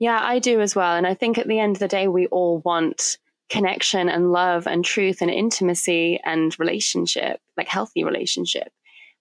Yeah, 0.00 0.20
I 0.20 0.40
do 0.40 0.60
as 0.60 0.74
well, 0.74 0.96
and 0.96 1.06
I 1.06 1.14
think 1.14 1.38
at 1.38 1.46
the 1.46 1.60
end 1.60 1.76
of 1.76 1.80
the 1.80 1.86
day, 1.88 2.08
we 2.08 2.26
all 2.26 2.58
want 2.64 3.18
connection 3.48 4.08
and 4.08 4.32
love 4.32 4.66
and 4.66 4.84
truth 4.84 5.20
and 5.20 5.30
intimacy 5.30 6.18
and 6.24 6.58
relationship, 6.58 7.38
like 7.56 7.68
healthy 7.68 8.02
relationship. 8.02 8.72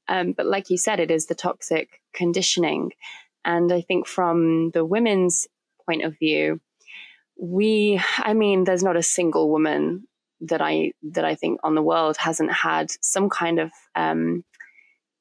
Um, 0.08 0.34
but 0.34 0.46
like 0.46 0.70
you 0.70 0.78
said, 0.78 1.00
it 1.00 1.12
is 1.12 1.28
the 1.28 1.36
toxic 1.36 2.02
conditioning. 2.14 2.92
And 3.46 3.72
I 3.72 3.82
think 3.82 4.08
from 4.08 4.72
the 4.72 4.86
women's 4.86 5.48
point 5.86 6.04
of 6.04 6.18
view, 6.18 6.60
we, 7.40 8.00
I 8.18 8.34
mean, 8.34 8.66
there's 8.66 8.84
not 8.84 8.98
a 8.98 9.04
single 9.04 9.50
woman 9.50 10.08
that 10.42 10.62
I 10.62 10.94
that 11.04 11.24
I 11.24 11.36
think 11.36 11.60
on 11.64 11.76
the 11.76 11.82
world 11.82 12.18
hasn't 12.18 12.52
had 12.52 12.92
some 13.02 13.30
kind 13.30 13.60
of 13.60 13.72
um, 13.96 14.44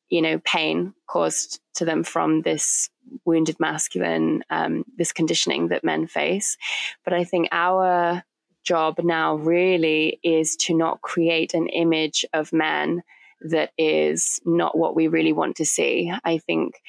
you 0.08 0.22
know 0.22 0.40
pain 0.44 0.94
caused 1.06 1.60
to 1.74 1.84
them 1.84 2.02
from 2.02 2.42
this 2.42 2.88
wounded 3.24 3.58
masculine 3.60 4.42
um, 4.50 4.84
this 4.96 5.12
conditioning 5.12 5.68
that 5.68 5.84
men 5.84 6.06
face. 6.06 6.56
But 7.04 7.12
I 7.12 7.24
think 7.24 7.48
our 7.52 8.24
job 8.62 8.98
now 9.02 9.36
really 9.36 10.20
is 10.22 10.56
to 10.56 10.74
not 10.74 11.00
create 11.00 11.54
an 11.54 11.68
image 11.68 12.24
of 12.32 12.52
men 12.52 13.02
that 13.42 13.70
is 13.78 14.40
not 14.44 14.76
what 14.76 14.94
we 14.94 15.08
really 15.08 15.32
want 15.32 15.56
to 15.56 15.64
see. 15.64 16.12
I 16.24 16.38
think 16.38 16.80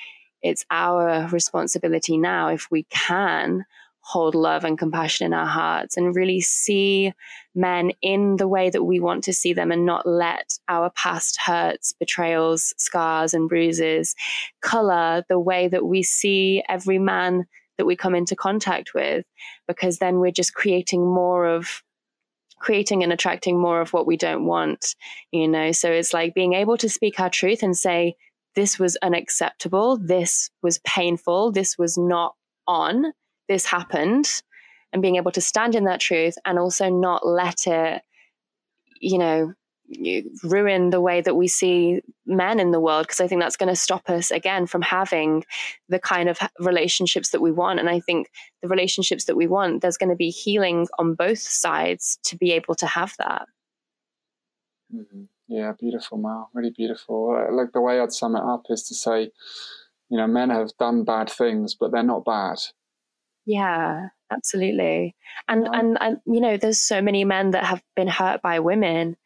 it's 0.42 0.66
our 0.72 1.28
responsibility 1.28 2.18
now, 2.18 2.50
if 2.50 2.70
we 2.72 2.84
can, 2.90 3.66
hold 4.04 4.34
love 4.34 4.64
and 4.66 4.80
compassion 4.80 5.28
in 5.28 5.34
our 5.34 5.46
hearts 5.46 5.96
and 5.96 6.16
really 6.16 6.42
see 6.42 7.14
men 7.54 7.92
in 8.02 8.38
the 8.38 8.48
way 8.48 8.70
that 8.70 8.84
we 8.84 9.00
want 9.00 9.24
to 9.24 9.34
see 9.34 9.54
them 9.54 9.72
and 9.72 9.86
not 9.86 10.08
let 10.08 10.58
our 10.68 10.90
past 10.92 11.40
hurts, 11.40 11.94
betrayals, 11.94 12.74
scars, 12.78 13.36
and 13.36 13.48
bruises 13.48 14.16
color 14.62 15.24
the 15.30 15.40
way 15.40 15.68
that 15.68 15.86
we 15.86 16.02
see 16.02 16.64
every 16.68 16.98
man 16.98 17.46
that 17.78 17.86
we 17.86 17.96
come 17.96 18.16
into 18.16 18.36
contact 18.36 18.96
with, 18.96 19.24
because 19.68 20.00
then 20.00 20.20
we're 20.20 20.32
just 20.32 20.56
creating 20.56 21.06
more 21.06 21.46
of 21.46 21.84
creating 22.62 23.04
and 23.04 23.12
attracting 23.12 23.60
more 23.60 23.82
of 23.82 23.94
what 23.94 24.08
we 24.08 24.18
don't 24.18 24.46
want, 24.46 24.96
you 25.32 25.48
know? 25.48 25.72
So 25.72 25.92
it's 25.92 26.14
like 26.14 26.34
being 26.34 26.54
able 26.54 26.78
to 26.78 26.90
speak 26.90 27.20
our 27.20 27.30
truth 27.30 27.64
and 27.64 27.76
say, 27.76 28.16
this 28.56 28.78
was 28.78 28.98
unacceptable, 29.02 29.98
this 29.98 30.50
was 30.62 30.80
painful, 30.80 31.52
this 31.52 31.78
was 31.78 31.98
not 31.98 32.36
on, 32.68 33.14
this 33.48 33.66
happened, 33.66 34.42
and 34.94 35.02
being 35.02 35.16
able 35.16 35.32
to 35.32 35.42
stand 35.42 35.76
in 35.76 35.86
that 35.86 36.02
truth 36.02 36.36
and 36.46 36.60
also 36.60 36.90
not 36.90 37.26
let 37.26 37.66
it, 37.68 38.02
you 39.00 39.18
know, 39.18 39.54
ruin 40.44 40.90
the 40.90 41.02
way 41.02 41.22
that 41.22 41.36
we 41.36 41.48
see 41.48 42.02
men 42.26 42.60
in 42.60 42.72
the 42.72 42.80
world 42.80 43.08
because 43.08 43.22
I 43.22 43.28
think 43.28 43.42
that's 43.42 43.58
going 43.58 43.70
to 43.70 43.76
stop 43.76 44.10
us 44.10 44.32
again 44.32 44.66
from 44.68 44.82
having 44.82 45.44
the 45.90 46.00
kind 46.00 46.30
of 46.30 46.40
relationships 46.60 47.30
that 47.30 47.42
we 47.42 47.52
want. 47.52 47.80
And 47.80 47.90
I 47.90 48.00
think 48.00 48.30
the 48.62 48.68
relationships 48.68 49.26
that 49.26 49.36
we 49.36 49.48
want, 49.48 49.82
there's 49.82 49.98
going 49.98 50.10
to 50.10 50.16
be 50.16 50.30
healing 50.30 50.88
on 50.98 51.16
both 51.16 51.40
sides 51.40 52.20
to 52.24 52.38
be 52.38 52.52
able 52.52 52.76
to 52.76 52.86
have 52.86 53.16
that. 53.20 53.48
Mm-hmm. 54.94 55.24
Yeah, 55.48 55.74
beautiful, 55.78 56.18
Mel. 56.18 56.50
Really 56.54 56.70
beautiful. 56.70 57.48
Like 57.52 57.74
the 57.74 57.82
way 57.82 58.00
I'd 58.00 58.14
sum 58.14 58.36
it 58.36 58.44
up 58.44 58.64
is 58.70 58.84
to 58.84 58.96
say, 58.96 59.32
you 60.10 60.18
know, 60.18 60.28
men 60.28 60.50
have 60.50 60.72
done 60.78 61.04
bad 61.04 61.30
things, 61.30 61.76
but 61.76 61.92
they're 61.92 62.04
not 62.04 62.24
bad. 62.24 62.58
Yeah, 63.46 64.10
absolutely. 64.32 65.16
And 65.48 65.66
yeah. 65.66 65.80
and 65.80 65.98
and 66.00 66.18
you 66.26 66.40
know, 66.40 66.58
there's 66.58 66.80
so 66.80 67.02
many 67.02 67.26
men 67.26 67.52
that 67.52 67.66
have 67.66 67.82
been 67.96 68.08
hurt 68.08 68.42
by 68.42 68.60
women 68.60 69.18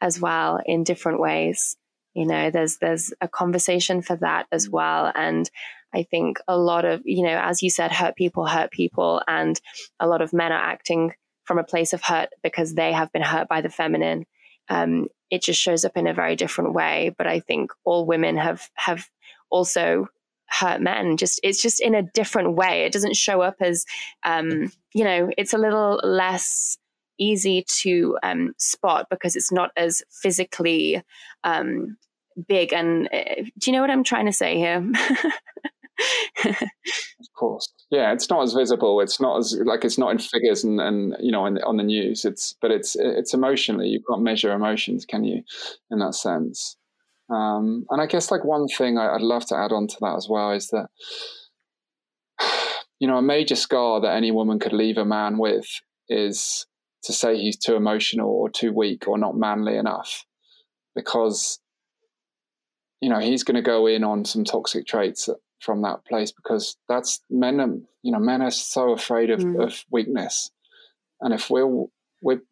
as 0.00 0.20
well 0.20 0.60
in 0.64 0.84
different 0.84 1.20
ways. 1.20 1.76
You 2.14 2.26
know, 2.26 2.50
there's 2.50 2.78
there's 2.78 3.12
a 3.20 3.28
conversation 3.28 4.02
for 4.02 4.16
that 4.16 4.46
as 4.50 4.68
well. 4.68 5.12
And 5.14 5.48
I 5.94 6.02
think 6.02 6.38
a 6.48 6.56
lot 6.56 6.84
of, 6.84 7.02
you 7.04 7.22
know, 7.22 7.40
as 7.42 7.62
you 7.62 7.70
said, 7.70 7.92
hurt 7.92 8.16
people 8.16 8.46
hurt 8.46 8.70
people. 8.70 9.22
And 9.26 9.58
a 10.00 10.06
lot 10.06 10.20
of 10.20 10.32
men 10.32 10.52
are 10.52 10.70
acting 10.72 11.12
from 11.44 11.58
a 11.58 11.64
place 11.64 11.92
of 11.92 12.02
hurt 12.02 12.30
because 12.42 12.74
they 12.74 12.92
have 12.92 13.12
been 13.12 13.22
hurt 13.22 13.48
by 13.48 13.60
the 13.60 13.70
feminine. 13.70 14.26
Um, 14.68 15.06
it 15.30 15.42
just 15.42 15.60
shows 15.60 15.84
up 15.84 15.96
in 15.96 16.06
a 16.06 16.14
very 16.14 16.36
different 16.36 16.74
way. 16.74 17.14
But 17.16 17.26
I 17.26 17.40
think 17.40 17.70
all 17.84 18.06
women 18.06 18.36
have 18.36 18.68
have 18.74 19.08
also 19.50 20.08
hurt 20.46 20.80
men. 20.80 21.16
Just 21.16 21.40
it's 21.42 21.62
just 21.62 21.80
in 21.80 21.94
a 21.94 22.02
different 22.02 22.54
way. 22.54 22.82
It 22.82 22.92
doesn't 22.92 23.16
show 23.16 23.40
up 23.40 23.56
as 23.60 23.84
um, 24.24 24.72
you 24.94 25.04
know, 25.04 25.30
it's 25.38 25.54
a 25.54 25.58
little 25.58 26.00
less 26.02 26.78
easy 27.18 27.64
to 27.82 28.18
um, 28.22 28.52
spot 28.58 29.06
because 29.10 29.36
it's 29.36 29.52
not 29.52 29.70
as 29.76 30.02
physically 30.22 31.02
um, 31.44 31.96
big. 32.46 32.72
And 32.72 33.08
uh, 33.12 33.42
do 33.58 33.70
you 33.70 33.72
know 33.72 33.80
what 33.80 33.90
I'm 33.90 34.04
trying 34.04 34.26
to 34.26 34.32
say 34.32 34.56
here? 34.56 34.84
of 36.44 36.54
course, 37.36 37.72
yeah. 37.90 38.12
It's 38.12 38.30
not 38.30 38.42
as 38.42 38.52
visible. 38.52 39.00
It's 39.00 39.20
not 39.20 39.38
as 39.38 39.56
like 39.64 39.84
it's 39.84 39.98
not 39.98 40.10
in 40.10 40.18
figures 40.18 40.64
and, 40.64 40.80
and 40.80 41.16
you 41.20 41.32
know 41.32 41.44
on 41.44 41.76
the 41.76 41.82
news. 41.82 42.24
It's 42.24 42.54
but 42.60 42.70
it's 42.70 42.96
it's 42.96 43.34
emotionally. 43.34 43.88
You 43.88 44.00
can't 44.08 44.22
measure 44.22 44.52
emotions, 44.52 45.04
can 45.04 45.24
you? 45.24 45.42
In 45.90 45.98
that 45.98 46.14
sense. 46.14 46.76
Um, 47.30 47.84
and 47.90 48.00
I 48.00 48.06
guess 48.06 48.30
like 48.30 48.44
one 48.44 48.68
thing 48.68 48.96
I, 48.96 49.14
I'd 49.14 49.20
love 49.20 49.44
to 49.46 49.56
add 49.56 49.72
on 49.72 49.86
to 49.86 49.96
that 50.00 50.16
as 50.16 50.28
well 50.30 50.52
is 50.52 50.68
that 50.68 50.88
you 53.00 53.08
know 53.08 53.18
a 53.18 53.22
major 53.22 53.56
scar 53.56 54.00
that 54.00 54.16
any 54.16 54.30
woman 54.30 54.58
could 54.58 54.72
leave 54.72 54.96
a 54.96 55.04
man 55.04 55.38
with 55.38 55.66
is 56.08 56.66
to 57.08 57.14
say 57.14 57.38
he's 57.38 57.56
too 57.56 57.74
emotional 57.74 58.28
or 58.28 58.50
too 58.50 58.70
weak 58.70 59.08
or 59.08 59.16
not 59.16 59.34
manly 59.34 59.78
enough 59.78 60.26
because 60.94 61.58
you 63.00 63.08
know 63.08 63.18
he's 63.18 63.42
going 63.42 63.54
to 63.54 63.62
go 63.62 63.86
in 63.86 64.04
on 64.04 64.26
some 64.26 64.44
toxic 64.44 64.86
traits 64.86 65.26
from 65.58 65.80
that 65.80 66.04
place 66.04 66.30
because 66.30 66.76
that's 66.86 67.22
men 67.30 67.60
are, 67.60 67.74
you 68.02 68.12
know 68.12 68.18
men 68.18 68.42
are 68.42 68.50
so 68.50 68.92
afraid 68.92 69.30
of, 69.30 69.40
mm. 69.40 69.64
of 69.64 69.86
weakness 69.90 70.50
and 71.22 71.32
if 71.32 71.48
we're 71.48 71.86
we're 72.20 72.42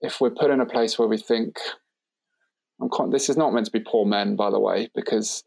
if 0.00 0.18
we're 0.18 0.30
put 0.30 0.50
in 0.50 0.62
a 0.62 0.66
place 0.66 0.98
where 0.98 1.08
we 1.08 1.18
think 1.18 1.56
con- 2.88 3.10
this 3.10 3.28
is 3.28 3.36
not 3.36 3.52
meant 3.52 3.66
to 3.66 3.72
be 3.72 3.80
poor 3.80 4.06
men 4.06 4.36
by 4.36 4.50
the 4.50 4.58
way 4.58 4.88
because 4.94 5.42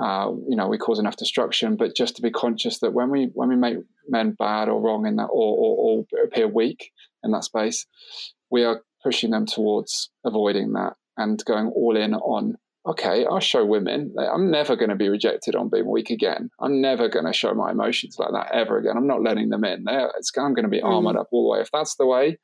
uh, 0.00 0.30
you 0.48 0.56
know 0.56 0.66
we 0.66 0.78
cause 0.78 0.98
enough 0.98 1.16
destruction 1.16 1.76
but 1.76 1.94
just 1.94 2.16
to 2.16 2.22
be 2.22 2.30
conscious 2.30 2.80
that 2.80 2.92
when 2.92 3.10
we 3.10 3.30
when 3.34 3.48
we 3.48 3.56
make 3.56 3.76
men 4.08 4.32
bad 4.32 4.68
or 4.68 4.80
wrong 4.80 5.06
in 5.06 5.16
that 5.16 5.24
or, 5.24 5.56
or, 5.56 6.04
or 6.12 6.24
appear 6.24 6.48
weak 6.48 6.90
in 7.22 7.30
that 7.30 7.44
space 7.44 7.86
we 8.50 8.64
are 8.64 8.82
pushing 9.02 9.30
them 9.30 9.46
towards 9.46 10.10
avoiding 10.24 10.72
that 10.72 10.94
and 11.16 11.44
going 11.44 11.68
all 11.68 11.96
in 11.96 12.14
on 12.14 12.56
okay 12.86 13.24
i'll 13.26 13.40
show 13.40 13.64
women. 13.64 14.14
I'm 14.18 14.50
never 14.50 14.76
going 14.76 14.90
to 14.90 14.96
be 14.96 15.08
rejected 15.08 15.54
on 15.54 15.70
being 15.70 15.90
weak 15.90 16.10
again. 16.10 16.50
I'm 16.60 16.80
never 16.80 17.08
going 17.08 17.24
to 17.24 17.32
show 17.32 17.54
my 17.54 17.70
emotions 17.70 18.16
like 18.18 18.32
that 18.32 18.52
ever 18.52 18.78
again. 18.78 18.96
I'm 18.96 19.06
not 19.06 19.22
letting 19.22 19.48
them 19.48 19.64
in. 19.64 19.84
There 19.84 20.10
i'm 20.38 20.54
going 20.54 20.64
to 20.64 20.68
be 20.68 20.80
mm. 20.80 20.84
armored 20.84 21.16
up 21.16 21.28
all 21.30 21.44
the 21.44 21.52
way. 21.56 21.60
If 21.60 21.70
that's 21.70 21.94
the 21.96 22.06
way 22.06 22.38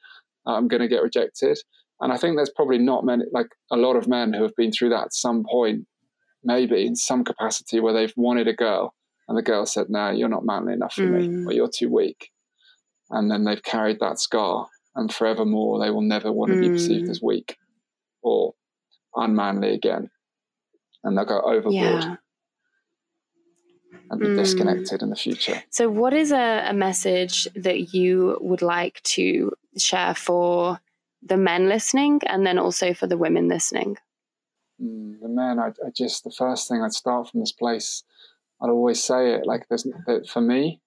i'm 0.47 0.69
going 0.69 0.83
to 0.83 0.89
get 0.89 1.03
rejected 1.03 1.59
and 2.01 2.13
i 2.13 2.17
think 2.17 2.37
there's 2.37 2.53
probably 2.55 2.79
not 2.79 3.05
many 3.05 3.25
like 3.33 3.49
a 3.71 3.77
lot 3.77 3.97
of 3.97 4.09
men 4.09 4.33
who 4.33 4.43
have 4.43 4.57
been 4.57 4.73
through 4.73 4.89
that 4.89 5.07
at 5.07 5.15
some 5.15 5.45
point 5.49 5.87
maybe 6.43 6.87
in 6.87 6.97
some 6.97 7.25
capacity 7.25 7.81
where 7.81 7.93
they've 7.93 8.15
wanted 8.17 8.49
a 8.49 8.55
girl 8.55 8.95
and 9.31 9.39
the 9.39 9.43
girl 9.43 9.65
said, 9.65 9.89
No, 9.89 10.11
you're 10.11 10.29
not 10.29 10.45
manly 10.45 10.73
enough 10.73 10.95
for 10.95 11.03
mm. 11.03 11.31
me, 11.31 11.47
or 11.47 11.53
you're 11.53 11.71
too 11.73 11.89
weak. 11.89 12.31
And 13.11 13.31
then 13.31 13.45
they've 13.45 13.63
carried 13.63 14.01
that 14.01 14.19
scar, 14.19 14.67
and 14.97 15.15
forevermore 15.15 15.79
they 15.79 15.91
will 15.91 16.03
never 16.03 16.33
want 16.33 16.51
to 16.51 16.59
mm. 16.59 16.63
be 16.63 16.69
perceived 16.71 17.07
mm. 17.07 17.11
as 17.11 17.23
weak 17.23 17.57
or 18.23 18.55
unmanly 19.15 19.73
again. 19.73 20.11
And 21.05 21.17
they'll 21.17 21.25
go 21.25 21.41
overboard. 21.41 21.75
Yeah. 21.75 22.17
And 24.11 24.21
be 24.21 24.27
mm. 24.27 24.37
disconnected 24.37 25.01
in 25.01 25.11
the 25.11 25.17
future. 25.17 25.63
So, 25.71 25.89
what 25.89 26.13
is 26.13 26.33
a, 26.33 26.65
a 26.69 26.73
message 26.73 27.47
that 27.55 27.95
you 27.95 28.37
would 28.41 28.63
like 28.63 29.01
to 29.05 29.53
share 29.79 30.17
for 30.17 30.81
the 31.23 31.37
men 31.37 31.69
listening 31.69 32.21
and 32.27 32.47
then 32.47 32.59
also 32.59 32.95
for 32.95 33.07
the 33.07 33.19
women 33.19 33.49
listening? 33.49 33.97
Mm, 34.83 35.21
the 35.21 35.29
men, 35.29 35.59
I, 35.59 35.69
I, 35.69 35.91
just 35.95 36.25
the 36.25 36.31
first 36.31 36.69
thing 36.69 36.83
I'd 36.83 36.93
start 36.93 37.29
from 37.31 37.41
this 37.41 37.53
place. 37.53 38.03
I'd 38.63 38.71
always 38.71 39.03
say 39.03 39.35
it 39.35 39.47
like 39.47 39.67
there's 39.69 39.87
for 40.31 40.41
me, 40.41 40.81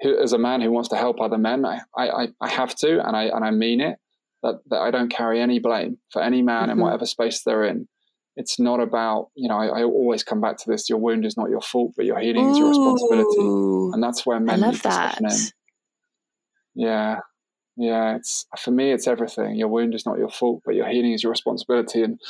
who, 0.00 0.18
as 0.18 0.32
a 0.32 0.38
man 0.38 0.60
who 0.60 0.70
wants 0.70 0.88
to 0.90 0.96
help 0.96 1.20
other 1.20 1.38
men, 1.38 1.64
I, 1.64 1.80
I, 1.96 2.28
I 2.40 2.48
have 2.48 2.74
to, 2.76 3.06
and 3.06 3.16
I 3.16 3.24
and 3.24 3.44
I 3.44 3.50
mean 3.50 3.80
it. 3.80 3.98
that, 4.42 4.60
that 4.70 4.78
I 4.78 4.90
don't 4.90 5.10
carry 5.10 5.40
any 5.40 5.58
blame 5.58 5.98
for 6.10 6.22
any 6.22 6.42
man 6.42 6.64
mm-hmm. 6.64 6.72
in 6.72 6.78
whatever 6.78 7.06
space 7.06 7.42
they're 7.42 7.64
in. 7.64 7.88
It's 8.36 8.60
not 8.60 8.80
about, 8.80 9.30
you 9.34 9.48
know, 9.48 9.56
I, 9.56 9.80
I, 9.80 9.82
always 9.82 10.22
come 10.22 10.40
back 10.40 10.58
to 10.58 10.70
this 10.70 10.88
your 10.88 10.98
wound 10.98 11.26
is 11.26 11.36
not 11.36 11.50
your 11.50 11.60
fault, 11.60 11.94
but 11.96 12.06
your 12.06 12.20
healing 12.20 12.46
Ooh, 12.46 12.50
is 12.52 12.58
your 12.58 12.68
responsibility. 12.68 13.40
And 13.94 14.02
that's 14.02 14.24
where 14.24 14.38
men 14.38 14.60
need 14.60 14.80
to 14.80 15.16
in. 15.18 15.26
Yeah. 16.76 17.18
Yeah. 17.78 18.16
It's 18.16 18.46
for 18.58 18.72
me, 18.72 18.92
it's 18.92 19.06
everything. 19.06 19.54
Your 19.56 19.68
wound 19.68 19.94
is 19.94 20.04
not 20.04 20.18
your 20.18 20.28
fault, 20.28 20.62
but 20.64 20.74
your 20.74 20.88
healing 20.88 21.12
is 21.12 21.22
your 21.22 21.30
responsibility. 21.30 22.02
And, 22.02 22.20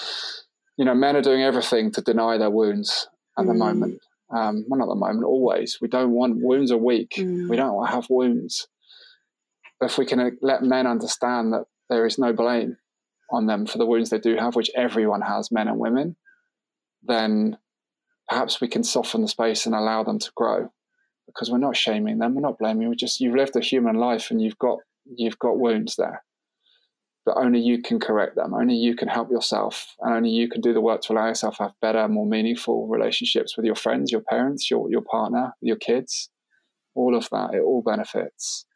you 0.77 0.85
know, 0.85 0.95
men 0.95 1.17
are 1.17 1.23
doing 1.23 1.43
everything 1.43 1.91
to 1.93 2.03
deny 2.03 2.37
their 2.37 2.51
wounds 2.51 3.09
at 3.39 3.45
mm. 3.45 3.49
the 3.49 3.55
moment. 3.55 4.01
Um, 4.31 4.67
well, 4.69 4.79
not 4.79 4.85
at 4.85 4.89
the 4.91 4.95
moment, 4.95 5.25
always. 5.25 5.79
We 5.81 5.89
don't 5.89 6.11
want 6.11 6.43
wounds 6.43 6.71
are 6.71 6.77
weak. 6.77 7.15
Mm. 7.17 7.49
We 7.49 7.57
don't 7.57 7.73
want 7.73 7.89
to 7.89 7.95
have 7.95 8.11
wounds. 8.11 8.69
But 9.81 9.91
if 9.91 9.99
we 9.99 10.05
can 10.05 10.21
uh, 10.21 10.31
let 10.43 10.63
men 10.63 10.87
understand 10.87 11.55
that 11.55 11.65
there 11.89 12.05
is 12.05 12.19
no 12.19 12.35
blame 12.35 12.77
on 13.31 13.47
them 13.47 13.67
for 13.67 13.79
the 13.79 13.87
wounds 13.87 14.11
they 14.11 14.19
do 14.19 14.37
have, 14.37 14.55
which 14.55 14.71
everyone 14.77 15.23
has, 15.23 15.51
men 15.51 15.69
and 15.69 15.79
women, 15.79 16.17
then 17.03 17.57
perhaps 18.29 18.61
we 18.61 18.69
can 18.69 18.85
soften 18.85 19.23
the 19.23 19.29
space 19.29 19.65
and 19.65 19.75
allow 19.75 20.03
them 20.03 20.19
to 20.19 20.31
grow 20.37 20.71
because 21.27 21.51
we're 21.51 21.59
not 21.59 21.77
shaming 21.77 22.19
them, 22.19 22.35
we're 22.35 22.41
not 22.41 22.59
blaming. 22.59 22.89
We 22.89 22.97
just 22.97 23.21
you've 23.21 23.37
lived 23.37 23.57
a 23.57 23.61
human 23.61 23.97
life 23.97 24.31
and 24.31 24.41
you've 24.41 24.59
got 24.59 24.79
you've 25.17 25.39
got 25.39 25.59
wounds 25.59 25.97
there, 25.97 26.23
but 27.25 27.37
only 27.37 27.61
you 27.61 27.83
can 27.83 27.99
correct 28.01 28.37
them. 28.37 28.55
Only 28.55 28.75
you 28.75 28.95
can 28.97 29.09
help 29.09 29.31
yourself, 29.31 29.95
and 30.01 30.15
only 30.15 30.31
you 30.31 30.49
can 30.49 30.61
do 30.61 30.73
the 30.73 30.81
work 30.81 31.03
to 31.03 31.13
allow 31.13 31.27
yourself 31.27 31.57
to 31.57 31.65
have 31.65 31.73
better, 31.81 32.07
more 32.09 32.27
meaningful 32.27 32.89
relationships 32.89 33.57
with 33.57 33.67
your 33.67 33.75
friends, 33.75 34.13
your 34.13 34.23
parents, 34.23 34.71
your 34.71 34.91
your 34.91 35.03
partner, 35.03 35.53
your 35.61 35.77
kids. 35.77 36.31
All 36.95 37.17
of 37.17 37.29
that, 37.31 37.55
it 37.55 37.61
all 37.61 37.83
benefits. 37.83 38.67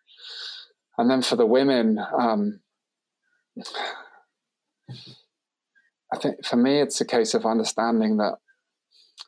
And 0.97 1.11
then 1.11 1.23
for 1.23 1.37
the 1.37 1.47
women, 1.47 1.99
um, 2.17 2.61
I 6.13 6.19
think 6.19 6.45
for 6.45 6.57
me, 6.57 6.81
it's 6.81 7.01
a 7.01 7.07
case 7.07 7.35
of 7.35 7.47
understanding 7.47 8.19
that, 8.19 8.35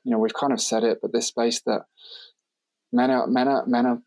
you 0.05 0.13
know, 0.13 0.19
we've 0.19 0.35
kind 0.35 0.53
of 0.53 0.61
said 0.61 0.85
it, 0.85 0.99
but 1.01 1.13
this 1.13 1.27
space 1.27 1.61
that 1.63 1.83
men 2.93 3.11
are, 3.11 3.27
men 3.27 3.49
are, 3.49 3.67
men 3.67 3.87
are, 3.87 4.03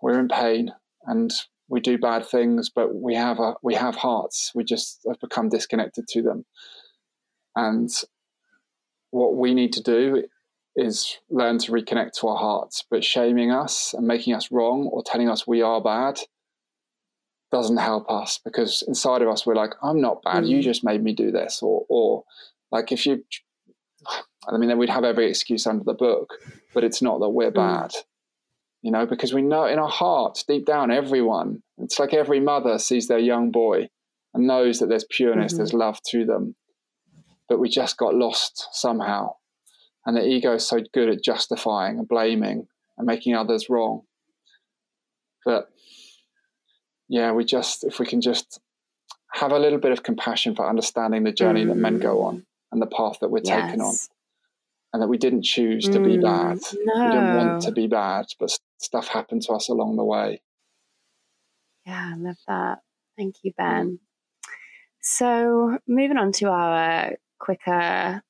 we're 0.00 0.18
in 0.18 0.28
pain 0.28 0.72
and 1.04 1.30
we 1.72 1.80
do 1.80 1.96
bad 1.96 2.26
things, 2.26 2.68
but 2.68 2.94
we 2.94 3.14
have 3.14 3.40
a, 3.40 3.54
we 3.62 3.72
have 3.72 3.96
hearts. 3.96 4.52
We 4.54 4.62
just 4.62 5.00
have 5.08 5.18
become 5.20 5.48
disconnected 5.48 6.06
to 6.08 6.20
them. 6.20 6.44
And 7.56 7.88
what 9.10 9.36
we 9.36 9.54
need 9.54 9.72
to 9.72 9.82
do 9.82 10.24
is 10.76 11.16
learn 11.30 11.56
to 11.60 11.72
reconnect 11.72 12.12
to 12.20 12.28
our 12.28 12.36
hearts, 12.36 12.84
but 12.90 13.02
shaming 13.02 13.50
us 13.50 13.94
and 13.94 14.06
making 14.06 14.34
us 14.34 14.52
wrong 14.52 14.90
or 14.92 15.02
telling 15.02 15.30
us 15.30 15.46
we 15.46 15.62
are 15.62 15.80
bad 15.82 16.18
doesn't 17.50 17.78
help 17.78 18.10
us 18.10 18.38
because 18.44 18.82
inside 18.86 19.20
of 19.20 19.28
us 19.28 19.44
we're 19.44 19.54
like 19.54 19.74
i'm 19.82 20.00
not 20.00 20.22
bad 20.22 20.42
mm. 20.42 20.48
you 20.48 20.62
just 20.62 20.82
made 20.82 21.04
me 21.04 21.12
do 21.12 21.30
this 21.30 21.60
or 21.62 21.84
or 21.90 22.24
like 22.70 22.90
if 22.90 23.04
you 23.04 23.22
i 24.48 24.56
mean 24.56 24.70
then 24.70 24.78
we'd 24.78 24.88
have 24.88 25.04
every 25.04 25.28
excuse 25.28 25.66
under 25.66 25.84
the 25.84 25.92
book 25.92 26.30
but 26.72 26.82
it's 26.82 27.02
not 27.02 27.20
that 27.20 27.28
we're 27.28 27.50
mm. 27.50 27.56
bad 27.56 27.92
you 28.82 28.90
know 28.90 29.06
because 29.06 29.32
we 29.32 29.42
know 29.42 29.64
in 29.64 29.78
our 29.78 29.88
hearts 29.88 30.44
deep 30.44 30.66
down 30.66 30.90
everyone 30.90 31.62
it's 31.78 31.98
like 31.98 32.12
every 32.12 32.40
mother 32.40 32.78
sees 32.78 33.08
their 33.08 33.18
young 33.18 33.50
boy 33.50 33.88
and 34.34 34.46
knows 34.46 34.78
that 34.78 34.88
there's 34.88 35.04
pureness 35.04 35.52
mm-hmm. 35.52 35.58
there's 35.58 35.74
love 35.74 35.98
to 36.06 36.24
them 36.24 36.54
but 37.48 37.58
we 37.58 37.68
just 37.68 37.96
got 37.96 38.14
lost 38.14 38.68
somehow 38.72 39.32
and 40.04 40.16
the 40.16 40.26
ego 40.26 40.54
is 40.54 40.66
so 40.66 40.80
good 40.92 41.08
at 41.08 41.22
justifying 41.22 41.98
and 41.98 42.08
blaming 42.08 42.66
and 42.98 43.06
making 43.06 43.34
others 43.34 43.68
wrong 43.68 44.02
but 45.44 45.68
yeah, 47.08 47.32
we 47.32 47.44
just 47.44 47.84
if 47.84 47.98
we 47.98 48.06
can 48.06 48.20
just 48.20 48.60
have 49.32 49.52
a 49.52 49.58
little 49.58 49.78
bit 49.78 49.92
of 49.92 50.02
compassion 50.02 50.54
for 50.54 50.68
understanding 50.68 51.24
the 51.24 51.32
journey 51.32 51.64
mm. 51.64 51.68
that 51.68 51.76
men 51.76 51.98
go 51.98 52.22
on 52.22 52.46
and 52.70 52.80
the 52.80 52.86
path 52.86 53.18
that 53.20 53.30
we're 53.30 53.42
yes. 53.44 53.66
taken 53.66 53.80
on, 53.80 53.94
and 54.92 55.02
that 55.02 55.08
we 55.08 55.18
didn't 55.18 55.42
choose 55.42 55.84
to 55.84 55.98
mm. 55.98 56.04
be 56.04 56.18
bad. 56.18 56.58
No. 56.74 57.04
We 57.04 57.10
didn't 57.10 57.36
want 57.36 57.62
to 57.62 57.72
be 57.72 57.86
bad, 57.86 58.26
but 58.38 58.58
stuff 58.82 59.08
happened 59.08 59.42
to 59.42 59.52
us 59.52 59.68
along 59.68 59.96
the 59.96 60.04
way. 60.04 60.42
Yeah, 61.86 62.12
I 62.14 62.16
love 62.16 62.36
that. 62.46 62.78
Thank 63.16 63.36
you, 63.42 63.52
Ben. 63.56 63.98
So, 65.00 65.78
moving 65.88 66.16
on 66.16 66.32
to 66.32 66.48
our 66.48 67.12
quicker 67.38 68.22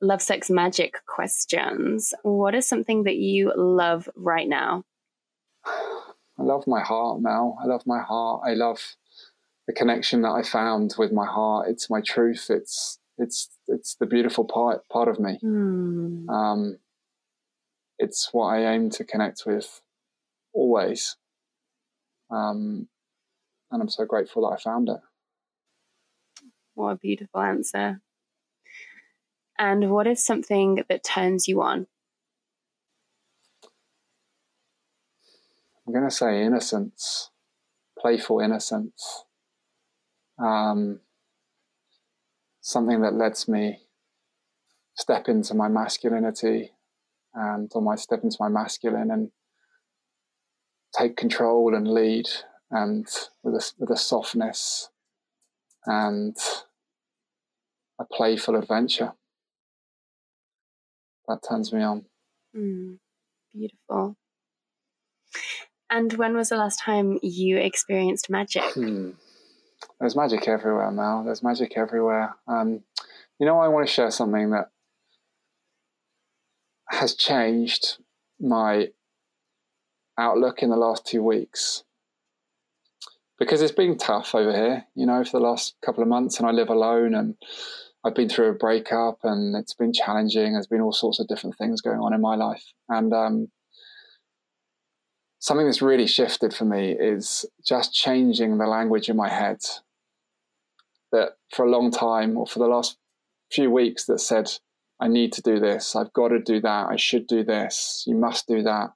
love, 0.00 0.22
sex, 0.22 0.48
magic 0.48 0.94
questions. 1.06 2.14
What 2.22 2.54
is 2.54 2.66
something 2.66 3.04
that 3.04 3.16
you 3.16 3.52
love 3.56 4.08
right 4.14 4.48
now? 4.48 4.84
I 5.66 6.42
love 6.42 6.66
my 6.66 6.80
heart, 6.80 7.20
Mel. 7.20 7.58
I 7.60 7.66
love 7.66 7.82
my 7.84 8.00
heart. 8.00 8.42
I 8.46 8.54
love 8.54 8.96
the 9.66 9.72
connection 9.72 10.22
that 10.22 10.30
I 10.30 10.42
found 10.42 10.94
with 10.98 11.12
my 11.12 11.26
heart. 11.26 11.68
It's 11.68 11.90
my 11.90 12.00
truth. 12.00 12.46
It's 12.48 12.98
it's 13.18 13.50
it's 13.66 13.96
the 13.96 14.06
beautiful 14.06 14.44
part 14.44 14.88
part 14.88 15.08
of 15.08 15.18
me. 15.18 15.38
Mm. 15.42 16.28
Um, 16.28 16.78
it's 17.98 18.28
what 18.32 18.54
I 18.54 18.72
aim 18.74 18.90
to 18.90 19.04
connect 19.04 19.44
with 19.46 19.80
always. 20.52 21.16
Um, 22.30 22.88
and 23.70 23.82
I'm 23.82 23.88
so 23.88 24.04
grateful 24.04 24.42
that 24.42 24.56
I 24.56 24.62
found 24.62 24.88
it. 24.88 25.00
What 26.74 26.90
a 26.90 26.96
beautiful 26.96 27.40
answer. 27.40 28.00
And 29.58 29.90
what 29.90 30.06
is 30.06 30.24
something 30.24 30.84
that 30.88 31.02
turns 31.02 31.48
you 31.48 31.60
on? 31.60 31.88
I'm 35.86 35.92
going 35.92 36.08
to 36.08 36.14
say 36.14 36.42
innocence, 36.42 37.30
playful 37.98 38.40
innocence. 38.40 39.24
Um, 40.38 41.00
something 42.60 43.00
that 43.00 43.14
lets 43.14 43.48
me 43.48 43.80
step 44.94 45.28
into 45.28 45.54
my 45.54 45.68
masculinity 45.68 46.72
and 47.38 47.70
or 47.74 47.82
my 47.82 47.94
step 47.94 48.20
into 48.22 48.36
my 48.40 48.48
masculine 48.48 49.10
and 49.10 49.30
take 50.96 51.16
control 51.16 51.74
and 51.74 51.86
lead 51.86 52.26
and 52.70 53.06
with 53.42 53.54
a, 53.54 53.72
with 53.78 53.90
a 53.90 53.96
softness 53.96 54.90
and 55.86 56.36
a 58.00 58.04
playful 58.04 58.56
adventure 58.56 59.12
that 61.26 61.40
turns 61.48 61.72
me 61.72 61.82
on 61.82 62.04
mm, 62.56 62.98
beautiful 63.52 64.16
and 65.90 66.12
when 66.14 66.36
was 66.36 66.50
the 66.50 66.56
last 66.56 66.80
time 66.80 67.18
you 67.22 67.56
experienced 67.56 68.28
magic? 68.28 68.64
Hmm. 68.74 69.10
There's 70.00 70.16
magic 70.16 70.46
everywhere 70.46 70.90
now. 70.90 71.22
There's 71.24 71.42
magic 71.42 71.74
everywhere. 71.76 72.34
Um, 72.46 72.82
you 73.38 73.46
know, 73.46 73.58
I 73.58 73.68
want 73.68 73.86
to 73.86 73.92
share 73.92 74.10
something 74.10 74.50
that 74.50 74.70
has 76.90 77.14
changed 77.14 77.98
my 78.40 78.88
outlook 80.18 80.62
in 80.62 80.70
the 80.70 80.76
last 80.76 81.06
two 81.06 81.22
weeks 81.22 81.84
because 83.38 83.62
it's 83.62 83.72
been 83.72 83.96
tough 83.96 84.34
over 84.34 84.52
here, 84.52 84.84
you 84.94 85.06
know, 85.06 85.24
for 85.24 85.38
the 85.38 85.46
last 85.46 85.76
couple 85.84 86.02
of 86.02 86.08
months, 86.08 86.38
and 86.38 86.48
I 86.48 86.50
live 86.50 86.68
alone, 86.68 87.14
and 87.14 87.36
I've 88.04 88.14
been 88.14 88.28
through 88.28 88.48
a 88.48 88.54
breakup, 88.54 89.20
and 89.22 89.54
it's 89.54 89.74
been 89.74 89.92
challenging. 89.92 90.52
There's 90.52 90.66
been 90.66 90.80
all 90.80 90.92
sorts 90.92 91.20
of 91.20 91.28
different 91.28 91.56
things 91.56 91.80
going 91.80 92.00
on 92.00 92.12
in 92.12 92.20
my 92.20 92.34
life, 92.34 92.64
and 92.88 93.12
um, 93.12 93.48
something 95.38 95.66
that's 95.66 95.82
really 95.82 96.06
shifted 96.06 96.52
for 96.52 96.64
me 96.64 96.92
is 96.92 97.46
just 97.66 97.94
changing 97.94 98.58
the 98.58 98.66
language 98.66 99.08
in 99.08 99.16
my 99.16 99.28
head 99.28 99.58
that 101.12 101.30
for 101.52 101.64
a 101.64 101.70
long 101.70 101.90
time 101.90 102.36
or 102.36 102.46
for 102.46 102.58
the 102.58 102.66
last 102.66 102.98
few 103.50 103.70
weeks 103.70 104.04
that 104.06 104.18
said 104.18 104.50
i 105.00 105.08
need 105.08 105.32
to 105.32 105.42
do 105.42 105.58
this 105.58 105.94
i've 105.96 106.12
got 106.12 106.28
to 106.28 106.38
do 106.38 106.60
that 106.60 106.88
i 106.90 106.96
should 106.96 107.26
do 107.26 107.44
this 107.44 108.04
you 108.06 108.16
must 108.16 108.46
do 108.46 108.62
that 108.62 108.90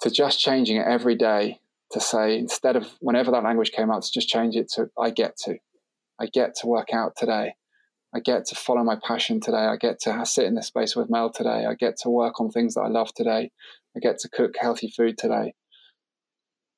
to 0.00 0.10
just 0.10 0.40
changing 0.40 0.76
it 0.76 0.86
every 0.86 1.14
day 1.14 1.60
to 1.90 2.00
say 2.00 2.38
instead 2.38 2.76
of 2.76 2.86
whenever 3.00 3.30
that 3.30 3.44
language 3.44 3.70
came 3.70 3.90
out 3.90 4.02
to 4.02 4.12
just 4.12 4.28
change 4.28 4.56
it 4.56 4.68
to 4.68 4.88
i 4.98 5.10
get 5.10 5.36
to 5.36 5.56
i 6.20 6.26
get 6.26 6.54
to 6.54 6.66
work 6.66 6.88
out 6.92 7.14
today 7.16 7.54
i 8.14 8.20
get 8.20 8.44
to 8.46 8.54
follow 8.54 8.82
my 8.82 8.96
passion 9.06 9.40
today 9.40 9.56
i 9.56 9.76
get 9.76 10.00
to 10.00 10.24
sit 10.24 10.46
in 10.46 10.54
this 10.54 10.66
space 10.66 10.96
with 10.96 11.10
mel 11.10 11.30
today 11.30 11.66
i 11.66 11.74
get 11.74 11.96
to 11.96 12.08
work 12.08 12.40
on 12.40 12.50
things 12.50 12.74
that 12.74 12.82
i 12.82 12.88
love 12.88 13.12
today 13.14 13.50
I 13.96 14.00
get 14.00 14.18
to 14.20 14.28
cook 14.28 14.54
healthy 14.58 14.88
food 14.88 15.18
today. 15.18 15.54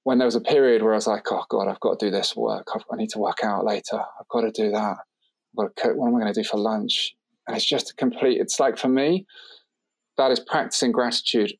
When 0.02 0.18
there 0.18 0.26
was 0.26 0.34
a 0.34 0.40
period 0.40 0.82
where 0.82 0.92
I 0.92 0.96
was 0.96 1.06
like, 1.06 1.30
oh 1.30 1.44
God, 1.48 1.68
I've 1.68 1.80
got 1.80 1.98
to 1.98 2.06
do 2.06 2.10
this 2.10 2.36
work. 2.36 2.66
I've, 2.74 2.84
i 2.92 2.96
need 2.96 3.10
to 3.10 3.18
work 3.18 3.42
out 3.42 3.64
later. 3.64 3.98
I've 3.98 4.28
got 4.28 4.42
to 4.42 4.50
do 4.50 4.70
that. 4.70 4.96
I've 4.98 5.56
got 5.56 5.76
to 5.76 5.82
cook. 5.82 5.96
What 5.96 6.08
am 6.08 6.16
I 6.16 6.20
going 6.20 6.34
to 6.34 6.42
do 6.42 6.46
for 6.46 6.58
lunch? 6.58 7.14
And 7.46 7.56
it's 7.56 7.68
just 7.68 7.90
a 7.90 7.94
complete, 7.94 8.40
it's 8.40 8.58
like 8.58 8.78
for 8.78 8.88
me, 8.88 9.26
that 10.16 10.30
is 10.30 10.40
practicing 10.40 10.92
gratitude 10.92 11.54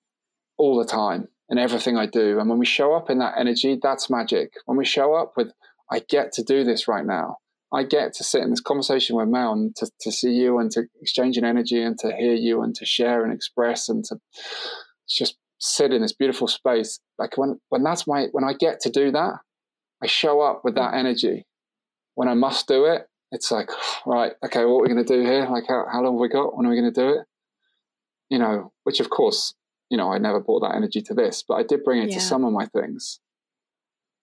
all 0.56 0.78
the 0.78 0.86
time 0.86 1.28
in 1.48 1.58
everything 1.58 1.96
I 1.96 2.06
do. 2.06 2.38
And 2.38 2.48
when 2.48 2.58
we 2.58 2.66
show 2.66 2.94
up 2.94 3.10
in 3.10 3.18
that 3.18 3.34
energy, 3.38 3.78
that's 3.82 4.08
magic. 4.08 4.54
When 4.66 4.78
we 4.78 4.84
show 4.84 5.14
up 5.14 5.32
with, 5.36 5.52
I 5.90 6.00
get 6.08 6.32
to 6.32 6.42
do 6.42 6.64
this 6.64 6.88
right 6.88 7.04
now. 7.04 7.38
I 7.72 7.82
get 7.82 8.14
to 8.14 8.24
sit 8.24 8.42
in 8.42 8.50
this 8.50 8.60
conversation 8.60 9.16
with 9.16 9.28
Mel 9.28 9.52
and 9.52 9.74
to, 9.76 9.90
to 10.00 10.12
see 10.12 10.30
you 10.30 10.58
and 10.58 10.70
to 10.72 10.84
exchange 11.02 11.36
an 11.36 11.44
energy 11.44 11.82
and 11.82 11.98
to 11.98 12.14
hear 12.16 12.34
you 12.34 12.62
and 12.62 12.74
to 12.76 12.86
share 12.86 13.24
and 13.24 13.32
express 13.32 13.88
and 13.88 14.04
to 14.04 14.16
just 15.08 15.36
sit 15.58 15.92
in 15.92 16.02
this 16.02 16.12
beautiful 16.12 16.46
space 16.46 17.00
like 17.18 17.38
when 17.38 17.58
when 17.70 17.82
that's 17.82 18.06
my 18.06 18.26
when 18.32 18.44
i 18.44 18.52
get 18.52 18.80
to 18.80 18.90
do 18.90 19.10
that 19.10 19.32
i 20.02 20.06
show 20.06 20.42
up 20.42 20.60
with 20.62 20.74
that 20.74 20.92
energy 20.92 21.46
when 22.14 22.28
I 22.28 22.34
must 22.34 22.66
do 22.66 22.84
it, 22.84 23.08
it's 23.34 23.50
like, 23.50 23.68
right, 24.06 24.32
okay, 24.44 24.64
what 24.64 24.78
are 24.78 24.82
we 24.82 24.88
going 24.88 25.04
to 25.04 25.16
do 25.16 25.22
here? 25.22 25.46
Like, 25.50 25.64
how, 25.66 25.84
how 25.92 26.02
long 26.02 26.14
have 26.14 26.20
we 26.20 26.28
got? 26.28 26.56
When 26.56 26.66
are 26.66 26.70
we 26.70 26.80
going 26.80 26.92
to 26.92 27.00
do 27.00 27.08
it? 27.18 27.26
You 28.30 28.38
know, 28.38 28.72
which 28.84 29.00
of 29.00 29.10
course, 29.10 29.54
you 29.90 29.98
know, 29.98 30.12
I 30.12 30.18
never 30.18 30.40
brought 30.40 30.60
that 30.60 30.76
energy 30.76 31.02
to 31.02 31.14
this, 31.14 31.44
but 31.46 31.54
I 31.54 31.64
did 31.64 31.84
bring 31.84 32.02
it 32.02 32.10
yeah. 32.10 32.14
to 32.14 32.20
some 32.20 32.44
of 32.44 32.52
my 32.52 32.66
things. 32.66 33.20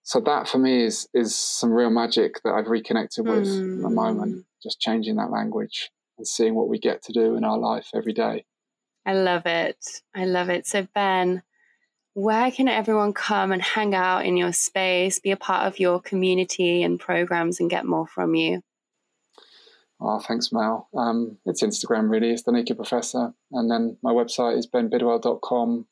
So 0.04 0.20
that 0.22 0.48
for 0.48 0.58
me 0.58 0.84
is 0.84 1.08
is 1.14 1.36
some 1.36 1.72
real 1.72 1.92
magic 1.92 2.42
that 2.44 2.54
I've 2.54 2.68
reconnected 2.68 3.28
with 3.28 3.46
mm. 3.46 3.60
in 3.60 3.82
the 3.84 3.90
moment. 3.90 4.36
Mm. 4.36 4.46
Just 4.64 4.80
changing 4.80 5.18
that 5.18 5.30
language 5.30 5.92
and 6.18 6.28
seeing 6.28 6.56
what 6.56 6.70
we 6.70 6.80
get 6.80 7.04
to 7.04 7.14
do 7.14 7.36
in 7.36 7.44
our 7.44 7.60
life 7.60 7.90
every 7.94 8.14
day. 8.14 8.46
I 9.06 9.14
love 9.14 9.46
it. 9.46 9.78
I 10.16 10.26
love 10.26 10.50
it. 10.50 10.66
So 10.66 10.88
Ben, 10.96 11.44
where 12.14 12.50
can 12.50 12.68
everyone 12.68 13.14
come 13.14 13.52
and 13.52 13.62
hang 13.62 13.94
out 13.94 14.26
in 14.26 14.38
your 14.38 14.54
space, 14.54 15.20
be 15.20 15.32
a 15.32 15.38
part 15.38 15.68
of 15.68 15.80
your 15.80 16.02
community 16.02 16.82
and 16.82 17.00
programs, 17.00 17.60
and 17.60 17.70
get 17.70 17.86
more 17.86 18.08
from 18.08 18.34
you? 18.34 18.64
Oh, 20.04 20.20
thanks, 20.20 20.52
Mel. 20.52 20.90
Um, 20.98 21.38
it's 21.46 21.62
Instagram, 21.62 22.10
really. 22.10 22.32
It's 22.32 22.44
the 22.44 22.52
Naked 22.52 22.78
Professor. 22.78 23.34
And 23.52 23.70
then 23.70 23.98
my 24.02 24.12
website 24.12 24.58
is 24.58 24.68
benbidwell.com. 24.68 25.86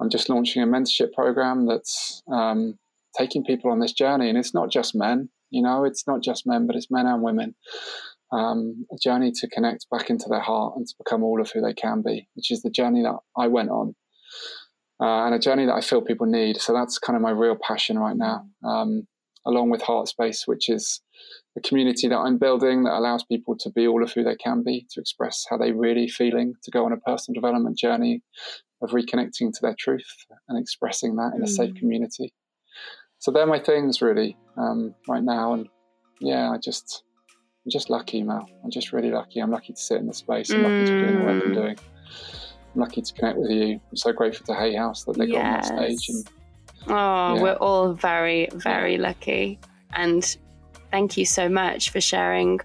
I'm 0.00 0.10
just 0.10 0.28
launching 0.28 0.62
a 0.62 0.66
mentorship 0.66 1.12
program 1.12 1.66
that's 1.66 2.22
um, 2.32 2.78
taking 3.18 3.44
people 3.44 3.72
on 3.72 3.80
this 3.80 3.92
journey. 3.92 4.28
And 4.28 4.38
it's 4.38 4.54
not 4.54 4.70
just 4.70 4.94
men, 4.94 5.30
you 5.50 5.62
know, 5.62 5.84
it's 5.84 6.06
not 6.06 6.22
just 6.22 6.46
men, 6.46 6.68
but 6.68 6.76
it's 6.76 6.90
men 6.90 7.06
and 7.06 7.22
women. 7.22 7.56
Um, 8.32 8.86
a 8.92 8.96
journey 9.02 9.32
to 9.32 9.48
connect 9.48 9.90
back 9.90 10.08
into 10.08 10.26
their 10.28 10.40
heart 10.40 10.74
and 10.76 10.86
to 10.86 10.94
become 10.96 11.24
all 11.24 11.40
of 11.40 11.50
who 11.50 11.60
they 11.60 11.74
can 11.74 12.02
be, 12.06 12.28
which 12.34 12.52
is 12.52 12.62
the 12.62 12.70
journey 12.70 13.02
that 13.02 13.18
I 13.36 13.48
went 13.48 13.70
on 13.70 13.96
uh, 15.00 15.24
and 15.24 15.34
a 15.34 15.38
journey 15.38 15.66
that 15.66 15.74
I 15.74 15.80
feel 15.80 16.02
people 16.02 16.26
need. 16.26 16.60
So 16.60 16.72
that's 16.72 16.98
kind 16.98 17.16
of 17.16 17.22
my 17.22 17.30
real 17.30 17.56
passion 17.56 17.98
right 17.98 18.16
now, 18.16 18.46
um, 18.64 19.06
along 19.46 19.70
with 19.70 19.82
Heart 19.82 20.08
Space, 20.08 20.46
which 20.46 20.68
is 20.68 21.00
a 21.56 21.60
community 21.60 22.08
that 22.08 22.16
I'm 22.18 22.38
building 22.38 22.84
that 22.84 22.94
allows 22.94 23.24
people 23.24 23.56
to 23.58 23.70
be 23.70 23.86
all 23.86 24.02
of 24.02 24.12
who 24.12 24.22
they 24.22 24.36
can 24.36 24.62
be, 24.62 24.86
to 24.90 25.00
express 25.00 25.44
how 25.48 25.56
they 25.56 25.72
really 25.72 26.08
feeling, 26.08 26.54
to 26.62 26.70
go 26.70 26.84
on 26.84 26.92
a 26.92 26.96
personal 26.98 27.40
development 27.40 27.76
journey 27.76 28.22
of 28.82 28.90
reconnecting 28.90 29.52
to 29.52 29.58
their 29.60 29.76
truth 29.78 30.26
and 30.48 30.58
expressing 30.58 31.16
that 31.16 31.32
in 31.34 31.40
mm. 31.40 31.44
a 31.44 31.48
safe 31.48 31.74
mm. 31.74 31.78
community. 31.78 32.32
So 33.18 33.30
they're 33.30 33.46
my 33.46 33.58
things 33.58 34.00
really 34.00 34.36
um, 34.56 34.94
right 35.08 35.22
now, 35.22 35.52
and 35.52 35.68
yeah, 36.20 36.50
I 36.50 36.58
just 36.58 37.02
I'm 37.66 37.70
just 37.70 37.90
lucky, 37.90 38.22
Mel. 38.22 38.48
I'm 38.64 38.70
just 38.70 38.92
really 38.92 39.10
lucky. 39.10 39.40
I'm 39.40 39.50
lucky 39.50 39.74
to 39.74 39.80
sit 39.80 40.00
in 40.00 40.06
the 40.06 40.14
space. 40.14 40.50
I'm 40.50 40.60
mm. 40.60 40.62
lucky 40.62 40.86
to 40.86 40.92
be 40.92 41.00
doing 41.00 41.18
the 41.18 41.24
work 41.24 41.44
I'm 41.44 41.50
mm. 41.50 41.54
doing. 41.54 41.78
I'm 42.74 42.80
lucky 42.80 43.02
to 43.02 43.12
connect 43.12 43.38
with 43.38 43.50
you. 43.50 43.80
I'm 43.90 43.96
so 43.96 44.12
grateful 44.12 44.46
to 44.46 44.54
Hay 44.54 44.74
House 44.74 45.04
that 45.04 45.18
they 45.18 45.26
yes. 45.26 45.68
got 45.68 45.76
on 45.76 45.82
that 45.82 45.98
stage. 45.98 46.08
And, 46.08 46.30
oh, 46.88 47.34
yeah. 47.34 47.42
we're 47.42 47.54
all 47.54 47.92
very, 47.92 48.48
very 48.54 48.96
lucky. 48.96 49.58
And 49.92 50.36
thank 50.90 51.16
you 51.16 51.24
so 51.24 51.48
much 51.48 51.90
for 51.90 52.00
sharing 52.00 52.60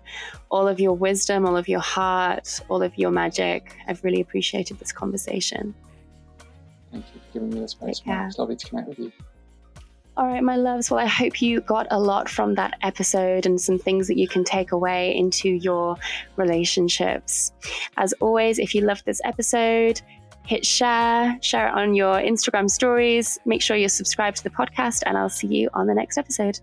all 0.50 0.68
of 0.68 0.80
your 0.80 0.94
wisdom, 0.94 1.46
all 1.46 1.58
of 1.58 1.68
your 1.68 1.80
heart, 1.80 2.60
all 2.70 2.82
of 2.82 2.98
your 2.98 3.12
magic. 3.12 3.76
I've 3.88 4.04
really 4.04 4.22
appreciated 4.22 4.80
this 4.80 4.92
conversation. 4.92 5.74
Thank 6.92 7.06
you 7.14 7.22
for 7.22 7.34
giving 7.34 7.50
me 7.50 7.60
this 7.60 7.72
space. 7.72 8.02
It's 8.06 8.38
lovely 8.38 8.56
to 8.56 8.68
connect 8.68 8.88
with 8.88 9.00
you. 9.00 9.12
All 10.18 10.28
right, 10.28 10.42
my 10.42 10.56
loves. 10.56 10.90
Well, 10.90 11.02
I 11.02 11.08
hope 11.08 11.42
you 11.42 11.60
got 11.60 11.88
a 11.92 12.00
lot 12.00 12.30
from 12.30 12.56
that 12.56 12.78
episode 12.84 13.46
and 13.46 13.60
some 13.60 13.78
things 13.78 14.08
that 14.08 14.18
you 14.18 14.30
can 14.30 14.46
take 14.46 14.72
away 14.72 15.14
into 15.14 15.50
your 15.50 15.98
relationships. 16.38 17.52
As 17.98 18.14
always, 18.22 18.58
if 18.58 18.74
you 18.74 18.80
loved 18.80 19.04
this 19.06 19.20
episode, 19.26 20.02
hit 20.46 20.66
share, 20.66 21.38
share 21.42 21.68
it 21.68 21.74
on 21.74 21.96
your 21.96 22.14
Instagram 22.14 22.70
stories. 22.70 23.38
Make 23.46 23.62
sure 23.62 23.76
you're 23.76 23.90
subscribed 23.90 24.38
to 24.38 24.44
the 24.44 24.52
podcast, 24.52 25.04
and 25.06 25.18
I'll 25.18 25.28
see 25.28 25.48
you 25.48 25.70
on 25.74 25.86
the 25.86 25.94
next 25.94 26.18
episode. 26.18 26.62